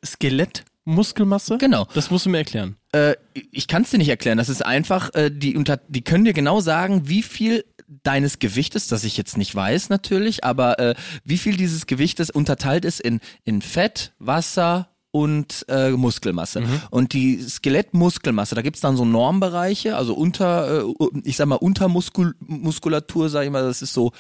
Skelettmuskelmasse? 0.84 1.58
Genau. 1.58 1.86
Das 1.94 2.10
musst 2.10 2.26
du 2.26 2.30
mir 2.30 2.38
erklären. 2.38 2.76
äh, 2.92 3.14
ich 3.52 3.68
kann 3.68 3.82
es 3.82 3.90
dir 3.90 3.98
nicht 3.98 4.08
erklären. 4.08 4.38
Das 4.38 4.48
ist 4.48 4.64
einfach, 4.64 5.14
äh, 5.14 5.30
die 5.30 5.56
unter, 5.56 5.78
die 5.88 6.02
können 6.02 6.24
dir 6.24 6.32
genau 6.32 6.60
sagen, 6.60 7.08
wie 7.08 7.22
viel 7.22 7.64
deines 8.04 8.38
Gewichtes, 8.38 8.86
das 8.88 9.04
ich 9.04 9.16
jetzt 9.16 9.36
nicht 9.36 9.54
weiß 9.54 9.88
natürlich, 9.88 10.44
aber 10.44 10.78
äh, 10.78 10.94
wie 11.24 11.38
viel 11.38 11.56
dieses 11.56 11.86
Gewichtes 11.86 12.30
unterteilt 12.30 12.84
ist 12.84 13.00
in 13.00 13.20
in 13.44 13.62
Fett, 13.62 14.12
Wasser 14.18 14.88
und 15.12 15.66
äh, 15.68 15.90
Muskelmasse. 15.90 16.62
Und 16.90 17.12
die 17.14 17.42
Skelettmuskelmasse, 17.42 18.54
da 18.54 18.62
gibt's 18.62 18.80
dann 18.80 18.96
so 18.96 19.04
Normbereiche, 19.04 19.96
also 19.96 20.14
unter, 20.14 20.82
äh, 20.82 20.94
ich 21.24 21.36
sag 21.36 21.46
mal, 21.46 21.56
Untermuskulatur, 21.56 23.28
sag 23.28 23.44
ich 23.44 23.50
mal, 23.50 23.64
das 23.64 23.82
ist 23.82 23.92
so, 23.92 24.12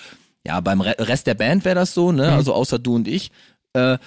ja, 0.44 0.60
beim 0.60 0.80
Re 0.80 0.96
Rest 0.98 1.26
der 1.28 1.34
Band 1.34 1.64
wäre 1.64 1.76
das 1.76 1.94
so, 1.94 2.10
ne? 2.12 2.32
Also 2.32 2.54
außer 2.54 2.78
du 2.80 2.96
und 2.96 3.06
ich. 3.06 3.30
Äh, 3.72 3.98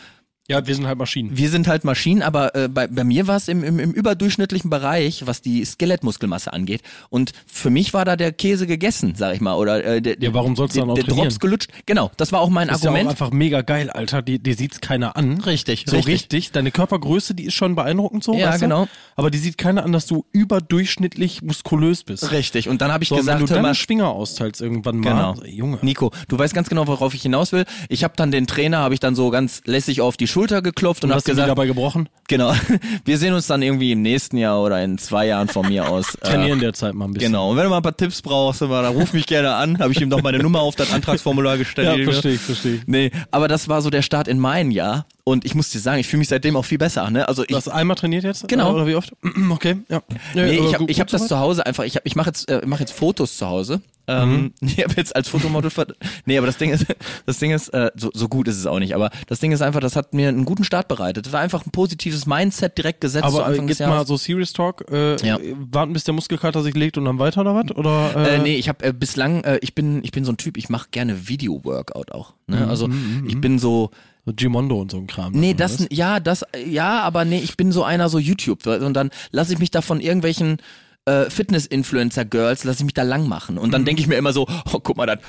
Ja, 0.49 0.67
wir 0.67 0.75
sind 0.75 0.85
halt 0.87 0.97
Maschinen. 0.97 1.37
wir 1.37 1.49
sind 1.49 1.67
halt 1.69 1.85
Maschinen, 1.85 2.21
aber 2.21 2.53
äh, 2.53 2.67
bei, 2.67 2.87
bei 2.87 3.05
mir 3.05 3.27
war 3.27 3.37
es 3.37 3.47
im, 3.47 3.63
im, 3.63 3.79
im 3.79 3.91
überdurchschnittlichen 3.91 4.69
Bereich, 4.69 5.25
was 5.25 5.41
die 5.41 5.63
Skelettmuskelmasse 5.63 6.51
angeht. 6.51 6.81
Und 7.09 7.31
für 7.47 7.69
mich 7.69 7.93
war 7.93 8.03
da 8.03 8.17
der 8.17 8.33
Käse 8.33 8.67
gegessen, 8.67 9.13
sag 9.15 9.35
ich 9.35 9.39
mal. 9.41 9.55
Oder 9.55 9.81
äh, 9.85 10.01
der, 10.01 10.17
Ja, 10.19 10.33
warum 10.33 10.57
sollst 10.57 10.75
du 10.75 10.81
dann 10.81 10.89
auch 10.89 10.95
der 10.95 11.05
trainieren? 11.05 11.29
Drops 11.29 11.39
gelutscht. 11.39 11.69
Genau, 11.85 12.11
das 12.17 12.33
war 12.33 12.41
auch 12.41 12.49
mein 12.49 12.67
Das 12.67 12.79
ist 12.79 12.83
ja 12.83 12.89
auch 12.89 12.93
Argument. 12.95 13.11
einfach 13.11 13.31
mega 13.31 13.61
geil, 13.61 13.89
Alter. 13.89 14.21
Die, 14.21 14.37
die 14.37 14.51
sieht's 14.53 14.81
keiner 14.81 15.15
an. 15.15 15.39
Richtig, 15.39 15.85
So 15.87 15.95
richtig. 15.95 16.13
richtig. 16.13 16.51
Deine 16.51 16.71
Körpergröße, 16.71 17.35
die 17.35 17.45
ist 17.45 17.53
schon 17.53 17.75
beeindruckend 17.75 18.25
so. 18.25 18.33
Ja, 18.33 18.49
weißt 18.49 18.63
du? 18.63 18.65
genau. 18.65 18.87
Aber 19.15 19.31
die 19.31 19.37
sieht 19.37 19.57
keiner 19.57 19.85
an, 19.85 19.93
dass 19.93 20.07
du 20.07 20.25
überdurchschnittlich 20.33 21.41
muskulös 21.41 22.03
bist. 22.03 22.31
Richtig. 22.31 22.67
Und 22.67 22.81
dann 22.81 22.91
habe 22.91 23.03
ich 23.03 23.09
So, 23.09 23.15
wenn 23.15 23.21
gesagt, 23.21 23.41
du 23.43 23.45
dann 23.45 23.61
mal, 23.61 23.69
einen 23.69 23.75
Schwinger 23.75 24.09
austeilst 24.09 24.59
irgendwann 24.59 24.97
mal. 24.97 25.35
Genau. 25.35 25.45
Junge. 25.45 25.79
Nico, 25.83 26.11
du 26.27 26.37
weißt 26.37 26.53
ganz 26.53 26.67
genau, 26.67 26.85
worauf 26.87 27.13
ich 27.13 27.21
hinaus 27.21 27.53
will. 27.53 27.63
Ich 27.87 28.03
habe 28.03 28.15
dann 28.17 28.31
den 28.31 28.45
Trainer, 28.45 28.79
habe 28.79 28.93
ich 28.93 28.99
dann 28.99 29.15
so 29.15 29.29
ganz 29.29 29.61
lässig 29.65 30.01
auf 30.01 30.17
die 30.17 30.27
Schulter 30.33 30.61
geklopft 30.61 31.03
und, 31.03 31.11
Und 31.11 31.15
hast 31.15 31.25
gesagt, 31.25 31.47
dabei 31.47 31.65
gebrochen? 31.67 32.09
genau, 32.27 32.53
wir 33.05 33.17
sehen 33.17 33.33
uns 33.33 33.47
dann 33.47 33.61
irgendwie 33.61 33.91
im 33.91 34.01
nächsten 34.01 34.37
Jahr 34.37 34.61
oder 34.61 34.83
in 34.83 34.97
zwei 34.97 35.27
Jahren 35.27 35.47
von 35.47 35.67
mir 35.67 35.87
aus. 35.89 36.15
äh, 36.15 36.25
Trainieren 36.27 36.59
derzeit 36.59 36.93
mal 36.95 37.05
ein 37.05 37.13
bisschen. 37.13 37.31
Genau, 37.31 37.51
und 37.51 37.57
wenn 37.57 37.63
du 37.65 37.69
mal 37.69 37.77
ein 37.77 37.83
paar 37.83 37.95
Tipps 37.95 38.21
brauchst, 38.21 38.61
dann 38.61 38.71
ruf 38.87 39.13
mich 39.13 39.25
gerne 39.27 39.53
an. 39.53 39.79
Habe 39.79 39.91
ich 39.93 40.01
ihm 40.01 40.09
noch 40.09 40.21
meine 40.21 40.39
Nummer 40.39 40.61
auf 40.61 40.75
das 40.75 40.91
Antragsformular 40.91 41.57
gestellt. 41.57 41.97
Ja, 41.99 42.03
verstehe 42.03 42.33
ich, 42.33 42.41
verstehe 42.41 42.75
ich. 42.75 42.81
Nee, 42.87 43.11
aber 43.31 43.47
das 43.47 43.69
war 43.69 43.81
so 43.81 43.89
der 43.89 44.01
Start 44.01 44.27
in 44.27 44.39
mein 44.39 44.71
Jahr. 44.71 45.05
Und 45.25 45.45
ich 45.45 45.55
muss 45.55 45.69
dir 45.69 45.79
sagen, 45.79 45.99
ich 45.99 46.07
fühle 46.07 46.19
mich 46.19 46.27
seitdem 46.27 46.57
auch 46.57 46.65
viel 46.65 46.77
besser. 46.77 47.09
Ne? 47.09 47.25
Also 47.27 47.43
ich, 47.43 47.47
Du 47.47 47.55
hast 47.55 47.69
einmal 47.69 47.95
trainiert 47.95 48.25
jetzt? 48.25 48.45
Genau. 48.49 48.73
Oder 48.73 48.87
wie 48.87 48.95
oft? 48.95 49.13
Okay, 49.51 49.77
ja. 49.87 50.01
nee, 50.33 50.55
ich 50.57 50.73
habe 50.73 50.91
hab 50.93 51.07
das 51.07 51.27
zu 51.27 51.37
Hause 51.39 51.65
einfach, 51.65 51.83
ich, 51.85 51.95
hab, 51.95 52.05
ich 52.05 52.15
mache 52.15 52.29
jetzt, 52.29 52.49
äh, 52.49 52.61
mach 52.65 52.79
jetzt 52.79 52.91
Fotos 52.91 53.37
zu 53.37 53.47
Hause. 53.47 53.81
Ähm, 54.07 54.53
Ich 54.61 54.83
habe 54.83 54.93
jetzt 54.97 55.15
als 55.15 55.29
Fotomodel, 55.29 55.69
ver 55.71 55.87
nee, 56.25 56.37
aber 56.37 56.47
das 56.47 56.57
Ding 56.57 56.71
ist, 56.71 56.85
das 57.25 57.39
Ding 57.39 57.51
ist, 57.51 57.69
äh, 57.69 57.91
so, 57.95 58.09
so 58.13 58.27
gut 58.27 58.47
ist 58.47 58.57
es 58.57 58.65
auch 58.65 58.79
nicht, 58.79 58.95
aber 58.95 59.09
das 59.27 59.39
Ding 59.39 59.51
ist 59.51 59.61
einfach, 59.61 59.79
das 59.79 59.95
hat 59.95 60.13
mir 60.13 60.29
einen 60.29 60.45
guten 60.45 60.63
Start 60.63 60.87
bereitet. 60.87 61.25
Das 61.25 61.33
war 61.33 61.39
einfach 61.41 61.65
ein 61.65 61.71
positives 61.71 62.25
Mindset 62.25 62.77
direkt 62.77 63.01
gesetzt 63.01 63.23
Aber 63.25 63.39
äh, 63.41 63.43
Anfang 63.51 63.67
jetzt 63.67 63.79
mal 63.79 63.89
Jahres. 63.89 64.07
so 64.07 64.17
Serious 64.17 64.53
Talk. 64.53 64.85
Äh, 64.91 65.15
Ja. 65.25 65.37
Warten, 65.71 65.93
bis 65.93 66.03
der 66.03 66.13
Muskelkater 66.13 66.61
sich 66.63 66.75
legt 66.75 66.97
und 66.97 67.05
dann 67.05 67.19
weiter 67.19 67.41
oder 67.41 67.55
was? 67.55 67.71
Oder, 67.75 68.15
äh, 68.15 68.35
Äh, 68.35 68.39
nee, 68.39 68.55
ich 68.55 68.69
habe 68.69 68.85
äh, 68.85 68.93
bislang, 68.93 69.43
äh, 69.43 69.59
ich 69.61 69.73
bin, 69.75 70.03
ich 70.03 70.11
bin 70.11 70.25
so 70.25 70.31
ein 70.31 70.37
Typ, 70.37 70.57
ich 70.57 70.69
mache 70.69 70.87
gerne 70.91 71.27
Video-Workout 71.29 72.11
auch. 72.11 72.33
Mhm, 72.47 72.55
Ne? 72.55 72.67
Also 72.67 72.89
ich 73.27 73.39
bin 73.39 73.57
so, 73.59 73.89
So 74.25 74.31
Gimondo 74.35 74.79
und 74.79 74.91
so 74.91 74.97
ein 74.97 75.07
Kram. 75.07 75.33
Nee, 75.33 75.53
das, 75.53 75.85
ja, 75.91 76.19
das, 76.21 76.45
ja, 76.65 77.01
aber 77.01 77.25
nee, 77.25 77.39
ich 77.39 77.57
bin 77.57 77.71
so 77.73 77.83
einer 77.83 78.07
so 78.09 78.19
YouTube 78.19 78.65
und 78.67 78.93
dann 78.93 79.09
lasse 79.31 79.53
ich 79.53 79.59
mich 79.59 79.69
da 79.71 79.81
von 79.81 79.99
irgendwelchen 79.99 80.57
äh, 81.05 81.29
Fitness-Influencer-Girls, 81.29 82.63
lasse 82.63 82.79
ich 82.79 82.85
mich 82.85 82.93
da 82.93 83.03
lang 83.03 83.27
machen 83.27 83.57
und 83.57 83.71
dann 83.71 83.81
Mhm. 83.81 83.85
denke 83.85 84.01
ich 84.01 84.07
mir 84.07 84.15
immer 84.15 84.33
so, 84.33 84.47
oh, 84.71 84.79
guck 84.79 84.95
mal, 84.97 85.05
das, 85.05 85.19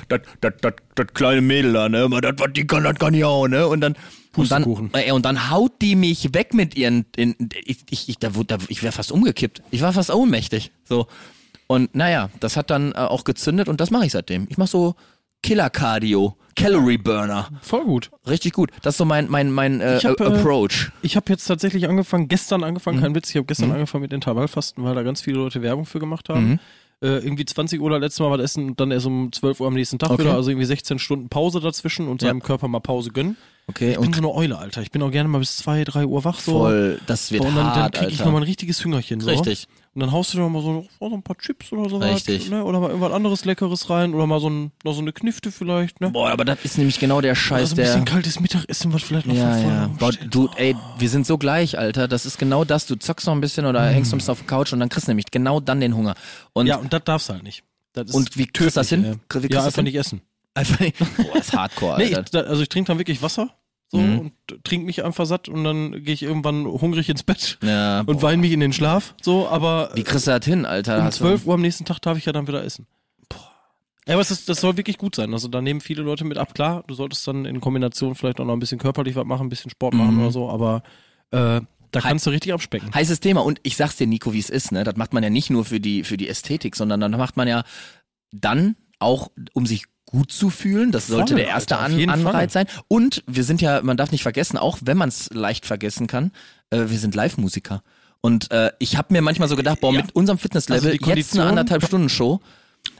kleine 1.15 1.41
Mädel 1.41 1.73
da, 1.73 1.89
ne, 1.89 2.09
das, 2.23 2.35
was 2.39 2.53
die 2.53 2.67
kann, 2.67 2.85
das 2.85 2.95
kann 2.97 3.15
ich 3.15 3.25
auch, 3.25 3.49
ne, 3.49 3.67
und 3.67 3.81
dann, 3.81 3.95
und 4.37 4.51
dann, 4.51 4.63
Pustekuchen. 4.65 4.91
äh, 4.95 5.11
und 5.13 5.25
dann 5.25 5.51
haut 5.51 5.73
die 5.83 5.97
mich 5.97 6.33
weg 6.35 6.55
mit 6.55 6.77
ihren, 6.77 7.07
in, 7.17 7.35
ich, 7.65 7.79
ich, 7.91 8.09
ich, 8.09 8.19
da, 8.19 8.31
da, 8.31 8.59
ich 8.69 8.83
wäre 8.83 8.93
fast 8.93 9.11
umgekippt, 9.13 9.63
ich 9.71 9.81
war 9.83 9.93
fast 9.93 10.13
ohnmächtig, 10.13 10.71
so. 10.85 11.07
Und 11.67 11.95
naja, 11.95 12.29
das 12.41 12.57
hat 12.57 12.69
dann 12.71 12.93
äh, 12.93 12.97
auch 12.97 13.25
gezündet 13.25 13.69
und 13.69 13.81
das 13.81 13.91
mache 13.91 14.05
ich 14.07 14.13
seitdem. 14.13 14.47
Ich 14.51 14.59
mache 14.59 14.69
so 14.69 14.95
Killer 15.43 15.71
Cardio, 15.71 16.37
Calorie 16.55 16.99
Burner. 16.99 17.49
Voll 17.63 17.85
gut. 17.85 18.11
Richtig 18.29 18.53
gut. 18.53 18.71
Das 18.83 18.95
ist 18.95 18.99
so 18.99 19.05
mein, 19.05 19.29
mein, 19.31 19.51
mein 19.51 19.81
äh, 19.81 19.99
Ich 19.99 20.07
hab, 20.07 20.21
äh, 20.21 20.25
Approach. 20.25 20.91
Ich 21.03 21.17
habe 21.17 21.27
jetzt 21.31 21.45
tatsächlich 21.47 21.89
angefangen, 21.89 22.29
gestern 22.29 22.65
angefangen, 22.65 22.99
Mhm. 22.99 23.03
kein 23.03 23.15
Witz, 23.15 23.31
ich 23.31 23.37
habe 23.37 23.47
gestern 23.47 23.73
angefangen 23.73 24.03
mit 24.03 24.13
Intervallfasten, 24.13 24.83
weil 24.85 24.95
da 24.95 25.03
ganz 25.03 25.21
viele 25.23 25.39
Leute 25.39 25.63
Werbung 25.63 25.87
für 25.87 25.99
gemacht 25.99 26.29
haben. 26.29 26.49
Mhm. 26.51 26.59
Äh, 27.03 27.19
irgendwie 27.19 27.45
20 27.45 27.81
Uhr 27.81 27.99
letztes 27.99 28.21
Mal 28.21 28.31
was 28.31 28.41
essen 28.41 28.69
und 28.69 28.81
dann 28.81 28.91
erst 28.91 29.05
um 29.05 29.31
12 29.33 29.61
Uhr 29.61 29.67
am 29.67 29.75
nächsten 29.75 29.99
Tag 29.99 30.11
Okay. 30.13 30.23
wieder, 30.23 30.35
also 30.35 30.51
irgendwie 30.51 30.65
16 30.65 30.99
Stunden 30.99 31.29
Pause 31.29 31.61
dazwischen 31.61 32.09
und 32.09 32.23
Ja. 32.23 32.29
seinem 32.29 32.41
Körper 32.43 32.69
mal 32.69 32.79
Pause 32.81 33.11
gönnen. 33.11 33.37
Okay, 33.67 33.93
Ich 33.93 33.99
bin 33.99 34.13
so 34.13 34.19
eine 34.19 34.31
Eule, 34.33 34.59
Alter. 34.59 34.81
Ich 34.83 34.91
bin 34.91 35.03
auch 35.03 35.11
gerne 35.11 35.29
mal 35.29 35.39
bis 35.39 35.57
2, 35.57 35.85
3 35.85 36.07
Uhr 36.07 36.25
wach 36.25 36.39
so. 36.39 36.53
voll, 36.61 37.01
das 37.07 37.33
wird 37.33 37.41
und 37.43 37.49
dann, 37.49 37.67
dann 37.67 37.75
hart, 37.75 37.95
kriege 37.95 38.13
ich 38.13 38.19
nochmal 38.21 38.37
ein 38.43 38.45
richtiges 38.45 38.83
Hüngerchen. 38.85 39.21
So. 39.21 39.31
Richtig. 39.31 39.67
Und 39.95 40.01
dann 40.01 40.11
haust 40.11 40.35
du 40.35 40.39
da 40.39 40.49
mal 40.49 40.61
so, 40.61 40.87
oh, 40.99 41.09
so 41.09 41.15
ein 41.15 41.23
paar 41.23 41.39
Chips 41.39 41.71
oder 41.71 41.89
so 41.89 41.99
Richtig. 41.99 42.51
Ne? 42.51 42.65
Oder 42.65 42.81
mal 42.81 42.89
irgendwas 42.89 43.13
anderes 43.13 43.45
Leckeres 43.45 43.89
rein 43.91 44.13
oder 44.13 44.27
mal 44.27 44.41
so, 44.41 44.51
ein, 44.51 44.73
noch 44.83 44.93
so 44.93 45.01
eine 45.01 45.13
Knifte 45.13 45.53
vielleicht. 45.53 46.01
Ne? 46.01 46.11
Boah, 46.11 46.31
aber 46.31 46.45
das 46.45 46.65
ist 46.65 46.79
nämlich 46.79 46.99
genau 46.99 47.21
der 47.21 47.37
Scheiß, 47.37 47.71
so 47.71 47.75
ein 47.75 47.77
der... 47.77 47.85
bisschen 47.85 48.05
kaltes 48.05 48.41
Mittagessen, 48.41 48.93
was 48.93 49.03
vielleicht 49.05 49.27
noch 49.27 49.37
Ja, 49.37 49.57
ja. 49.57 49.87
Boah, 49.99 50.11
du, 50.13 50.49
ey, 50.57 50.75
wir 50.99 51.09
sind 51.09 51.27
so 51.27 51.39
gleich, 51.39 51.79
Alter. 51.79 52.09
Das 52.09 52.27
ist 52.27 52.39
genau 52.39 52.65
das. 52.65 52.87
Du 52.87 52.97
zockst 52.97 53.27
noch 53.27 53.35
ein 53.35 53.41
bisschen 53.41 53.67
oder 53.67 53.85
hängst 53.87 54.11
noch 54.11 54.17
ein 54.17 54.19
bisschen 54.19 54.33
auf 54.33 54.39
der 54.39 54.47
Couch 54.49 54.73
und 54.73 54.81
dann 54.81 54.89
kriegst 54.89 55.07
du 55.07 55.11
nämlich 55.13 55.31
genau 55.31 55.61
dann 55.61 55.81
den 55.81 55.95
Hunger. 55.95 56.17
Und, 56.53 56.67
ja, 56.67 56.77
und 56.77 56.93
das 56.93 57.05
darfst 57.05 57.29
du 57.29 57.35
halt 57.35 57.45
nicht. 57.45 57.63
Und 58.13 58.37
wie 58.37 58.47
kriegst 58.47 58.77
du 58.77 58.81
das 58.81 58.89
hin? 58.89 59.21
du 59.29 59.39
Ja, 59.49 59.65
einfach 59.65 59.77
hin? 59.77 59.85
nicht 59.85 59.95
essen. 59.95 60.21
Einfach 60.55 60.81
nicht. 60.81 60.99
Boah, 60.99 61.07
das 61.35 61.49
ist 61.49 61.57
Hardcore, 61.57 61.99
Nee, 61.99 62.05
ich, 62.07 62.17
Alter. 62.17 62.43
da, 62.43 62.49
also 62.49 62.63
ich 62.63 62.69
trinke 62.69 62.89
dann 62.89 62.99
wirklich 62.99 63.23
Wasser 63.23 63.51
so 63.89 63.99
Mhm. 63.99 64.19
und 64.19 64.65
trinke 64.65 64.87
mich 64.87 65.05
einfach 65.05 65.27
satt 65.27 65.49
und 65.49 65.63
dann 65.65 65.93
gehe 66.05 66.15
ich 66.15 66.23
irgendwann 66.23 66.65
hungrig 66.67 67.09
ins 67.09 67.23
Bett 67.23 67.59
ja, 67.63 68.01
und 68.01 68.23
weine 68.23 68.41
mich 68.41 68.53
in 68.53 68.61
den 68.61 68.73
Schlaf. 68.73 69.15
So, 69.23 69.49
aber 69.49 69.91
wie 69.95 70.03
kriegst 70.03 70.27
du 70.27 70.31
das 70.37 70.45
hin, 70.45 70.65
Alter? 70.67 70.99
um 70.99 71.05
Hast 71.05 71.21
du- 71.21 71.25
12 71.25 71.47
Uhr 71.47 71.55
am 71.55 71.61
nächsten 71.61 71.85
Tag 71.85 72.01
darf 72.01 72.17
ich 72.19 72.25
ja 72.25 72.33
dann 72.33 72.47
wieder 72.49 72.65
essen. 72.65 72.87
Ja, 74.07 74.15
aber 74.15 74.21
es 74.21 74.31
ist, 74.31 74.49
das 74.51 74.61
soll 74.61 74.77
wirklich 74.77 74.99
gut 74.99 75.15
sein. 75.15 75.33
Also 75.33 75.49
da 75.49 75.63
nehmen 75.63 75.81
viele 75.81 76.03
Leute 76.03 76.25
mit 76.27 76.37
ab. 76.37 76.55
Klar, 76.55 76.85
du 76.87 76.95
solltest 76.95 77.27
dann 77.27 77.47
in 77.47 77.61
Kombination 77.63 78.15
vielleicht 78.15 78.39
auch 78.39 78.45
noch 78.45 78.53
ein 78.53 78.59
bisschen 78.59 78.79
körperlich 78.79 79.17
was 79.17 79.25
machen, 79.25 79.47
ein 79.47 79.49
bisschen 79.49 79.71
Sport 79.71 79.95
machen 79.95 80.17
Mhm. 80.17 80.21
oder 80.21 80.31
so, 80.31 80.51
aber 80.51 80.83
äh, 81.31 81.63
da 81.91 82.01
kannst 82.01 82.27
du 82.27 82.31
richtig 82.31 82.53
abspecken. 82.53 82.93
Heißes 82.95 83.21
Thema. 83.21 83.41
Und 83.43 83.61
ich 83.63 83.77
sag's 83.77 83.97
dir, 83.97 84.07
Nico, 84.07 84.33
wie 84.35 84.39
es 84.41 84.51
ist, 84.51 84.73
ne? 84.73 84.85
Das 84.85 84.97
macht 84.97 85.15
man 85.15 85.23
ja 85.23 85.31
nicht 85.31 85.49
nur 85.49 85.65
für 85.65 85.81
die, 85.81 86.05
für 86.05 86.17
die 86.19 86.29
Ästhetik, 86.29 86.77
sondern 86.77 87.01
dann 87.01 87.13
macht 87.13 87.37
man 87.39 87.49
ja 87.49 87.63
dann 88.33 88.77
auch, 88.99 89.31
um 89.55 89.65
sich 89.65 89.85
gut 90.15 90.33
zu 90.33 90.51
fühlen. 90.51 90.93
Das 90.93 91.07
sollte 91.09 91.35
Voll, 91.35 91.43
der 91.43 91.49
erste 91.49 91.77
Alter, 91.79 92.13
An 92.13 92.27
Anreiz 92.27 92.53
sein. 92.53 92.67
Und 92.89 93.23
wir 93.27 93.45
sind 93.45 93.61
ja, 93.61 93.83
man 93.83 93.97
darf 93.97 94.13
nicht 94.13 94.23
vergessen, 94.23 94.57
auch 94.57 94.79
wenn 94.83 94.97
man 94.97 95.09
es 95.09 95.31
leicht 95.33 95.67
vergessen 95.67 96.07
kann, 96.07 96.31
äh, 96.71 96.85
wir 96.89 96.99
sind 96.99 97.15
Live-Musiker. 97.15 97.83
Und 98.21 98.51
äh, 98.51 98.71
ich 98.79 98.97
habe 98.97 99.13
mir 99.13 99.21
manchmal 99.23 99.49
so 99.49 99.57
gedacht, 99.57 99.81
boah, 99.81 99.93
Ja. 99.93 100.01
mit 100.03 100.15
unserem 100.15 100.39
Fitnesslevel 100.39 100.93
Also 100.99 101.13
jetzt 101.13 101.35
eine 101.39 101.45
anderthalb 101.49 101.85
Stunden 101.85 102.09
Show. 102.09 102.41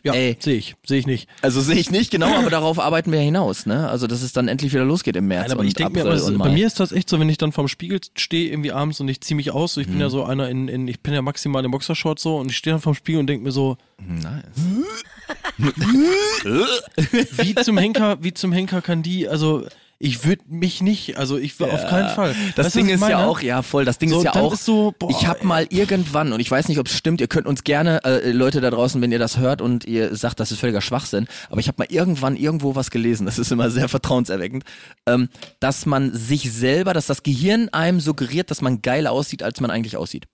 Ja, 0.03 0.13
sehe 0.13 0.57
ich, 0.57 0.77
sehe 0.87 0.99
ich 0.99 1.07
nicht. 1.07 1.29
Also 1.43 1.61
sehe 1.63 1.77
ich 1.77 1.91
nicht 1.91 2.11
genau, 2.11 2.35
aber 2.35 2.49
darauf 2.51 2.79
arbeiten 2.79 3.11
wir 3.13 3.21
hinaus, 3.21 3.65
ne? 3.67 3.89
Also 3.89 4.07
dass 4.07 4.21
es 4.23 4.33
dann 4.33 4.49
endlich 4.49 4.73
wieder 4.73 4.85
losgeht 4.85 5.17
im 5.17 5.27
März 5.29 5.45
Nein, 5.45 5.53
aber 5.53 5.61
und 5.61 5.67
ich 5.67 5.75
denke 5.75 5.93
mir, 6.05 6.25
und 6.25 6.39
bei 6.39 6.51
mir 6.51 6.67
ist 6.67 6.79
das 6.81 6.93
echt 6.93 7.09
so, 7.09 7.21
wenn 7.21 7.29
ich 7.29 7.37
dann 7.39 7.53
vorm 7.53 7.69
Spiegel 7.69 8.01
stehe 8.17 8.51
irgendwie 8.51 8.73
abends 8.73 9.01
und 9.01 9.09
ich 9.09 9.21
ziehe 9.23 9.37
mich 9.37 9.51
aus, 9.51 9.75
so 9.75 9.81
ich 9.83 9.87
bin 9.87 9.97
Mhm. 9.97 10.01
ja 10.03 10.09
so 10.11 10.25
einer 10.25 10.49
in, 10.49 10.69
in 10.69 10.89
ich 10.89 11.01
bin 11.01 11.13
ja 11.15 11.21
maximal 11.23 11.65
in 11.65 11.71
Boxershorts 11.71 12.23
so 12.23 12.37
und 12.39 12.51
ich 12.51 12.57
stehe 12.57 12.73
dann 12.75 12.81
vorm 12.83 12.95
Spiegel 12.95 13.21
und 13.21 13.27
denke 13.27 13.45
mir 13.45 13.53
so, 13.53 13.77
nice. 14.07 14.43
wie 17.37 17.55
zum 17.55 17.79
Henker, 17.79 18.19
wie 18.21 18.35
zum 18.35 18.53
Henker 18.53 18.83
kann 18.83 19.03
die, 19.03 19.29
also 19.29 19.65
ich 19.99 20.27
würde 20.27 20.43
mich 20.49 20.83
nicht, 20.83 21.17
also 21.17 21.39
ich 21.39 21.59
will 21.61 21.71
auf 21.71 21.87
keinen 21.87 22.11
Fall. 22.11 22.35
Das 22.57 22.67
Weißt 22.67 22.77
Ding 22.77 22.89
ist 22.89 23.01
ja 23.09 23.25
auch, 23.25 23.41
ja 23.41 23.63
voll, 23.63 23.85
das 23.85 23.99
Ding 23.99 24.11
So, 24.11 24.19
ist 24.19 24.25
ja 24.25 24.35
auch, 24.35 24.53
ist 24.53 24.65
so, 24.65 24.93
boah, 24.99 25.09
ich 25.11 25.27
habe 25.27 25.47
mal 25.47 25.67
irgendwann, 25.71 26.33
und 26.33 26.41
ich 26.41 26.51
weiß 26.51 26.69
nicht, 26.69 26.79
ob 26.79 26.89
es 26.89 26.97
stimmt, 26.97 27.21
ihr 27.21 27.29
könnt 27.29 27.47
uns 27.47 27.65
gerne, 27.65 28.05
äh, 28.05 28.31
Leute 28.33 28.61
da 28.61 28.71
draußen, 28.71 29.01
wenn 29.01 29.13
ihr 29.13 29.19
das 29.19 29.39
hört 29.39 29.63
und 29.63 29.85
ihr 29.87 30.15
sagt, 30.17 30.41
das 30.41 30.51
ist 30.53 30.59
völliger 30.59 30.81
Schwachsinn, 30.81 31.27
aber 31.49 31.61
ich 31.61 31.69
habe 31.69 31.77
mal 31.79 31.87
irgendwann 31.89 32.37
irgendwo 32.37 32.75
was 32.75 32.91
gelesen, 32.91 33.25
das 33.25 33.39
ist 33.39 33.53
immer 33.53 33.71
sehr 33.71 33.89
vertrauenserweckend, 33.89 34.65
ähm, 35.07 35.29
dass 35.61 35.87
man 35.87 36.13
sich 36.15 36.53
selber, 36.53 36.93
dass 36.93 37.07
das 37.07 37.23
Gehirn 37.23 37.69
einem 37.71 38.01
suggeriert, 38.01 38.51
dass 38.51 38.61
man 38.61 38.83
geiler 38.83 39.13
aussieht, 39.13 39.43
als 39.43 39.61
man 39.61 39.71
eigentlich 39.71 39.97
aussieht. 39.97 40.27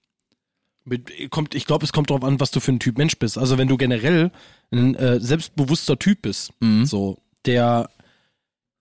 Kommt, 1.31 1.55
ich 1.55 1.66
glaube, 1.66 1.85
es 1.85 1.93
kommt 1.93 2.11
darauf 2.11 2.25
an, 2.25 2.40
was 2.40 2.51
du 2.51 2.59
für 2.61 2.73
ein 2.73 2.81
Typ 2.81 2.99
Mensch 2.99 3.16
bist. 3.19 3.37
Also 3.38 3.59
wenn 3.59 3.69
du 3.69 3.77
generell 3.77 4.31
ein 4.73 4.95
äh, 4.95 5.21
selbstbewusster 5.21 5.99
Typ 5.99 6.23
bist, 6.23 6.53
Mhm. 6.61 6.85
so, 6.87 7.19
der 7.45 7.90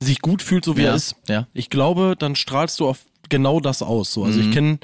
sich 0.01 0.21
gut 0.21 0.41
fühlt, 0.41 0.63
so 0.65 0.77
wie 0.77 0.83
Ja, 0.83 0.89
er 0.91 0.95
ist, 0.95 1.15
ja. 1.27 1.47
ich 1.53 1.69
glaube, 1.69 2.15
dann 2.17 2.35
strahlst 2.35 2.79
du 2.79 2.87
auf 2.87 3.05
genau 3.27 3.59
das 3.59 3.81
aus. 3.81 4.13
So. 4.13 4.23
Also 4.23 4.39
Mhm. 4.39 4.45
ich 4.45 4.51
kenne, 4.51 4.79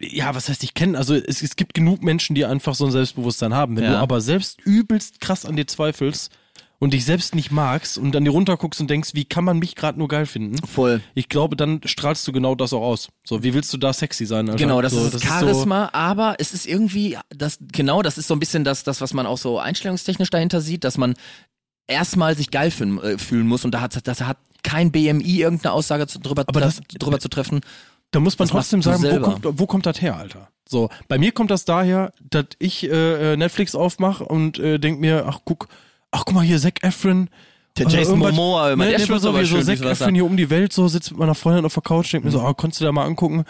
ja, 0.00 0.34
was 0.34 0.48
heißt 0.48 0.64
ich 0.64 0.72
kenne? 0.72 0.96
Also 0.96 1.14
es, 1.14 1.42
es 1.42 1.56
gibt 1.56 1.74
genug 1.74 2.02
Menschen, 2.02 2.34
die 2.34 2.46
einfach 2.46 2.74
so 2.74 2.86
ein 2.86 2.90
Selbstbewusstsein 2.90 3.52
haben. 3.52 3.76
Wenn 3.76 3.84
Ja. 3.84 3.90
du 3.92 3.98
aber 3.98 4.20
selbst 4.22 4.60
übelst 4.62 5.20
krass 5.20 5.44
an 5.44 5.56
dir 5.56 5.66
zweifelst 5.66 6.32
und 6.78 6.92
dich 6.92 7.04
selbst 7.04 7.34
nicht 7.34 7.50
magst 7.50 7.96
und 7.98 8.12
dann 8.12 8.24
dir 8.24 8.30
runterguckst 8.30 8.80
und 8.80 8.90
denkst, 8.90 9.10
wie 9.14 9.24
kann 9.24 9.44
man 9.44 9.58
mich 9.58 9.74
gerade 9.76 9.98
nur 9.98 10.08
geil 10.08 10.26
finden? 10.26 10.56
Voll. 10.66 11.00
Ich 11.14 11.28
glaube, 11.28 11.56
dann 11.56 11.80
strahlst 11.84 12.26
du 12.28 12.32
genau 12.32 12.54
das 12.54 12.72
auch 12.72 12.82
aus. 12.82 13.08
So, 13.24 13.42
wie 13.42 13.54
willst 13.54 13.72
du 13.72 13.78
da 13.78 13.92
sexy 13.92 14.26
sein? 14.26 14.48
Alter? 14.48 14.58
Genau, 14.62 14.82
das 14.82 14.92
so, 14.92 15.04
ist 15.04 15.14
das 15.14 15.22
Charisma, 15.22 15.90
aber 15.92 16.36
es 16.38 16.52
ist 16.52 16.66
irgendwie, 16.66 17.16
das, 17.30 17.58
genau, 17.72 18.02
das 18.02 18.18
ist 18.18 18.28
so 18.28 18.34
ein 18.34 18.40
bisschen 18.40 18.64
das, 18.64 18.82
das, 18.84 19.00
was 19.00 19.14
man 19.14 19.26
auch 19.26 19.38
so 19.38 19.58
einstellungstechnisch 19.58 20.30
dahinter 20.30 20.60
sieht, 20.60 20.84
dass 20.84 20.98
man 20.98 21.14
erstmal 21.86 22.36
sich 22.36 22.50
geil 22.50 22.70
fühlen, 22.70 22.98
äh, 23.02 23.18
fühlen 23.18 23.46
muss 23.46 23.64
und 23.64 23.72
da 23.72 23.80
hat, 23.80 24.06
das 24.06 24.20
hat 24.22 24.38
kein 24.62 24.90
BMI 24.90 25.40
irgendeine 25.42 25.72
Aussage 25.72 26.06
zu, 26.06 26.18
drüber, 26.18 26.44
Aber 26.46 26.60
das- 26.60 26.80
drüber 26.98 27.20
zu 27.20 27.28
treffen. 27.28 27.60
Da 28.10 28.20
muss 28.20 28.38
man 28.38 28.46
Das 28.46 28.52
trotzdem 28.52 28.80
sagen, 28.80 29.02
wo 29.02 29.20
kommt, 29.20 29.58
wo 29.60 29.66
kommt 29.66 29.86
das 29.86 30.00
her, 30.00 30.16
Alter? 30.16 30.48
So, 30.68 30.88
bei 31.08 31.18
mir 31.18 31.32
kommt 31.32 31.50
das 31.50 31.64
daher, 31.64 32.12
dass 32.30 32.46
ich 32.58 32.84
äh, 32.84 33.32
äh, 33.32 33.36
Netflix 33.36 33.74
aufmache 33.74 34.24
und 34.24 34.58
äh, 34.58 34.78
denk 34.78 35.00
mir, 35.00 35.26
ach 35.26 35.40
guck, 35.44 35.68
ach 36.14 36.24
guck 36.24 36.34
mal 36.34 36.42
hier, 36.44 36.58
Zac 36.58 36.82
Efron. 36.82 37.28
Der 37.76 37.88
Jason 37.88 38.20
Momoa, 38.20 38.70
immer, 38.72 38.84
ne, 38.84 38.90
der 38.90 38.98
der 39.00 39.06
schwimmt 39.06 39.20
so 39.22 39.36
wie 39.36 39.44
so 39.44 39.60
Zac. 39.60 39.80
Efron 39.84 40.14
hier 40.14 40.24
um 40.24 40.36
die 40.36 40.48
Welt, 40.48 40.72
so 40.72 40.86
sitzt 40.86 41.10
mit 41.10 41.18
meiner 41.18 41.34
Freundin 41.34 41.64
auf 41.64 41.74
der 41.74 41.82
Couch, 41.82 42.12
denk 42.12 42.24
mir 42.24 42.30
so, 42.30 42.38
Mhm. 42.38 42.46
ah, 42.46 42.54
konntest 42.54 42.80
du 42.80 42.84
da 42.84 42.92
mal 42.92 43.04
angucken? 43.04 43.44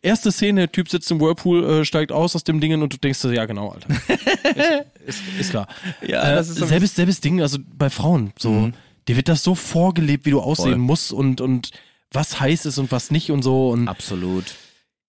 Erste 0.00 0.30
Szene, 0.30 0.60
der 0.60 0.72
Typ 0.72 0.88
sitzt 0.88 1.10
im 1.10 1.20
Whirlpool, 1.20 1.64
äh, 1.80 1.84
steigt 1.84 2.12
aus 2.12 2.36
aus 2.36 2.44
dem 2.44 2.60
Dingen 2.60 2.82
und 2.82 2.92
du 2.92 2.98
denkst 2.98 3.20
dir, 3.22 3.34
ja 3.34 3.46
genau, 3.46 3.70
Alter. 3.70 3.88
ist, 5.06 5.18
ist, 5.18 5.40
ist 5.40 5.50
klar. 5.50 5.66
Ja, 6.06 6.22
äh, 6.22 6.34
das 6.36 6.50
ist 6.50 6.58
selbes, 6.68 6.94
selbes 6.94 7.20
Ding, 7.20 7.42
also 7.42 7.58
bei 7.76 7.90
Frauen, 7.90 8.32
so, 8.38 8.70
dir 9.08 9.16
wird 9.16 9.28
das 9.28 9.42
so 9.42 9.56
vorgelebt, 9.56 10.24
wie 10.24 10.30
du 10.30 10.40
aussehen 10.40 10.66
Voll. 10.74 10.78
musst 10.78 11.12
und, 11.12 11.40
und 11.40 11.70
was 12.12 12.38
heiß 12.38 12.66
ist 12.66 12.78
und 12.78 12.92
was 12.92 13.10
nicht 13.10 13.32
und 13.32 13.42
so 13.42 13.70
und 13.70 13.88
Absolut. 13.88 14.44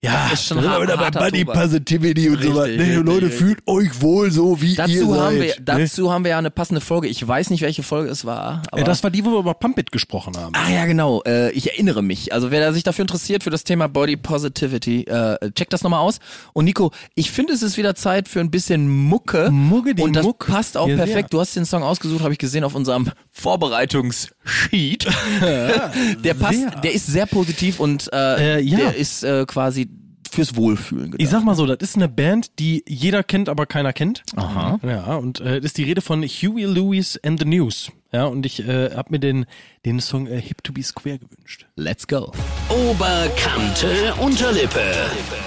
Ja, 0.06 0.30
ist 0.34 0.46
schon 0.48 0.68
hart- 0.68 0.82
wieder 0.84 0.98
bei 0.98 1.10
Tobak. 1.32 1.56
Positivity 1.62 2.30
und 2.30 2.42
so 2.42 2.56
weiter. 2.56 2.78
Nee, 2.84 2.96
Leute, 2.96 3.26
richtig. 3.28 3.34
fühlt 3.40 3.60
euch 3.68 4.02
wohl 4.02 4.32
so, 4.32 4.62
wie 4.62 4.72
ihr 4.72 4.76
Dazu 4.78 5.12
seid. 5.12 5.20
haben, 5.20 5.42
wir, 5.42 5.54
dazu 5.64 6.12
haben 6.14 6.24
wir 6.24 6.32
ja 6.32 6.38
eine 6.38 6.52
passende 6.52 6.82
Folge. 6.82 7.08
Ich 7.08 7.26
weiß 7.28 7.50
nicht, 7.50 7.62
welche 7.62 7.84
Folge 7.84 8.10
es 8.10 8.26
war. 8.26 8.62
Aber 8.72 8.82
Äh, 8.82 8.84
das 8.84 9.04
war 9.04 9.12
die, 9.12 9.24
wo 9.26 9.32
wir 9.32 9.40
über 9.40 9.54
Pumpit 9.54 9.92
gesprochen 9.92 10.38
haben. 10.38 10.54
Ah 10.56 10.70
ja, 10.70 10.86
genau. 10.86 11.22
Äh, 11.26 11.52
ich 11.52 11.72
erinnere 11.72 12.02
mich. 12.02 12.34
Also 12.34 12.52
wer 12.52 12.74
sich 12.74 12.84
dafür 12.84 13.04
interessiert, 13.04 13.44
für 13.44 13.50
das 13.50 13.64
Thema 13.64 13.88
Body 13.88 14.18
Positivity, 14.18 15.04
äh, 15.04 15.52
checkt 15.52 15.74
das 15.74 15.84
nochmal 15.84 16.00
aus. 16.02 16.20
Und 16.54 16.66
Nico, 16.66 16.92
ich 17.16 17.32
finde, 17.32 17.54
es 17.54 17.62
ist 17.62 17.78
wieder 17.78 17.96
Zeit 17.96 18.28
für 18.28 18.40
ein 18.40 18.52
bisschen 18.52 18.88
Mucke. 18.90 19.50
Mucke, 19.52 19.96
die 19.96 20.02
Und 20.04 20.16
das 20.16 20.26
Muck. 20.26 20.46
passt 20.48 20.78
auch 20.78 20.88
Ja, 20.88 20.96
sehr. 20.98 21.06
perfekt. 21.06 21.34
Du 21.34 21.40
hast 21.40 21.56
den 21.56 21.66
Song 21.66 21.84
ausgesucht, 21.84 22.22
habe 22.24 22.34
ich 22.34 22.40
gesehen 22.40 22.64
auf 22.64 22.76
unserem 22.76 23.10
Vorbereitungssheet. 23.32 25.06
der 25.42 26.34
passt, 26.34 26.60
sehr. 26.60 26.72
der 26.82 26.94
ist 26.94 27.08
sehr 27.08 27.26
positiv 27.26 27.80
und 27.80 28.12
äh, 28.14 28.58
Äh, 28.58 28.62
ja. 28.62 28.78
der 28.78 28.96
ist 28.96 29.24
äh, 29.24 29.46
quasi 29.48 29.88
fürs 30.36 30.56
Wohlfühlen 30.56 31.12
gedacht. 31.12 31.22
Ich 31.22 31.30
sag 31.30 31.44
mal 31.44 31.56
so, 31.56 31.66
das 31.66 31.78
ist 31.82 31.96
eine 31.96 32.08
Band, 32.08 32.60
die 32.60 32.84
jeder 32.88 33.24
kennt, 33.24 33.50
aber 33.50 33.66
keiner 33.66 33.94
kennt. 33.94 34.24
Aha. 34.36 34.80
Ja, 34.84 35.16
und 35.16 35.40
äh, 35.40 35.56
das 35.56 35.72
ist 35.72 35.78
die 35.78 35.84
Rede 35.84 36.02
von 36.02 36.24
Huey 36.24 36.66
Lewis 36.66 37.20
and 37.24 37.40
the 37.40 37.46
News. 37.46 37.92
Ja, 38.12 38.26
und 38.26 38.46
ich 38.46 38.66
äh, 38.66 38.92
habe 38.96 39.12
mir 39.12 39.20
den, 39.20 39.46
den 39.86 40.00
Song 40.00 40.28
äh, 40.28 40.40
Hip 40.40 40.64
to 40.64 40.72
be 40.72 40.84
Square 40.84 41.20
gewünscht. 41.20 41.66
Let's 41.76 42.08
go. 42.08 42.32
Oberkante 42.70 44.14
Unterlippe. 44.20 44.94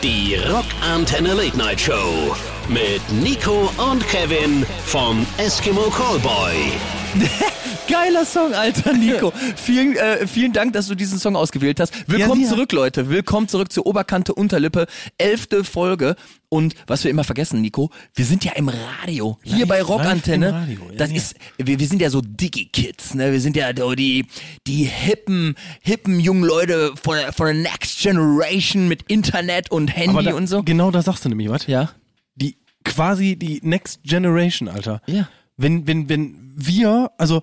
Die 0.02 0.34
Rockantenne 0.34 1.34
Late 1.34 1.56
Night 1.56 1.80
Show. 1.80 2.36
Mit 2.68 3.00
Nico 3.22 3.70
und 3.90 4.06
Kevin 4.08 4.66
vom 4.84 5.24
Eskimo 5.38 5.90
Callboy. 5.90 6.72
Geiler 7.88 8.26
Song, 8.26 8.52
Alter, 8.52 8.92
Nico. 8.92 9.32
vielen, 9.56 9.96
äh, 9.96 10.26
vielen 10.26 10.52
Dank, 10.52 10.74
dass 10.74 10.88
du 10.88 10.94
diesen 10.94 11.18
Song 11.18 11.36
ausgewählt 11.36 11.80
hast. 11.80 11.92
Willkommen 12.06 12.42
Ja, 12.42 12.48
zurück, 12.48 12.72
Leute. 12.72 13.08
Willkommen 13.08 13.48
zurück 13.48 13.72
zur 13.72 13.86
Oberkante 13.86 14.34
Unterlippe. 14.34 14.86
Elfte 15.16 15.64
Folge. 15.64 16.14
Und 16.50 16.74
was 16.86 17.04
wir 17.04 17.10
immer 17.10 17.24
vergessen, 17.24 17.62
Nico, 17.62 17.90
wir 18.14 18.26
sind 18.26 18.44
ja 18.44 18.52
im 18.52 18.68
Radio. 18.68 19.38
Hier 19.42 19.60
Live- 19.60 19.68
bei 19.68 19.82
Rockantenne. 19.82 20.52
Radio, 20.52 20.80
ja, 20.90 20.96
das 20.98 21.10
ja. 21.10 21.16
ist, 21.16 21.36
wir, 21.56 21.78
wir 21.78 21.86
sind 21.86 22.02
ja 22.02 22.10
so 22.10 22.20
Digi-Kids, 22.20 23.14
ne? 23.14 23.32
Wir 23.32 23.40
sind 23.40 23.56
ja 23.56 23.72
die, 23.72 24.26
die 24.66 24.84
hippen, 24.84 25.54
hippen 25.80 26.20
jungen 26.20 26.44
Leute 26.44 26.92
von 27.02 27.16
der, 27.16 27.32
von 27.32 27.46
der 27.46 27.54
Next 27.54 28.00
Generation 28.02 28.88
mit 28.88 29.02
Internet 29.08 29.70
und 29.70 29.96
Handy 29.96 30.24
da, 30.24 30.34
und 30.34 30.46
so. 30.46 30.62
genau 30.62 30.90
da 30.90 31.00
sagst 31.00 31.24
du 31.24 31.30
nämlich 31.30 31.48
was. 31.48 31.66
Ja. 31.66 31.90
Die 32.34 32.56
quasi 32.84 33.36
die 33.36 33.60
Next 33.62 34.00
Generation, 34.04 34.68
Alter. 34.68 35.00
Ja. 35.06 35.28
Wenn, 35.56 35.86
wenn, 35.86 36.08
wenn 36.10 36.52
wir, 36.54 37.12
also 37.16 37.42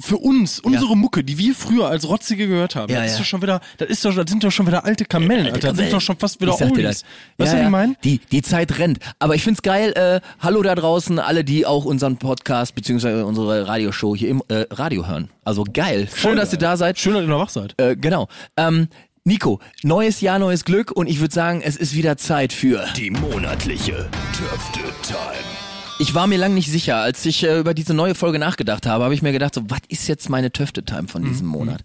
für 0.00 0.16
uns, 0.18 0.58
unsere 0.58 0.96
Mucke, 0.96 1.22
die 1.22 1.38
wir 1.38 1.54
früher 1.54 1.86
als 1.88 2.08
Rotzige 2.08 2.48
gehört 2.48 2.74
haben, 2.74 2.92
Ja, 2.92 3.00
das 3.02 3.12
ist 3.12 3.12
ja. 3.12 3.18
doch 3.20 3.26
schon 3.26 3.42
wieder, 3.42 3.60
das 3.78 3.88
ist 3.88 4.04
doch, 4.04 4.14
das 4.14 4.28
sind 4.28 4.42
doch 4.42 4.50
schon 4.50 4.66
wieder 4.66 4.84
alte 4.84 5.04
Kamellen, 5.04 5.46
Alter. 5.46 5.68
Das 5.68 5.76
sind 5.76 5.92
doch 5.92 6.00
schon 6.00 6.16
fast 6.18 6.40
wieder 6.40 6.60
Oldies. 6.60 6.82
das. 6.82 6.84
Weißt 6.84 7.02
du, 7.04 7.06
Ja, 7.06 7.44
was 7.46 7.52
ja. 7.52 7.62
ich 7.64 7.68
meine? 7.70 7.96
Die, 8.02 8.18
die 8.32 8.42
Zeit 8.42 8.78
rennt. 8.78 8.98
Aber 9.20 9.36
ich 9.36 9.44
find's 9.44 9.62
geil, 9.62 9.92
äh, 9.92 10.20
hallo 10.40 10.62
da 10.62 10.74
draußen, 10.74 11.18
alle, 11.20 11.44
die 11.44 11.64
auch 11.64 11.84
unseren 11.84 12.16
Podcast 12.16 12.74
beziehungsweise 12.74 13.24
unsere 13.24 13.68
Radioshow 13.68 14.16
hier 14.16 14.30
im 14.30 14.42
äh, 14.48 14.66
Radio 14.70 15.06
hören. 15.06 15.30
Also 15.44 15.64
geil. 15.72 16.08
Schön, 16.12 16.36
dass 16.36 16.52
ihr 16.52 16.58
da 16.58 16.76
seid. 16.76 16.98
Schön, 16.98 17.14
dass 17.14 17.22
ihr 17.22 17.28
noch 17.28 17.38
wach 17.40 17.50
seid. 17.50 17.74
Äh, 17.80 17.94
genau. 17.96 18.28
Ähm, 18.56 18.88
Nico, 19.24 19.60
neues 19.84 20.20
Jahr, 20.20 20.38
neues 20.38 20.64
Glück 20.64 20.90
und 20.90 21.06
ich 21.06 21.20
würde 21.20 21.32
sagen, 21.32 21.62
es 21.64 21.76
ist 21.76 21.94
wieder 21.94 22.16
Zeit 22.16 22.52
für. 22.52 22.84
Die 22.96 23.10
monatliche 23.10 24.10
Töfte 24.32 24.80
Time. 25.02 25.63
Ich 26.00 26.14
war 26.14 26.26
mir 26.26 26.38
lang 26.38 26.54
nicht 26.54 26.70
sicher, 26.70 26.96
als 26.96 27.24
ich 27.24 27.44
äh, 27.44 27.58
über 27.60 27.72
diese 27.72 27.94
neue 27.94 28.14
Folge 28.14 28.38
nachgedacht 28.38 28.86
habe, 28.86 29.04
habe 29.04 29.14
ich 29.14 29.22
mir 29.22 29.32
gedacht, 29.32 29.54
so, 29.54 29.62
was 29.68 29.80
ist 29.88 30.08
jetzt 30.08 30.28
meine 30.28 30.50
Töfte-Time 30.50 31.08
von 31.08 31.24
diesem 31.24 31.46
Monat? 31.46 31.82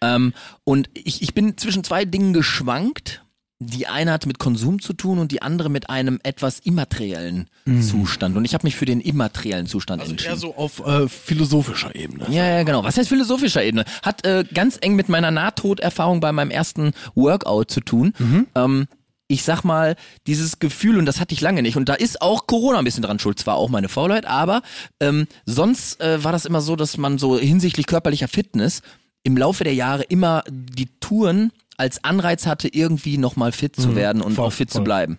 Ähm, 0.00 0.32
und 0.64 0.88
ich, 0.94 1.20
ich 1.22 1.34
bin 1.34 1.58
zwischen 1.58 1.84
zwei 1.84 2.04
Dingen 2.04 2.32
geschwankt. 2.32 3.24
Die 3.62 3.86
eine 3.86 4.12
hat 4.12 4.24
mit 4.24 4.38
Konsum 4.38 4.80
zu 4.80 4.94
tun 4.94 5.18
und 5.18 5.32
die 5.32 5.42
andere 5.42 5.68
mit 5.68 5.90
einem 5.90 6.18
etwas 6.22 6.60
immateriellen 6.60 7.50
Zustand. 7.82 8.34
Und 8.38 8.46
ich 8.46 8.54
habe 8.54 8.66
mich 8.66 8.74
für 8.74 8.86
den 8.86 9.02
immateriellen 9.02 9.66
Zustand 9.66 10.00
Also 10.00 10.12
entschieden. 10.12 10.32
eher 10.32 10.38
so 10.38 10.56
auf 10.56 10.80
äh, 10.86 11.06
philosophischer 11.08 11.94
Ebene. 11.94 12.24
Ja, 12.30 12.46
ja, 12.48 12.62
genau. 12.62 12.82
Was 12.84 12.96
heißt 12.96 13.10
philosophischer 13.10 13.62
Ebene? 13.62 13.84
Hat 14.02 14.24
äh, 14.24 14.44
ganz 14.54 14.78
eng 14.80 14.94
mit 14.96 15.10
meiner 15.10 15.30
Nahtoderfahrung 15.30 16.20
bei 16.20 16.32
meinem 16.32 16.50
ersten 16.50 16.92
Workout 17.14 17.70
zu 17.70 17.80
tun. 17.80 18.14
Ähm, 18.54 18.86
ich 19.30 19.44
sag 19.44 19.62
mal, 19.62 19.94
dieses 20.26 20.58
Gefühl, 20.58 20.98
und 20.98 21.06
das 21.06 21.20
hatte 21.20 21.34
ich 21.34 21.40
lange 21.40 21.62
nicht, 21.62 21.76
und 21.76 21.88
da 21.88 21.94
ist 21.94 22.20
auch 22.20 22.48
Corona 22.48 22.78
ein 22.78 22.84
bisschen 22.84 23.04
dran 23.04 23.20
schuld, 23.20 23.38
zwar 23.38 23.54
auch 23.54 23.68
meine 23.68 23.88
Faulheit, 23.88 24.26
aber 24.26 24.60
ähm, 24.98 25.28
sonst 25.46 26.00
äh, 26.00 26.22
war 26.24 26.32
das 26.32 26.46
immer 26.46 26.60
so, 26.60 26.74
dass 26.74 26.96
man 26.96 27.16
so 27.16 27.38
hinsichtlich 27.38 27.86
körperlicher 27.86 28.26
Fitness 28.26 28.82
im 29.22 29.36
Laufe 29.36 29.62
der 29.62 29.74
Jahre 29.74 30.02
immer 30.02 30.42
die 30.50 30.88
Touren 30.98 31.52
als 31.76 32.02
Anreiz 32.02 32.46
hatte, 32.46 32.68
irgendwie 32.68 33.18
nochmal 33.18 33.52
fit 33.52 33.76
zu 33.76 33.94
werden 33.94 34.20
und 34.20 34.34
voll, 34.34 34.46
auch 34.46 34.52
fit 34.52 34.70
zu 34.70 34.78
voll. 34.78 34.84
bleiben. 34.84 35.18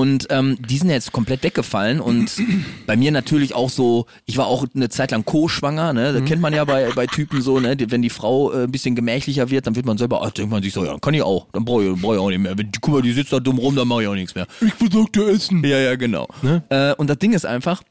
Und 0.00 0.26
ähm, 0.30 0.56
die 0.66 0.78
sind 0.78 0.88
ja 0.88 0.94
jetzt 0.94 1.12
komplett 1.12 1.42
weggefallen 1.42 2.00
und 2.00 2.30
bei 2.86 2.96
mir 2.96 3.12
natürlich 3.12 3.54
auch 3.54 3.68
so, 3.68 4.06
ich 4.24 4.38
war 4.38 4.46
auch 4.46 4.64
eine 4.74 4.88
Zeit 4.88 5.10
lang 5.10 5.24
co-schwanger, 5.26 5.92
ne? 5.92 6.12
Das 6.14 6.24
kennt 6.24 6.40
man 6.40 6.54
ja 6.54 6.64
bei, 6.64 6.90
bei 6.94 7.06
Typen 7.06 7.42
so, 7.42 7.60
ne? 7.60 7.76
Wenn 7.88 8.00
die 8.00 8.08
Frau 8.10 8.50
äh, 8.52 8.64
ein 8.64 8.72
bisschen 8.72 8.94
gemächlicher 8.94 9.50
wird, 9.50 9.66
dann 9.66 9.76
wird 9.76 9.84
man 9.84 9.98
selber, 9.98 10.22
ach, 10.24 10.30
denkt 10.30 10.50
man 10.50 10.62
sich 10.62 10.72
so, 10.72 10.84
ja, 10.84 10.98
kann 10.98 11.12
ich 11.12 11.20
auch, 11.22 11.48
dann 11.52 11.64
brauche 11.66 11.84
ich, 11.84 12.00
brauch 12.00 12.14
ich 12.14 12.18
auch 12.18 12.30
nicht 12.30 12.38
mehr. 12.38 12.56
Wenn, 12.56 12.72
die- 12.72 12.78
guck 12.80 12.94
mal, 12.94 13.02
die 13.02 13.12
sitzt 13.12 13.32
da 13.32 13.40
dumm 13.40 13.58
rum, 13.58 13.76
dann 13.76 13.86
mache 13.88 14.02
ich 14.02 14.08
auch 14.08 14.14
nichts 14.14 14.34
mehr. 14.34 14.46
Ich 14.60 14.74
besorg 14.74 15.12
dir 15.12 15.28
Essen. 15.28 15.62
Ja, 15.64 15.78
ja, 15.78 15.94
genau. 15.96 16.26
Ne? 16.40 16.62
Äh, 16.70 16.94
und 16.94 17.08
das 17.10 17.18
Ding 17.18 17.32
ist 17.34 17.44
einfach, 17.44 17.82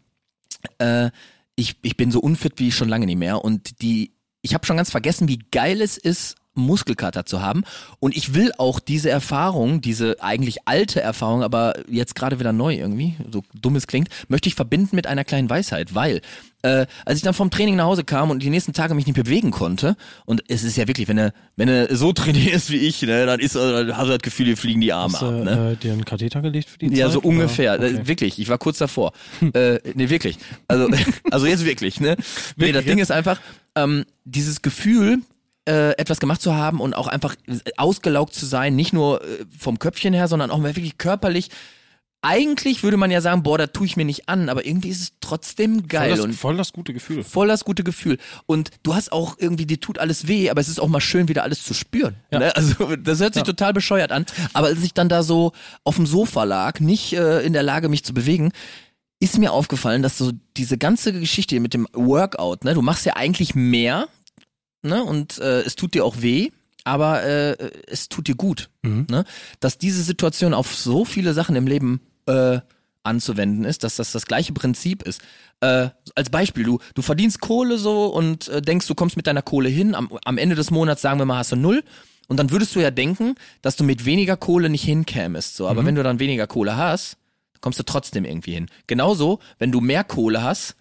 äh, 0.79 1.11
ich, 1.55 1.75
ich 1.83 1.95
bin 1.97 2.11
so 2.11 2.19
unfit 2.19 2.53
wie 2.57 2.71
schon 2.71 2.89
lange 2.89 3.05
nicht 3.05 3.17
mehr 3.19 3.43
und 3.45 3.81
die, 3.81 4.13
ich 4.41 4.53
habe 4.53 4.65
schon 4.65 4.77
ganz 4.77 4.89
vergessen, 4.89 5.27
wie 5.27 5.39
geil 5.51 5.81
es 5.81 5.97
ist, 5.97 6.35
Muskelkater 6.59 7.25
zu 7.25 7.41
haben. 7.41 7.63
Und 7.99 8.15
ich 8.15 8.33
will 8.33 8.51
auch 8.57 8.79
diese 8.79 9.09
Erfahrung, 9.09 9.81
diese 9.81 10.17
eigentlich 10.21 10.59
alte 10.67 11.01
Erfahrung, 11.01 11.43
aber 11.43 11.73
jetzt 11.89 12.15
gerade 12.15 12.39
wieder 12.39 12.53
neu 12.53 12.75
irgendwie, 12.75 13.15
so 13.31 13.43
dumm 13.59 13.75
es 13.75 13.87
klingt, 13.87 14.09
möchte 14.27 14.47
ich 14.49 14.55
verbinden 14.55 14.95
mit 14.95 15.07
einer 15.07 15.23
kleinen 15.23 15.49
Weisheit, 15.49 15.95
weil 15.95 16.21
äh, 16.61 16.87
als 17.05 17.17
ich 17.17 17.23
dann 17.23 17.33
vom 17.33 17.51
Training 17.51 17.77
nach 17.77 17.85
Hause 17.85 18.03
kam 18.03 18.31
und 18.31 18.43
die 18.43 18.49
nächsten 18.49 18.73
Tage 18.73 18.93
mich 18.93 19.05
nicht 19.05 19.15
bewegen 19.15 19.49
konnte, 19.51 19.95
und 20.25 20.43
es 20.49 20.63
ist 20.63 20.75
ja 20.75 20.89
wirklich, 20.89 21.07
wenn 21.07 21.15
du, 21.15 21.33
wenn 21.55 21.67
du 21.69 21.95
so 21.95 22.11
trainierst 22.13 22.69
wie 22.69 22.77
ich, 22.77 23.01
ne, 23.01 23.25
dann 23.25 23.39
ist, 23.39 23.55
äh, 23.55 23.59
dann 23.85 23.95
hast 23.95 24.07
du 24.07 24.11
das 24.11 24.19
Gefühl, 24.19 24.45
dir 24.47 24.57
fliegen 24.57 24.81
die 24.81 24.91
Arme 24.91 25.13
Hast 25.13 25.23
ab. 25.23 25.31
Ne? 25.35 25.71
äh, 25.71 25.75
dir 25.77 25.93
einen 25.93 26.03
Katheter 26.03 26.41
gelegt 26.41 26.69
für 26.69 26.77
die 26.77 26.87
Ja, 26.87 27.05
Zeit? 27.05 27.13
so 27.13 27.21
ungefähr. 27.21 27.73
Äh, 27.75 27.89
Okay. 27.89 28.07
Wirklich, 28.07 28.39
ich 28.39 28.49
war 28.49 28.57
kurz 28.57 28.77
davor. 28.77 29.13
äh, 29.53 29.79
nee, 29.95 30.09
wirklich. 30.09 30.37
Also, 30.67 30.89
also 31.31 31.45
jetzt 31.45 31.63
wirklich, 31.63 32.01
ne? 32.01 32.17
Nee, 32.57 32.73
das 32.73 32.83
Ding 32.83 32.97
ist 32.99 33.11
einfach, 33.11 33.39
ähm, 33.75 34.03
dieses 34.25 34.61
Gefühl, 34.61 35.19
äh, 35.69 35.91
etwas 35.97 36.19
gemacht 36.19 36.41
zu 36.41 36.55
haben 36.55 36.79
und 36.79 36.95
auch 36.95 37.07
einfach 37.07 37.35
ausgelaugt 37.77 38.33
zu 38.33 38.47
sein, 38.47 38.75
nicht 38.75 38.91
nur 38.91 39.23
äh, 39.23 39.45
vom 39.55 39.77
Köpfchen 39.77 40.13
her, 40.13 40.27
sondern 40.27 40.49
auch 40.49 40.57
mal 40.57 40.75
wirklich 40.75 40.97
körperlich. 40.97 41.49
Eigentlich 42.21 42.81
würde 42.83 42.97
man 42.97 43.11
ja 43.11 43.21
sagen, 43.21 43.43
boah, 43.43 43.57
da 43.57 43.67
tue 43.67 43.85
ich 43.85 43.95
mir 43.95 44.03
nicht 44.03 44.27
an, 44.27 44.49
aber 44.49 44.65
irgendwie 44.65 44.89
ist 44.89 45.01
es 45.01 45.11
trotzdem 45.21 45.75
Voll 45.75 45.87
geil 45.87 46.09
das, 46.09 46.19
und 46.21 46.33
voll 46.33 46.57
das 46.57 46.73
gute 46.73 46.91
Gefühl. 46.91 47.23
voll 47.23 47.47
das 47.47 47.63
gute 47.63 47.83
Gefühl. 47.83 48.17
Und 48.47 48.71
du 48.81 48.95
hast 48.95 49.11
auch 49.11 49.37
irgendwie, 49.37 49.67
dir 49.67 49.79
tut 49.79 49.99
alles 49.99 50.27
weh, 50.27 50.49
aber 50.49 50.59
es 50.59 50.67
ist 50.67 50.79
auch 50.79 50.89
mal 50.89 51.01
schön, 51.01 51.27
wieder 51.29 51.43
alles 51.43 51.63
zu 51.63 51.73
spüren. 51.75 52.15
Ja. 52.31 52.39
Ne? 52.39 52.55
Also 52.55 52.95
das 52.97 53.21
hört 53.21 53.35
sich 53.35 53.43
total 53.43 53.71
bescheuert 53.71 54.11
an. 54.11 54.25
Aber 54.53 54.67
als 54.67 54.83
ich 54.83 54.93
dann 54.93 55.07
da 55.07 55.23
so 55.23 55.53
auf 55.83 55.95
dem 55.95 56.07
Sofa 56.07 56.43
lag, 56.45 56.79
nicht 56.79 57.13
äh, 57.13 57.41
in 57.41 57.53
der 57.53 57.63
Lage, 57.63 57.87
mich 57.87 58.03
zu 58.03 58.13
bewegen, 58.13 58.51
ist 59.21 59.37
mir 59.37 59.53
aufgefallen, 59.53 60.01
dass 60.01 60.17
so 60.17 60.31
diese 60.57 60.77
ganze 60.77 61.13
Geschichte 61.13 61.59
mit 61.59 61.73
dem 61.73 61.87
Workout, 61.93 62.63
ne, 62.63 62.73
du 62.73 62.81
machst 62.81 63.05
ja 63.05 63.15
eigentlich 63.15 63.53
mehr, 63.53 64.07
ne, 64.81 65.03
und 65.03 65.37
äh, 65.39 65.61
es 65.61 65.75
tut 65.75 65.93
dir 65.93 66.05
auch 66.05 66.21
weh, 66.21 66.49
aber 66.83 67.23
äh, 67.23 67.71
es 67.87 68.09
tut 68.09 68.27
dir 68.27 68.35
gut, 68.35 68.69
ne, 69.09 69.25
dass 69.59 69.77
diese 69.77 70.03
Situation 70.03 70.53
auf 70.53 70.75
so 70.75 71.05
viele 71.05 71.33
Sachen 71.33 71.55
im 71.55 71.67
Leben 71.67 72.01
äh, 72.25 72.59
anzuwenden 73.03 73.65
ist, 73.65 73.83
dass 73.83 73.95
das 73.95 74.11
das 74.11 74.25
gleiche 74.25 74.53
Prinzip 74.53 75.03
ist. 75.03 75.21
Äh, 75.61 75.89
als 76.15 76.29
Beispiel, 76.29 76.63
du, 76.63 76.79
du 76.93 77.01
verdienst 77.01 77.41
Kohle 77.41 77.77
so 77.77 78.07
und 78.07 78.47
äh, 78.49 78.61
denkst, 78.61 78.87
du 78.87 78.95
kommst 78.95 79.17
mit 79.17 79.27
deiner 79.27 79.41
Kohle 79.41 79.69
hin, 79.69 79.95
am, 79.95 80.09
am 80.25 80.37
Ende 80.37 80.55
des 80.55 80.71
Monats 80.71 81.01
sagen 81.01 81.19
wir 81.19 81.25
mal, 81.25 81.37
hast 81.37 81.51
du 81.51 81.55
null. 81.55 81.83
Und 82.27 82.37
dann 82.37 82.51
würdest 82.51 82.75
du 82.75 82.79
ja 82.79 82.91
denken, 82.91 83.35
dass 83.63 83.75
du 83.75 83.83
mit 83.83 84.05
weniger 84.05 84.37
Kohle 84.37 84.69
nicht 84.69 84.83
hinkämest. 84.83 85.55
So. 85.55 85.67
Aber 85.67 85.83
wenn 85.83 85.95
du 85.95 86.03
dann 86.03 86.19
weniger 86.19 86.45
Kohle 86.45 86.77
hast, 86.77 87.17
kommst 87.59 87.79
du 87.79 87.83
trotzdem 87.83 88.23
irgendwie 88.23 88.53
hin. 88.53 88.67
Genauso, 88.85 89.39
wenn 89.57 89.71
du 89.71 89.81
mehr 89.81 90.03
Kohle 90.03 90.43
hast, 90.43 90.75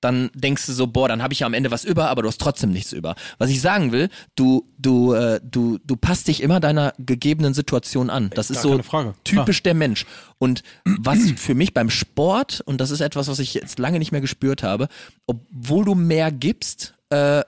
dann 0.00 0.30
denkst 0.34 0.66
du 0.66 0.72
so, 0.72 0.86
boah, 0.86 1.08
dann 1.08 1.22
habe 1.22 1.32
ich 1.32 1.40
ja 1.40 1.46
am 1.46 1.54
Ende 1.54 1.70
was 1.70 1.84
über, 1.84 2.08
aber 2.08 2.22
du 2.22 2.28
hast 2.28 2.40
trotzdem 2.40 2.70
nichts 2.70 2.92
über. 2.92 3.14
Was 3.38 3.50
ich 3.50 3.60
sagen 3.60 3.92
will, 3.92 4.08
du, 4.34 4.66
du, 4.78 5.12
äh, 5.12 5.40
du, 5.42 5.78
du 5.84 5.96
passt 5.96 6.28
dich 6.28 6.42
immer 6.42 6.60
deiner 6.60 6.92
gegebenen 6.98 7.54
Situation 7.54 8.10
an. 8.10 8.30
Das 8.34 8.50
ist 8.50 8.62
so 8.62 8.80
typisch 9.24 9.62
der 9.62 9.74
Mensch. 9.74 10.06
Und 10.38 10.62
was 10.84 11.18
für 11.36 11.54
mich 11.54 11.74
beim 11.74 11.90
Sport, 11.90 12.62
und 12.64 12.80
das 12.80 12.90
ist 12.90 13.00
etwas, 13.00 13.28
was 13.28 13.38
ich 13.38 13.54
jetzt 13.54 13.78
lange 13.78 13.98
nicht 13.98 14.12
mehr 14.12 14.20
gespürt 14.20 14.62
habe, 14.62 14.88
obwohl 15.26 15.84
du 15.84 15.94
mehr 15.94 16.30
gibst, 16.32 16.94
äh, 17.10 17.42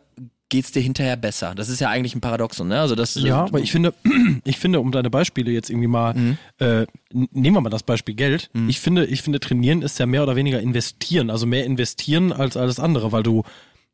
geht's 0.53 0.71
dir 0.71 0.81
hinterher 0.83 1.17
besser. 1.17 1.55
Das 1.57 1.69
ist 1.71 1.81
ja 1.81 1.89
eigentlich 1.89 2.15
ein 2.15 2.21
Paradoxon, 2.21 2.69
ne? 2.69 2.79
Also 2.79 2.95
das 2.95 3.15
Ja, 3.15 3.45
aber 3.45 3.61
ich 3.61 3.73
finde, 3.73 3.95
ich 4.45 4.59
finde, 4.59 4.81
um 4.81 4.93
deine 4.93 5.09
Beispiele 5.09 5.51
jetzt 5.51 5.71
irgendwie 5.71 5.89
mal, 5.89 6.13
Mhm. 6.15 6.37
äh, 6.59 6.85
nehmen 7.11 7.57
wir 7.57 7.61
mal 7.63 7.71
das 7.71 7.83
Beispiel 7.83 8.15
Geld. 8.15 8.51
Ich 8.69 8.79
finde, 8.81 9.07
ich 9.07 9.23
finde, 9.23 9.41
trainieren 9.41 9.81
ist 9.81 9.99
ja 9.99 10.05
mehr 10.07 10.23
oder 10.23 10.37
weniger 10.37 10.61
investieren, 10.61 11.31
also 11.31 11.47
mehr 11.47 11.65
investieren 11.65 12.33
als 12.33 12.57
alles 12.59 12.79
andere, 12.79 13.13
weil 13.13 13.23
du 13.23 13.45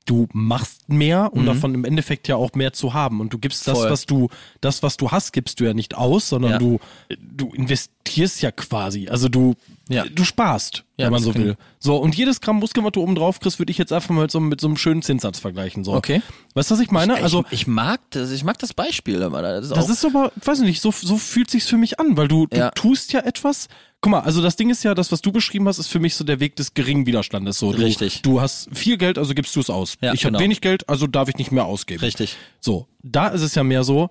du 0.09 0.27
machst 0.33 0.89
mehr, 0.89 1.31
um 1.33 1.47
davon 1.47 1.75
im 1.75 1.85
Endeffekt 1.85 2.29
ja 2.29 2.37
auch 2.37 2.53
mehr 2.55 2.73
zu 2.73 2.95
haben. 2.95 3.21
Und 3.21 3.33
du 3.33 3.39
gibst 3.39 3.67
das, 3.69 3.75
Mhm. 3.79 3.83
Voll. 3.83 3.91
was 3.91 4.07
du, 4.07 4.29
das, 4.61 4.83
was 4.83 4.97
du 4.97 5.11
hast, 5.11 5.33
gibst 5.33 5.61
du 5.61 5.65
ja 5.65 5.75
nicht 5.75 5.95
aus, 5.97 6.29
sondern 6.29 6.53
Ja. 6.53 6.59
du, 6.59 6.79
du 7.21 7.53
investierst 7.55 8.41
ja 8.43 8.51
quasi. 8.51 9.09
Also 9.09 9.29
du, 9.29 9.55
Ja. 9.89 10.05
du 10.05 10.25
sparst, 10.25 10.85
Ja, 10.97 11.07
wenn 11.07 11.13
man 11.13 11.23
so 11.23 11.35
will. 11.35 11.57
So, 11.79 11.97
und 11.97 12.15
jedes 12.17 12.41
Gramm 12.41 12.57
Muskel, 12.57 12.83
was 12.85 12.93
du 12.93 13.01
oben 13.03 13.15
drauf 13.15 13.39
kriegst, 13.41 13.59
würde 13.59 13.71
ich 13.71 13.79
jetzt 13.79 13.93
einfach 13.93 14.11
mal 14.11 14.23
mit 14.23 14.31
so, 14.31 14.41
mit 14.41 14.61
so 14.61 14.67
einem 14.67 14.77
schönen 14.77 15.03
Zinssatz 15.03 15.39
vergleichen. 15.39 15.85
So. 15.85 15.95
Okay. 15.95 16.23
Weißt 16.55 16.71
du, 16.71 16.75
was 16.75 16.81
ich 16.81 16.91
meine? 16.91 17.15
also, 17.15 17.45
ich, 17.51 17.63
ich 17.63 17.67
mag 17.67 18.01
das, 18.11 18.31
ich 18.31 18.45
mag 18.45 18.59
das 18.59 18.75
Beispiel, 18.75 19.23
aber 19.23 19.43
das 19.43 19.67
ist 19.67 19.77
das 19.77 19.85
auch, 19.87 19.91
ist 19.91 20.05
aber, 20.05 20.33
weiß 20.45 20.59
ich 20.61 20.65
nicht, 20.67 20.83
so, 20.83 20.91
so 20.91 21.17
fühlt 21.19 21.51
sich's 21.51 21.69
für 21.69 21.77
mich 21.79 22.01
an, 22.01 22.17
weil 22.17 22.29
du, 22.29 22.47
du 22.47 22.71
tust 22.75 23.13
ja 23.13 23.21
etwas. 23.21 23.69
Guck 24.01 24.13
mal, 24.13 24.21
also 24.21 24.41
das 24.41 24.55
Ding 24.55 24.71
ist 24.71 24.85
ja, 24.85 24.95
das, 24.95 25.11
was 25.11 25.21
du 25.23 25.33
beschrieben 25.33 25.67
hast, 25.67 25.79
ist 25.79 25.89
für 25.89 25.99
mich 25.99 26.15
so 26.15 26.23
der 26.23 26.39
Weg 26.39 26.55
des 26.55 26.73
geringen 26.75 27.05
Widerstandes. 27.07 27.59
So, 27.59 27.73
du, 27.73 27.79
Richtig. 27.83 28.23
Du 28.23 28.41
hast 28.41 28.69
viel 28.73 28.97
Geld, 28.97 29.19
also 29.19 29.35
gibst 29.35 29.57
du 29.57 29.61
es 29.61 29.71
aus. 29.71 29.97
Ja, 30.01 30.13
ich 30.15 30.25
habe 30.25 30.33
genau. 30.33 30.45
wenig 30.45 30.61
Geld, 30.61 30.89
also 30.89 31.07
darf 31.09 31.29
ich 31.29 31.37
nicht 31.37 31.51
mehr 31.51 31.65
ausgeben. 31.65 32.01
Richtig. 32.01 32.37
So, 32.61 32.87
da 33.03 33.27
ist 33.29 33.43
es 33.43 33.57
ja 33.57 33.65
mehr 33.65 33.83
so, 33.83 34.11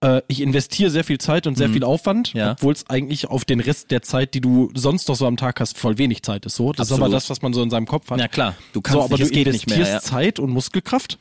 äh, 0.00 0.22
ich 0.28 0.40
investiere 0.40 0.90
sehr 0.90 1.04
viel 1.04 1.18
Zeit 1.18 1.46
und 1.46 1.56
sehr 1.58 1.68
viel 1.68 1.84
Aufwand, 1.84 2.32
Mhm. 2.32 2.40
Ja. 2.40 2.52
obwohl 2.52 2.72
es 2.72 2.88
eigentlich 2.88 3.26
auf 3.28 3.44
den 3.44 3.60
Rest 3.60 3.90
der 3.90 4.00
Zeit, 4.00 4.32
die 4.32 4.40
du 4.40 4.70
sonst 4.74 5.06
noch 5.08 5.16
so 5.16 5.26
am 5.26 5.36
Tag 5.36 5.60
hast, 5.60 5.76
voll 5.76 5.98
wenig 5.98 6.22
Zeit 6.22 6.46
ist. 6.46 6.56
So, 6.56 6.72
das 6.72 6.86
ist 6.86 6.92
Absolut. 6.92 7.04
aber 7.04 7.14
das, 7.14 7.28
was 7.28 7.42
man 7.42 7.52
so 7.52 7.62
in 7.62 7.68
seinem 7.68 7.86
Kopf 7.86 8.10
hat. 8.10 8.18
Ja, 8.18 8.28
klar. 8.28 8.54
Du 8.72 8.80
kannst 8.80 8.94
so, 9.00 9.04
aber 9.04 9.16
nicht, 9.18 9.26
es 9.26 9.32
du 9.32 9.38
investierst 9.38 9.78
mehr, 9.78 9.86
ja. 9.92 10.00
Zeit 10.00 10.38
und 10.38 10.48
Muskelkraft 10.50 11.18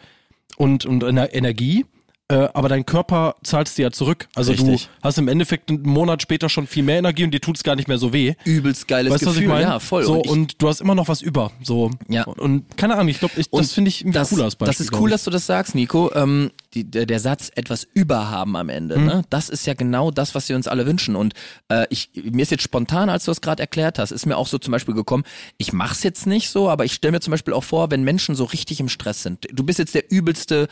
und, 0.56 0.86
und 0.86 1.04
Ener- 1.04 1.34
Energie, 1.34 1.86
äh, 2.28 2.48
aber 2.54 2.70
dein 2.70 2.86
Körper 2.86 3.36
zahlst 3.44 3.78
dir 3.78 3.84
ja 3.84 3.92
zurück. 3.92 4.28
Also 4.36 4.52
Richtig. 4.52 4.86
du 4.86 4.90
hast 5.04 5.18
im 5.20 5.28
Endeffekt 5.28 5.70
einen 5.70 5.84
Monat 5.84 6.22
später 6.24 6.50
schon 6.50 6.66
viel 6.66 6.82
mehr 6.84 6.98
Energie 6.98 7.24
und 7.24 7.32
dir 7.32 7.40
tut's 7.42 7.64
gar 7.64 7.76
nicht 7.76 7.88
mehr 7.88 7.98
so 8.00 8.14
weh. 8.14 8.34
übelst 8.46 8.88
geiles 8.88 9.14
Weißt 9.14 9.22
du, 9.24 9.28
was 9.28 9.34
Gefühl. 9.36 9.44
ich 9.48 9.54
meine? 9.54 9.62
Ja, 9.64 9.80
voll. 9.80 10.04
So, 10.04 10.22
und 10.22 10.28
und, 10.30 10.62
du 10.62 10.68
hast 10.68 10.82
immer 10.82 10.96
noch 10.96 11.08
was 11.08 11.22
über. 11.22 11.52
So. 11.62 11.92
Ja. 12.08 12.24
Und 12.24 12.78
keine 12.78 12.96
Ahnung, 12.96 13.10
ich 13.10 13.20
glaube, 13.20 13.34
das 13.52 13.74
finde 13.74 13.90
ich 13.90 14.04
das, 14.08 14.30
cooler 14.30 14.46
als 14.46 14.56
Beispiel. 14.56 14.74
Das 14.74 14.80
ist 14.80 15.00
cool, 15.00 15.10
dass 15.10 15.24
du 15.24 15.30
das 15.32 15.46
sagst, 15.46 15.76
Nico. 15.76 16.12
Ähm, 16.16 16.52
die, 16.74 16.84
der, 16.84 17.06
der 17.06 17.20
Satz, 17.22 17.52
etwas 17.56 17.88
überhaben 17.94 18.58
am 18.58 18.68
Ende, 18.70 18.98
Mhm. 18.98 19.06
ne? 19.06 19.22
das 19.30 19.48
ist 19.50 19.66
ja 19.66 19.74
genau 19.76 20.12
das, 20.12 20.36
was 20.36 20.50
wir 20.50 20.56
uns 20.58 20.68
alle 20.68 20.86
wünschen. 20.86 21.16
Und 21.16 21.34
äh, 21.70 21.86
ich, 21.90 22.10
mir 22.16 22.42
ist 22.42 22.52
jetzt 22.52 22.64
spontan, 22.64 23.10
als 23.10 23.24
du 23.26 23.32
es 23.32 23.40
gerade 23.40 23.62
erklärt 23.64 23.98
hast, 23.98 24.12
ist 24.12 24.26
mir 24.26 24.36
auch 24.36 24.48
so 24.48 24.58
zum 24.58 24.72
Beispiel 24.74 24.94
gekommen, 24.94 25.24
ich 25.58 25.72
mach's 25.72 26.04
jetzt 26.04 26.28
nicht 26.28 26.50
so, 26.50 26.70
aber 26.70 26.84
ich 26.84 26.94
stelle 26.94 27.14
mir 27.14 27.22
zum 27.22 27.32
Beispiel 27.32 27.54
auch 27.54 27.64
vor, 27.64 27.92
wenn 27.92 28.04
Menschen 28.04 28.36
so 28.36 28.44
richtig 28.44 28.82
im 28.82 28.90
Stress 28.90 29.24
sind. 29.24 29.46
Du 29.54 29.64
bist 29.64 29.80
jetzt 29.80 29.96
der 29.96 30.12
übelste, 30.12 30.68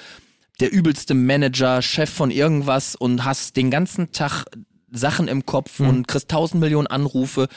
der 0.59 0.71
übelste 0.71 1.13
Manager, 1.13 1.81
Chef 1.81 2.09
von 2.09 2.31
irgendwas 2.31 2.95
und 2.95 3.25
hast 3.25 3.55
den 3.57 3.71
ganzen 3.71 4.11
Tag 4.11 4.45
Sachen 4.91 5.27
im 5.27 5.45
Kopf 5.45 5.79
Mhm. 5.79 5.87
und 5.89 6.07
kriegst 6.07 6.29
tausend 6.29 6.61
Millionen 6.61 6.87
Anrufe 6.87 7.47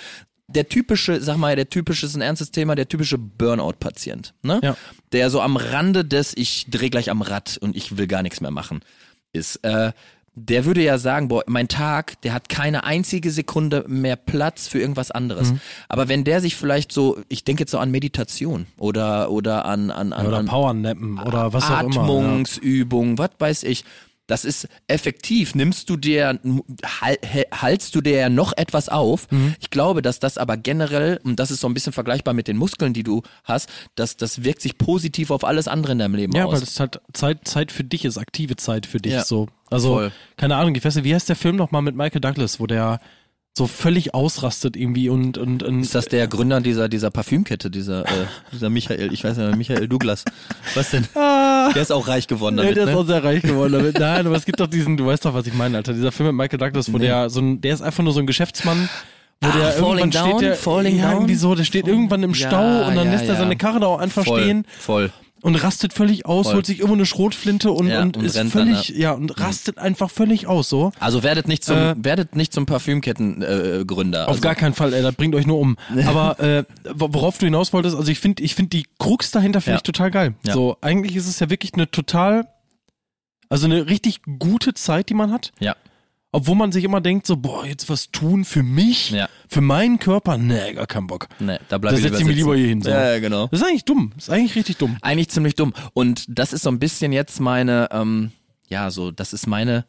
der 0.48 0.68
typische, 0.68 1.20
sag 1.20 1.38
mal, 1.38 1.56
der 1.56 1.68
typische 1.68 2.06
ist 2.06 2.14
ein 2.14 2.20
ernstes 2.20 2.52
Thema, 2.52 2.76
der 2.76 2.86
typische 2.88 3.18
Burnout-Patient, 3.18 4.32
ne? 4.42 4.60
Ja. 4.62 4.76
Der 5.10 5.28
so 5.28 5.40
am 5.40 5.56
Rande 5.56 6.04
des, 6.04 6.36
ich 6.36 6.66
dreh 6.70 6.88
gleich 6.88 7.10
am 7.10 7.20
Rad 7.20 7.58
und 7.60 7.74
ich 7.76 7.96
will 7.96 8.06
gar 8.06 8.22
nichts 8.22 8.40
mehr 8.40 8.52
machen, 8.52 8.80
ist. 9.32 9.56
Äh, 9.64 9.90
der 10.38 10.66
würde 10.66 10.82
ja 10.82 10.98
sagen, 10.98 11.28
boah, 11.28 11.42
mein 11.46 11.66
Tag, 11.66 12.20
der 12.20 12.34
hat 12.34 12.48
keine 12.50 12.84
einzige 12.84 13.30
Sekunde 13.30 13.84
mehr 13.88 14.16
Platz 14.16 14.68
für 14.68 14.78
irgendwas 14.78 15.10
anderes. 15.10 15.50
Mhm. 15.52 15.60
Aber 15.88 16.08
wenn 16.08 16.24
der 16.24 16.42
sich 16.42 16.56
vielleicht 16.56 16.92
so, 16.92 17.18
ich 17.28 17.42
denke 17.42 17.62
jetzt 17.62 17.70
so 17.70 17.78
an 17.78 17.90
Meditation 17.90 18.66
oder 18.78 19.30
oder 19.30 19.64
an 19.64 19.90
an 19.90 20.12
an, 20.12 20.26
Oder 20.26 20.42
Powernappen 20.44 21.18
oder 21.20 21.52
was 21.54 21.64
auch 21.70 21.80
immer. 21.84 21.94
Ja. 21.94 22.00
Atmungsübung, 22.02 23.18
was 23.18 23.30
weiß 23.38 23.62
ich. 23.64 23.84
Das 24.28 24.44
ist 24.44 24.66
effektiv. 24.88 25.54
Nimmst 25.54 25.88
du 25.88 25.96
dir, 25.96 26.40
hal- 27.00 27.18
haltst 27.54 27.94
du 27.94 28.00
dir 28.00 28.16
ja 28.18 28.28
noch 28.28 28.52
etwas 28.56 28.88
auf. 28.88 29.30
Mhm. 29.30 29.54
Ich 29.60 29.70
glaube, 29.70 30.02
dass 30.02 30.18
das 30.18 30.36
aber 30.36 30.56
generell, 30.56 31.20
und 31.22 31.38
das 31.38 31.52
ist 31.52 31.60
so 31.60 31.68
ein 31.68 31.74
bisschen 31.74 31.92
vergleichbar 31.92 32.34
mit 32.34 32.48
den 32.48 32.56
Muskeln, 32.56 32.92
die 32.92 33.04
du 33.04 33.22
hast, 33.44 33.68
dass 33.94 34.16
das 34.16 34.42
wirkt 34.42 34.62
sich 34.62 34.78
positiv 34.78 35.30
auf 35.30 35.44
alles 35.44 35.68
andere 35.68 35.92
in 35.92 36.00
deinem 36.00 36.16
Leben 36.16 36.34
Ja, 36.34 36.44
aus. 36.46 36.54
weil 36.54 36.62
es 36.64 36.80
halt 36.80 37.00
Zeit, 37.12 37.46
Zeit 37.46 37.70
für 37.70 37.84
dich 37.84 38.04
ist, 38.04 38.18
aktive 38.18 38.56
Zeit 38.56 38.84
für 38.86 38.98
dich 38.98 39.12
Ja, 39.12 39.24
so. 39.24 39.46
Also, 39.70 39.94
voll. 39.94 40.12
keine 40.36 40.56
Ahnung, 40.56 40.74
ich 40.74 40.84
weiß 40.84 40.94
nicht, 40.96 41.04
wie 41.04 41.14
heißt 41.14 41.28
der 41.28 41.36
Film 41.36 41.56
nochmal 41.56 41.82
mit 41.82 41.96
Michael 41.96 42.20
Douglas, 42.20 42.60
wo 42.60 42.66
der 42.66 43.00
so 43.58 43.66
völlig 43.66 44.12
ausrastet 44.14 44.76
irgendwie 44.76 45.08
und, 45.08 45.38
und, 45.38 45.62
und 45.62 45.80
ist 45.80 45.94
das 45.94 46.06
der 46.08 46.28
Gründer 46.28 46.60
dieser, 46.60 46.90
dieser 46.90 47.10
Parfümkette, 47.10 47.70
dieser, 47.70 48.04
äh, 48.04 48.26
dieser 48.52 48.68
Michael, 48.68 49.12
ich 49.14 49.24
weiß 49.24 49.38
nicht, 49.38 49.56
Michael 49.56 49.88
Douglas. 49.88 50.24
Was 50.74 50.90
denn? 50.90 51.06
Ah, 51.14 51.72
Der 51.72 51.80
ist 51.80 51.90
auch 51.90 52.06
reich 52.06 52.26
geworden 52.26 52.58
ja, 52.58 52.64
damit, 52.64 52.76
der 52.76 52.84
ist 52.84 52.90
ne? 52.90 52.96
auch 52.98 53.06
sehr 53.06 53.24
reich 53.24 53.40
geworden 53.42 53.72
damit. 53.72 53.98
Nein, 53.98 54.26
aber 54.26 54.36
es 54.36 54.44
gibt 54.44 54.60
doch 54.60 54.66
diesen, 54.66 54.98
du 54.98 55.06
weißt 55.06 55.24
doch, 55.24 55.32
was 55.32 55.46
ich 55.46 55.54
meine, 55.54 55.78
Alter. 55.78 55.94
Dieser 55.94 56.12
Film 56.12 56.26
mit 56.28 56.36
Michael 56.36 56.58
Douglas, 56.58 56.92
wo 56.92 56.98
Nee. 56.98 57.06
der 57.06 57.30
so 57.30 57.40
ein, 57.40 57.60
der 57.62 57.72
ist 57.72 57.80
einfach 57.80 58.04
nur 58.04 58.12
so 58.12 58.20
ein 58.20 58.26
Geschäftsmann, 58.26 58.90
wo 59.40 59.48
Ah, 59.48 59.52
der 59.56 59.72
Falling 59.72 59.98
irgendwann 59.98 60.10
Down? 60.10 60.30
steht 60.38 60.48
der, 60.50 60.54
Falling 60.56 60.98
ja, 60.98 61.12
irgendwie 61.14 61.34
so, 61.34 61.54
der 61.54 61.64
steht 61.64 61.88
irgendwann 61.88 62.22
im 62.24 62.32
Ja, 62.34 62.48
Stau 62.48 62.88
und 62.88 62.94
dann 62.94 63.06
ja, 63.06 63.12
lässt 63.12 63.24
er 63.24 63.34
ja. 63.34 63.40
seine 63.40 63.56
Karre 63.56 63.80
da 63.80 63.86
auch 63.86 63.98
einfach 64.00 64.24
voll, 64.24 64.42
stehen 64.42 64.66
Voll. 64.78 65.10
Und 65.46 65.54
rastet 65.54 65.92
völlig 65.92 66.26
aus, 66.26 66.46
Voll. 66.46 66.56
holt 66.56 66.66
sich 66.66 66.78
irgendwo 66.80 66.94
eine 66.96 67.06
Schrotflinte 67.06 67.70
und, 67.70 67.86
Ja, 67.86 68.02
und, 68.02 68.16
und 68.16 68.24
ist 68.24 68.34
rennt 68.36 68.52
dann, 68.54 68.66
völlig, 68.66 68.88
ja, 68.88 69.12
und 69.12 69.38
rastet 69.40 69.78
einfach 69.78 70.10
völlig 70.10 70.48
aus, 70.48 70.68
so. 70.68 70.90
Also 70.98 71.22
werdet 71.22 71.46
nicht 71.46 71.62
zum, 71.64 71.76
Äh, 71.76 71.94
werdet 71.98 72.34
nicht 72.34 72.52
zum 72.52 72.66
Parfümketten-Gründer. 72.66 73.80
Äh, 73.80 73.84
Gründer. 73.84 74.22
Auf 74.24 74.28
also, 74.30 74.40
gar 74.40 74.56
keinen 74.56 74.74
Fall, 74.74 74.92
ey, 74.92 75.02
das 75.02 75.14
bringt 75.14 75.36
euch 75.36 75.46
nur 75.46 75.58
um. 75.60 75.76
Aber 76.06 76.40
äh, 76.40 76.64
wo- 76.94 77.14
worauf 77.14 77.38
du 77.38 77.46
hinaus 77.46 77.72
wolltest, 77.72 77.94
also 77.96 78.10
ich 78.10 78.18
finde 78.18 78.42
ich 78.42 78.56
find 78.56 78.72
die 78.72 78.86
Krux 78.98 79.30
dahinter 79.30 79.60
finde 79.60 79.74
Ja. 79.74 79.76
ich 79.76 79.82
total 79.84 80.10
geil. 80.10 80.34
Ja. 80.44 80.52
So, 80.52 80.76
eigentlich 80.80 81.14
ist 81.14 81.28
es 81.28 81.38
ja 81.38 81.48
wirklich 81.48 81.74
eine 81.74 81.88
total, 81.90 82.48
also 83.48 83.66
eine 83.66 83.86
richtig 83.88 84.22
gute 84.40 84.74
Zeit, 84.74 85.08
die 85.10 85.14
man 85.14 85.30
hat. 85.30 85.52
Ja. 85.60 85.76
Obwohl 86.36 86.54
man 86.54 86.70
sich 86.70 86.84
immer 86.84 87.00
denkt, 87.00 87.26
so, 87.26 87.38
boah, 87.38 87.64
jetzt 87.64 87.88
was 87.88 88.10
tun 88.10 88.44
für 88.44 88.62
mich, 88.62 89.10
Ja. 89.10 89.26
für 89.48 89.62
meinen 89.62 89.98
Körper, 89.98 90.36
nee, 90.36 90.74
gar 90.74 90.86
keinen 90.86 91.06
Bock. 91.06 91.28
Nee, 91.38 91.56
da 91.70 91.78
bleib 91.78 91.94
Da 91.94 91.96
ich 91.96 92.02
setz 92.02 92.20
ich 92.20 92.26
mich 92.26 92.36
lieber 92.36 92.54
hier 92.54 92.66
hin, 92.68 92.82
so. 92.82 92.90
Ja, 92.90 93.12
ja, 93.12 93.20
genau. 93.20 93.46
Das 93.46 93.60
ist 93.60 93.66
eigentlich 93.66 93.86
dumm, 93.86 94.12
das 94.14 94.24
ist 94.24 94.30
eigentlich 94.34 94.54
richtig 94.54 94.76
dumm. 94.76 94.98
Eigentlich 95.00 95.30
ziemlich 95.30 95.54
dumm. 95.54 95.72
Und 95.94 96.26
das 96.28 96.52
ist 96.52 96.62
so 96.64 96.68
ein 96.68 96.78
bisschen 96.78 97.12
jetzt 97.12 97.40
meine, 97.40 97.88
ähm, 97.90 98.32
ja, 98.68 98.90
so, 98.90 99.10
das 99.12 99.32
ist 99.32 99.46
meine 99.46 99.86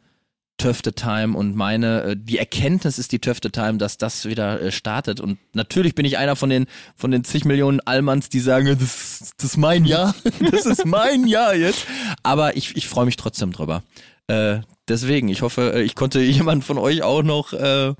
Töfte 0.57 0.93
Time 0.93 1.37
und 1.37 1.53
meine, 1.57 2.01
äh, 2.03 2.15
die 2.17 2.37
Erkenntnis 2.37 2.97
ist 2.97 3.11
die 3.11 3.19
Töfte 3.19 3.51
Time, 3.51 3.77
dass 3.77 3.97
das 3.97 4.23
wieder 4.23 4.61
äh, 4.61 4.71
startet. 4.71 5.19
Und 5.19 5.39
natürlich 5.53 5.95
bin 5.95 6.05
ich 6.05 6.17
einer 6.17 6.37
von 6.37 6.49
den, 6.49 6.65
von 6.95 7.11
den 7.11 7.25
zig 7.25 7.43
Millionen 7.43 7.81
Allmanns, 7.81 8.29
die 8.29 8.39
sagen, 8.39 8.67
das, 8.79 9.33
das 9.37 9.51
ist 9.51 9.57
mein 9.57 9.83
Jahr, 9.83 10.15
das 10.51 10.65
ist 10.65 10.85
mein 10.85 11.27
Jahr 11.27 11.53
jetzt. 11.55 11.85
Aber 12.23 12.55
ich, 12.55 12.77
ich 12.77 12.87
freue 12.87 13.05
mich 13.05 13.17
trotzdem 13.17 13.51
drüber. 13.51 13.83
Äh, 14.27 14.59
deswegen, 14.87 15.29
ich 15.29 15.41
hoffe, 15.41 15.73
äh, 15.75 15.81
ich 15.83 15.95
konnte 15.95 16.19
jemand 16.21 16.63
von 16.63 16.77
euch 16.77 17.01
auch 17.03 17.23
noch, 17.23 17.53
äh, 17.53 17.93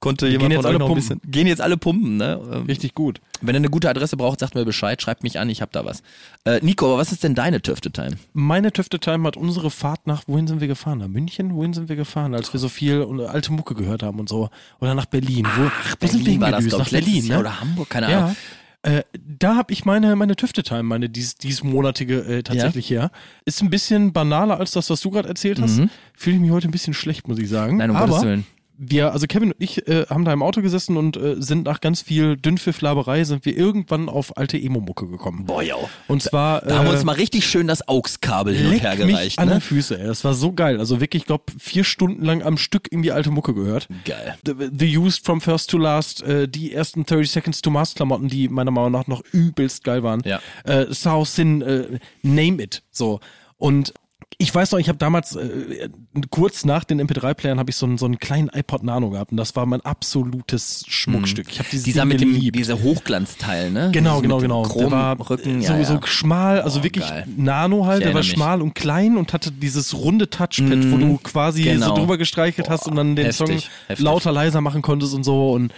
konnte 0.00 0.26
gehen 0.26 0.40
jemand 0.40 0.52
jetzt 0.52 0.62
von 0.62 0.66
euch 0.66 0.70
alle 0.70 0.78
pumpen. 0.78 0.94
bisschen, 0.94 1.20
gehen 1.30 1.46
jetzt 1.46 1.60
alle 1.60 1.76
pumpen, 1.76 2.16
ne? 2.16 2.40
Ähm, 2.52 2.66
Richtig 2.66 2.94
gut. 2.94 3.20
wenn 3.42 3.54
ihr 3.54 3.58
eine 3.58 3.68
gute 3.70 3.88
Adresse 3.88 4.16
braucht, 4.16 4.40
sagt 4.40 4.54
mir 4.54 4.64
Bescheid, 4.64 5.00
schreibt 5.00 5.22
mich 5.22 5.38
an, 5.38 5.48
ich 5.50 5.60
hab 5.62 5.72
da 5.72 5.84
was. 5.84 6.02
Äh, 6.44 6.60
Nico, 6.62 6.86
aber 6.86 6.98
was 6.98 7.12
ist 7.12 7.22
denn 7.22 7.34
deine 7.34 7.60
Töfte-Time? 7.60 8.16
Meine 8.32 8.72
Töfte-Time 8.72 9.26
hat 9.28 9.36
unsere 9.36 9.70
Fahrt 9.70 10.06
nach, 10.06 10.22
wohin 10.26 10.46
sind 10.46 10.60
wir 10.60 10.68
gefahren? 10.68 10.98
Nach 10.98 11.08
München? 11.08 11.54
Wohin 11.54 11.74
sind 11.74 11.88
wir 11.88 11.96
gefahren, 11.96 12.34
als 12.34 12.52
wir 12.52 12.60
so 12.60 12.68
viel 12.68 13.06
alte 13.26 13.52
Mucke 13.52 13.74
gehört 13.74 14.02
haben 14.02 14.18
und 14.18 14.28
so? 14.28 14.48
Oder 14.80 14.94
nach 14.94 15.06
Berlin? 15.06 15.46
Wo, 15.56 15.70
wo 16.00 16.06
sind 16.06 16.26
wir 16.26 16.40
war 16.40 16.50
das, 16.50 16.66
glaub 16.66 16.80
Nach 16.80 16.90
Berlin, 16.90 17.26
Jahr 17.26 17.38
ne? 17.38 17.40
oder 17.40 17.60
Hamburg, 17.60 17.90
keine 17.90 18.10
Ja. 18.10 18.34
Äh, 18.82 19.02
da 19.12 19.56
habe 19.56 19.72
ich 19.72 19.84
meine, 19.84 20.16
meine 20.16 20.36
Töfte-Time, 20.36 20.84
meine 20.84 21.10
dies, 21.10 21.36
diesmonatige 21.36 22.20
äh, 22.20 22.42
tatsächlich 22.42 22.88
her. 22.90 23.10
Ist 23.44 23.62
ein 23.62 23.68
bisschen 23.68 24.12
banaler 24.12 24.58
als 24.58 24.70
das, 24.70 24.88
was 24.88 25.00
du 25.02 25.10
gerade 25.10 25.28
erzählt 25.28 25.60
hast. 25.60 25.82
Fühle 26.14 26.36
ich 26.36 26.42
mich 26.42 26.50
heute 26.50 26.68
ein 26.68 26.70
bisschen 26.70 26.94
schlecht, 26.94 27.28
muss 27.28 27.38
ich 27.38 27.48
sagen. 27.48 27.72
Mhm. 27.72 27.78
Nein, 27.78 27.90
um 27.90 27.96
Aber 27.96 28.06
Gottes 28.06 28.22
Willen. 28.24 28.46
Wir, 28.80 29.12
also 29.12 29.26
Kevin 29.26 29.52
und 29.52 29.62
ich 29.62 29.86
äh, 29.86 30.06
haben 30.08 30.24
da 30.24 30.32
im 30.32 30.42
Auto 30.42 30.62
gesessen 30.62 30.96
und 30.96 31.16
äh, 31.18 31.36
sind 31.38 31.64
nach 31.64 31.80
ganz 31.80 32.00
viel 32.00 32.36
Dünnpfifflaberei 32.36 33.24
sind 33.24 33.44
wir 33.44 33.56
irgendwann 33.56 34.08
auf 34.08 34.38
alte 34.38 34.56
Emo-Mucke 34.56 35.06
gekommen. 35.06 35.44
Boah, 35.44 35.62
ja. 35.62 35.76
Und 36.08 36.22
zwar 36.22 36.62
Da 36.62 36.78
haben 36.78 36.86
wir 36.86 36.92
äh, 36.92 36.94
uns 36.94 37.04
mal 37.04 37.14
richtig 37.14 37.46
schön 37.46 37.66
das 37.66 37.86
AUX-Kabel 37.86 38.54
hin 38.54 38.66
und 38.68 38.82
her 38.82 38.96
mich 38.96 39.08
gereicht, 39.08 39.38
an 39.38 39.48
ne? 39.48 39.56
den 39.56 39.60
Füße, 39.60 40.00
ey. 40.00 40.06
Das 40.06 40.24
war 40.24 40.32
so 40.32 40.52
geil. 40.52 40.78
Also 40.78 41.00
wirklich, 41.00 41.24
ich 41.24 41.26
glaube, 41.26 41.44
vier 41.58 41.84
Stunden 41.84 42.24
lang 42.24 42.42
am 42.42 42.56
Stück 42.56 42.88
irgendwie 42.90 43.12
alte 43.12 43.30
Mucke 43.30 43.52
gehört. 43.52 43.86
Geil. 44.06 44.38
The, 44.46 44.54
the 44.72 44.96
Used 44.96 45.26
from 45.26 45.42
First 45.42 45.68
to 45.70 45.78
Last, 45.78 46.22
äh, 46.22 46.48
die 46.48 46.72
ersten 46.72 47.04
30 47.04 47.30
Seconds 47.30 47.60
to 47.60 47.70
Mars 47.70 47.94
Klamotten, 47.94 48.28
die 48.28 48.48
meiner 48.48 48.70
Meinung 48.70 48.92
nach 48.92 49.06
noch 49.06 49.22
übelst 49.32 49.84
geil 49.84 50.02
waren. 50.02 50.22
Ja. 50.24 50.40
Äh, 50.64 50.92
South 50.94 51.34
Sin, 51.34 51.60
äh, 51.60 51.98
Name 52.22 52.62
It, 52.62 52.82
so. 52.90 53.20
Und 53.58 53.92
ich 54.40 54.54
weiß 54.54 54.72
noch, 54.72 54.78
ich 54.78 54.88
habe 54.88 54.96
damals 54.96 55.36
äh, 55.36 55.90
kurz 56.30 56.64
nach 56.64 56.84
den 56.84 57.00
MP3-Playern 57.00 57.58
habe 57.58 57.70
ich 57.70 57.76
so 57.76 57.84
einen, 57.84 57.98
so 57.98 58.06
einen 58.06 58.18
kleinen 58.18 58.48
iPod 58.48 58.82
Nano 58.82 59.10
gehabt 59.10 59.32
und 59.32 59.36
das 59.36 59.54
war 59.54 59.66
mein 59.66 59.82
absolutes 59.82 60.84
Schmuckstück. 60.88 61.46
Ich 61.50 61.58
habe 61.58 61.68
dieses 61.70 61.84
Dieser 61.84 62.02
Ding 62.02 62.08
mit 62.08 62.20
dem, 62.22 62.32
geliebt. 62.32 62.56
dieser 62.56 62.82
Hochglanzteil, 62.82 63.70
ne? 63.70 63.90
Genau, 63.92 64.22
genau, 64.22 64.38
genau. 64.38 64.66
Der 64.66 64.90
war 64.90 65.16
Chromrücken, 65.16 65.60
so, 65.60 65.74
ja, 65.74 65.84
so 65.84 66.00
schmal, 66.04 66.62
also 66.62 66.80
Oh, 66.80 66.82
wirklich 66.84 67.06
geil. 67.06 67.26
Nano 67.36 67.84
halt. 67.84 68.02
Der 68.02 68.14
war 68.14 68.20
mich. 68.20 68.30
schmal 68.30 68.62
und 68.62 68.74
klein 68.74 69.18
und 69.18 69.34
hatte 69.34 69.52
dieses 69.52 69.94
runde 69.94 70.30
Touchpad, 70.30 70.90
wo 70.90 70.96
du 70.96 71.18
quasi 71.22 71.64
genau. 71.64 71.88
so 71.88 71.94
drüber 71.96 72.16
gestreichelt 72.16 72.70
hast 72.70 72.86
und 72.86 72.96
dann 72.96 73.16
den 73.16 73.26
heftig, 73.26 73.36
Song 73.46 73.70
heftig. 73.88 74.04
lauter, 74.04 74.32
leiser 74.32 74.62
machen 74.62 74.80
konntest 74.80 75.12
und 75.12 75.22
so. 75.24 75.52
Und 75.52 75.74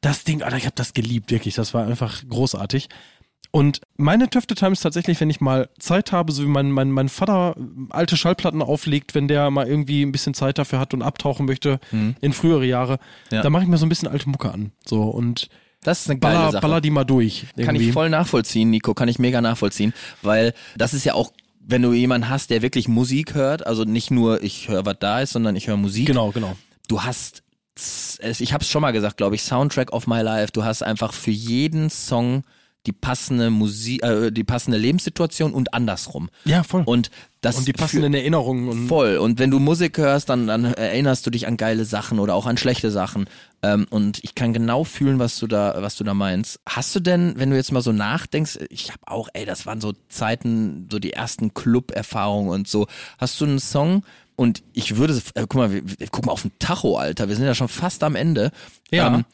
das 0.00 0.22
Ding, 0.22 0.42
Alter, 0.42 0.56
ich 0.56 0.66
habe 0.66 0.76
das 0.76 0.92
geliebt, 0.94 1.30
wirklich. 1.32 1.54
Das 1.54 1.74
war 1.74 1.86
einfach 1.86 2.22
großartig. 2.28 2.88
Und 3.54 3.80
meine 3.96 4.28
Töfte 4.28 4.56
Time 4.56 4.72
ist 4.72 4.80
tatsächlich, 4.80 5.20
wenn 5.20 5.30
ich 5.30 5.40
mal 5.40 5.68
Zeit 5.78 6.10
habe, 6.10 6.32
so 6.32 6.42
wie 6.42 6.48
mein, 6.48 6.72
mein, 6.72 6.90
mein 6.90 7.08
Vater 7.08 7.54
alte 7.90 8.16
Schallplatten 8.16 8.62
auflegt, 8.62 9.14
wenn 9.14 9.28
der 9.28 9.48
mal 9.52 9.68
irgendwie 9.68 10.02
ein 10.02 10.10
bisschen 10.10 10.34
Zeit 10.34 10.58
dafür 10.58 10.80
hat 10.80 10.92
und 10.92 11.02
abtauchen 11.02 11.46
möchte 11.46 11.78
in 12.20 12.32
frühere 12.32 12.66
Jahre, 12.66 12.94
Mhm. 13.30 13.36
Ja. 13.36 13.42
da 13.42 13.50
mache 13.50 13.62
ich 13.62 13.68
mir 13.68 13.78
so 13.78 13.86
ein 13.86 13.88
bisschen 13.88 14.08
alte 14.08 14.28
Mucke 14.28 14.50
an. 14.52 14.72
So 14.84 15.02
und 15.02 15.48
Das 15.84 16.00
ist 16.00 16.10
eine 16.10 16.18
geile 16.18 16.34
baller, 16.38 16.50
Sache. 16.50 16.62
baller 16.62 16.80
die 16.80 16.90
mal 16.90 17.04
durch. 17.04 17.46
Kann 17.54 17.66
irgendwie. 17.76 17.86
ich 17.88 17.92
voll 17.92 18.08
nachvollziehen, 18.10 18.70
Nico, 18.70 18.92
kann 18.92 19.06
ich 19.08 19.20
mega 19.20 19.40
nachvollziehen, 19.40 19.94
weil 20.22 20.52
das 20.76 20.92
ist 20.92 21.04
ja 21.04 21.14
auch, 21.14 21.32
wenn 21.60 21.82
du 21.82 21.92
jemanden 21.92 22.28
hast, 22.28 22.50
der 22.50 22.60
wirklich 22.60 22.88
Musik 22.88 23.34
hört, 23.34 23.64
also 23.66 23.84
nicht 23.84 24.10
nur 24.10 24.42
ich 24.42 24.66
höre, 24.68 24.84
was 24.84 24.96
da 24.98 25.20
ist, 25.20 25.32
sondern 25.32 25.54
ich 25.54 25.68
höre 25.68 25.76
Musik. 25.76 26.06
Genau, 26.06 26.32
genau. 26.32 26.56
Du 26.88 27.02
hast, 27.04 27.44
ich 28.40 28.52
habe 28.52 28.64
es 28.64 28.68
schon 28.70 28.82
mal 28.82 28.90
gesagt, 28.92 29.16
glaube 29.16 29.36
ich, 29.36 29.42
Soundtrack 29.44 29.92
of 29.92 30.08
my 30.08 30.22
life. 30.22 30.50
Du 30.52 30.64
hast 30.64 30.82
einfach 30.82 31.12
für 31.12 31.30
jeden 31.30 31.88
Song 31.88 32.42
die 32.86 32.92
passende 32.92 33.50
Musik, 33.50 34.02
äh, 34.02 34.30
die 34.30 34.44
passende 34.44 34.78
Lebenssituation 34.78 35.52
und 35.52 35.72
andersrum. 35.74 36.28
Ja, 36.44 36.62
voll. 36.62 36.82
Und 36.84 37.10
das 37.40 37.58
Und 37.58 37.68
die 37.68 37.72
passenden 37.72 38.14
Erinnerungen. 38.14 38.68
Und 38.68 38.88
Voll. 38.88 39.18
Und 39.18 39.38
wenn 39.38 39.50
du 39.50 39.58
Musik 39.58 39.98
hörst, 39.98 40.30
dann, 40.30 40.46
dann 40.46 40.64
erinnerst 40.64 41.26
du 41.26 41.30
dich 41.30 41.46
an 41.46 41.56
geile 41.56 41.84
Sachen 41.84 42.18
oder 42.18 42.34
auch 42.34 42.46
an 42.46 42.56
schlechte 42.56 42.90
Sachen. 42.90 43.26
Ähm, 43.62 43.86
und 43.90 44.22
ich 44.24 44.34
kann 44.34 44.52
genau 44.54 44.84
fühlen, 44.84 45.18
was 45.18 45.38
du 45.38 45.46
da, 45.46 45.74
was 45.78 45.96
du 45.96 46.04
da 46.04 46.14
meinst. 46.14 46.60
Hast 46.66 46.94
du 46.94 47.00
denn, 47.00 47.34
wenn 47.36 47.50
du 47.50 47.56
jetzt 47.56 47.72
mal 47.72 47.82
so 47.82 47.92
nachdenkst, 47.92 48.58
ich 48.70 48.90
habe 48.90 49.00
auch, 49.06 49.28
ey, 49.34 49.44
das 49.44 49.66
waren 49.66 49.80
so 49.80 49.92
Zeiten, 50.08 50.88
so 50.90 50.98
die 50.98 51.12
ersten 51.12 51.52
Club-Erfahrungen 51.52 52.50
und 52.50 52.68
so. 52.68 52.86
Hast 53.18 53.40
du 53.40 53.44
einen 53.44 53.60
Song? 53.60 54.04
Und 54.36 54.62
ich 54.72 54.96
würde, 54.96 55.20
äh, 55.34 55.42
guck 55.42 55.54
mal, 55.54 55.72
wir, 55.72 55.82
wir, 55.86 56.06
guck 56.10 56.26
mal 56.26 56.32
auf 56.32 56.42
den 56.42 56.52
Tacho, 56.58 56.96
Alter. 56.96 57.28
Wir 57.28 57.36
sind 57.36 57.44
ja 57.44 57.54
schon 57.54 57.68
fast 57.68 58.02
am 58.02 58.16
Ende. 58.16 58.50
Ja. 58.90 59.14
Ähm, 59.14 59.24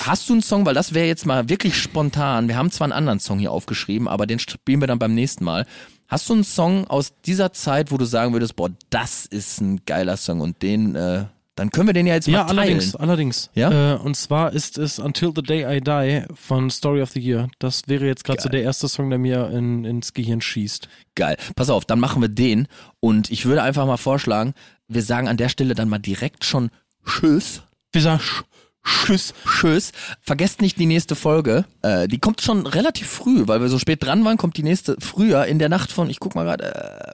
Hast 0.00 0.28
du 0.28 0.34
einen 0.34 0.42
Song, 0.42 0.66
weil 0.66 0.74
das 0.74 0.94
wäre 0.94 1.06
jetzt 1.06 1.26
mal 1.26 1.48
wirklich 1.48 1.76
spontan. 1.76 2.48
Wir 2.48 2.56
haben 2.56 2.70
zwar 2.70 2.86
einen 2.86 2.92
anderen 2.92 3.20
Song 3.20 3.38
hier 3.38 3.52
aufgeschrieben, 3.52 4.08
aber 4.08 4.26
den 4.26 4.38
spielen 4.38 4.80
wir 4.80 4.86
dann 4.86 4.98
beim 4.98 5.14
nächsten 5.14 5.44
Mal. 5.44 5.66
Hast 6.08 6.28
du 6.28 6.34
einen 6.34 6.44
Song 6.44 6.86
aus 6.86 7.12
dieser 7.24 7.52
Zeit, 7.52 7.90
wo 7.90 7.96
du 7.96 8.04
sagen 8.04 8.32
würdest, 8.32 8.56
boah, 8.56 8.70
das 8.90 9.26
ist 9.26 9.60
ein 9.60 9.80
geiler 9.86 10.16
Song 10.16 10.40
und 10.40 10.62
den, 10.62 10.94
äh, 10.94 11.24
dann 11.56 11.70
können 11.70 11.88
wir 11.88 11.94
den 11.94 12.06
ja 12.06 12.14
jetzt 12.14 12.26
ja, 12.26 12.44
mal 12.44 12.46
teilen. 12.46 12.58
allerdings, 12.58 12.96
allerdings. 12.96 13.50
Ja? 13.54 13.94
Äh, 13.94 13.98
und 13.98 14.16
zwar 14.16 14.52
ist 14.52 14.76
es 14.76 14.98
Until 14.98 15.32
the 15.34 15.42
Day 15.42 15.76
I 15.76 15.80
Die 15.80 16.24
von 16.34 16.68
Story 16.70 17.00
of 17.00 17.10
the 17.10 17.20
Year. 17.20 17.48
Das 17.58 17.82
wäre 17.86 18.06
jetzt 18.06 18.24
gerade 18.24 18.42
so 18.42 18.48
der 18.48 18.62
erste 18.62 18.88
Song, 18.88 19.08
der 19.08 19.18
mir 19.18 19.50
in, 19.50 19.84
ins 19.84 20.12
Gehirn 20.12 20.40
schießt. 20.40 20.88
Geil. 21.14 21.36
Pass 21.56 21.70
auf, 21.70 21.84
dann 21.84 22.00
machen 22.00 22.20
wir 22.20 22.28
den 22.28 22.68
und 23.00 23.30
ich 23.30 23.46
würde 23.46 23.62
einfach 23.62 23.86
mal 23.86 23.96
vorschlagen, 23.96 24.52
wir 24.88 25.02
sagen 25.02 25.28
an 25.28 25.36
der 25.36 25.48
Stelle 25.48 25.74
dann 25.74 25.88
mal 25.88 25.98
direkt 25.98 26.44
schon 26.44 26.70
Tschüss. 27.06 27.62
Wir 27.92 28.02
sagen 28.02 28.20
Sch 28.20 28.44
Tschüss. 28.84 29.34
Tschüss. 29.46 29.92
Vergesst 30.20 30.60
nicht 30.60 30.78
die 30.78 30.86
nächste 30.86 31.14
Folge. 31.14 31.64
Äh, 31.82 32.06
die 32.08 32.18
kommt 32.18 32.42
schon 32.42 32.66
relativ 32.66 33.08
früh, 33.08 33.46
weil 33.46 33.60
wir 33.60 33.68
so 33.68 33.78
spät 33.78 34.02
dran 34.02 34.24
waren, 34.24 34.36
kommt 34.36 34.56
die 34.56 34.62
nächste 34.62 34.96
früher 35.00 35.46
in 35.46 35.58
der 35.58 35.68
Nacht 35.68 35.90
von, 35.90 36.10
ich 36.10 36.20
guck 36.20 36.34
mal 36.34 36.44
gerade, 36.44 36.74
äh, 36.74 37.12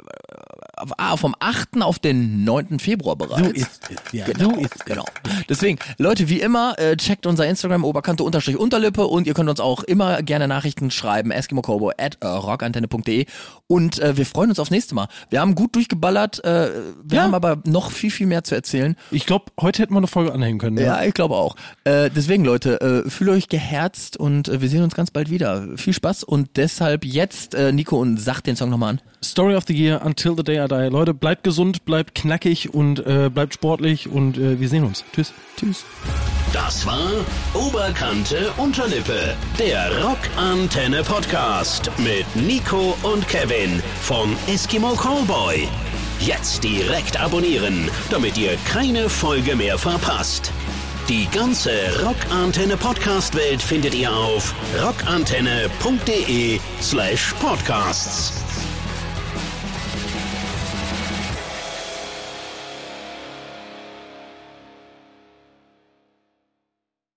vom 1.16 1.34
8. 1.38 1.82
auf 1.82 1.98
den 1.98 2.44
9. 2.44 2.78
Februar 2.78 3.16
bereits. 3.16 3.46
So 3.46 3.50
ist 3.52 3.80
es, 3.90 4.12
ja, 4.12 4.24
Genau, 4.26 4.54
so 4.54 4.60
ist 4.60 4.76
es. 4.76 4.84
genau. 4.84 5.04
Deswegen, 5.48 5.78
Leute, 5.98 6.28
wie 6.28 6.40
immer, 6.40 6.78
äh, 6.78 6.96
checkt 6.96 7.26
unser 7.26 7.46
Instagram 7.46 7.84
Oberkante 7.84 8.22
unterstrich 8.24 8.56
Unterlippe 8.56 9.06
und 9.06 9.26
ihr 9.26 9.34
könnt 9.34 9.50
uns 9.50 9.60
auch 9.60 9.82
immer 9.84 10.22
gerne 10.22 10.48
Nachrichten 10.48 10.90
schreiben, 10.90 11.30
eskimokobo 11.30 11.90
at 11.98 12.18
äh, 12.20 12.26
rockantenne.de 12.26 13.26
und 13.66 13.98
äh, 14.00 14.16
wir 14.16 14.26
freuen 14.26 14.50
uns 14.50 14.58
aufs 14.58 14.70
nächste 14.70 14.94
Mal. 14.94 15.08
Wir 15.30 15.40
haben 15.40 15.54
gut 15.54 15.74
durchgeballert, 15.74 16.42
äh, 16.44 16.70
wir 17.02 17.16
Ja. 17.18 17.22
haben 17.24 17.34
aber 17.34 17.58
noch 17.64 17.90
viel, 17.90 18.10
viel 18.10 18.26
mehr 18.26 18.44
zu 18.44 18.54
erzählen. 18.54 18.96
Ich 19.10 19.26
glaube, 19.26 19.46
heute 19.60 19.82
hätten 19.82 19.94
wir 19.94 19.98
eine 19.98 20.06
Folge 20.06 20.32
anhängen 20.32 20.58
können. 20.58 20.76
ne? 20.76 20.84
Ja, 20.84 21.02
ich 21.04 21.14
glaube 21.14 21.36
auch. 21.36 21.56
Äh, 21.84 22.10
deswegen, 22.10 22.44
Leute, 22.44 22.80
äh, 23.06 23.10
fühlt 23.10 23.30
euch 23.30 23.48
geherzt 23.48 24.16
und 24.16 24.48
äh, 24.48 24.60
wir 24.60 24.68
sehen 24.68 24.82
uns 24.82 24.94
ganz 24.94 25.10
bald 25.10 25.30
wieder. 25.30 25.68
Viel 25.76 25.92
Spaß 25.92 26.24
und 26.24 26.50
deshalb 26.56 27.04
jetzt, 27.04 27.54
äh, 27.54 27.72
Nico, 27.72 27.98
und 27.98 28.18
sag 28.18 28.40
den 28.42 28.56
Song 28.56 28.70
nochmal 28.70 28.90
an. 28.94 29.00
Story 29.22 29.54
of 29.54 29.64
the 29.66 29.74
Year, 29.74 30.00
Until 30.02 30.34
the 30.34 30.42
Day 30.42 30.64
I 30.64 30.66
Die. 30.66 30.88
Leute, 30.88 31.12
bleibt 31.12 31.44
gesund, 31.44 31.84
bleibt 31.84 32.14
knackig 32.14 32.72
und 32.72 33.04
äh, 33.06 33.28
bleibt 33.28 33.54
sportlich 33.54 34.08
und 34.08 34.38
äh, 34.38 34.58
wir 34.58 34.68
sehen 34.68 34.84
uns. 34.84 35.04
Tschüss. 35.14 35.32
Tschüss. 35.56 35.84
Das 36.52 36.84
war 36.86 37.10
Oberkante 37.54 38.50
Unterlippe, 38.56 39.36
der 39.58 39.90
Rockantenne 40.02 41.02
Podcast 41.02 41.90
mit 41.98 42.24
Nico 42.34 42.96
und 43.02 43.28
Kevin 43.28 43.82
von 44.00 44.34
Eskimo 44.48 44.94
Callboy. 44.94 45.68
Jetzt 46.18 46.64
direkt 46.64 47.20
abonnieren, 47.20 47.90
damit 48.10 48.36
ihr 48.36 48.56
keine 48.64 49.08
Folge 49.08 49.54
mehr 49.54 49.78
verpasst. 49.78 50.50
Die 51.08 51.28
ganze 51.30 51.70
Rockantenne 52.04 52.76
Podcast 52.76 53.34
Welt 53.36 53.60
findet 53.60 53.94
ihr 53.94 54.12
auf 54.12 54.54
rockantenne.de 54.82 56.58
slash 56.80 57.34
podcasts. 57.34 58.32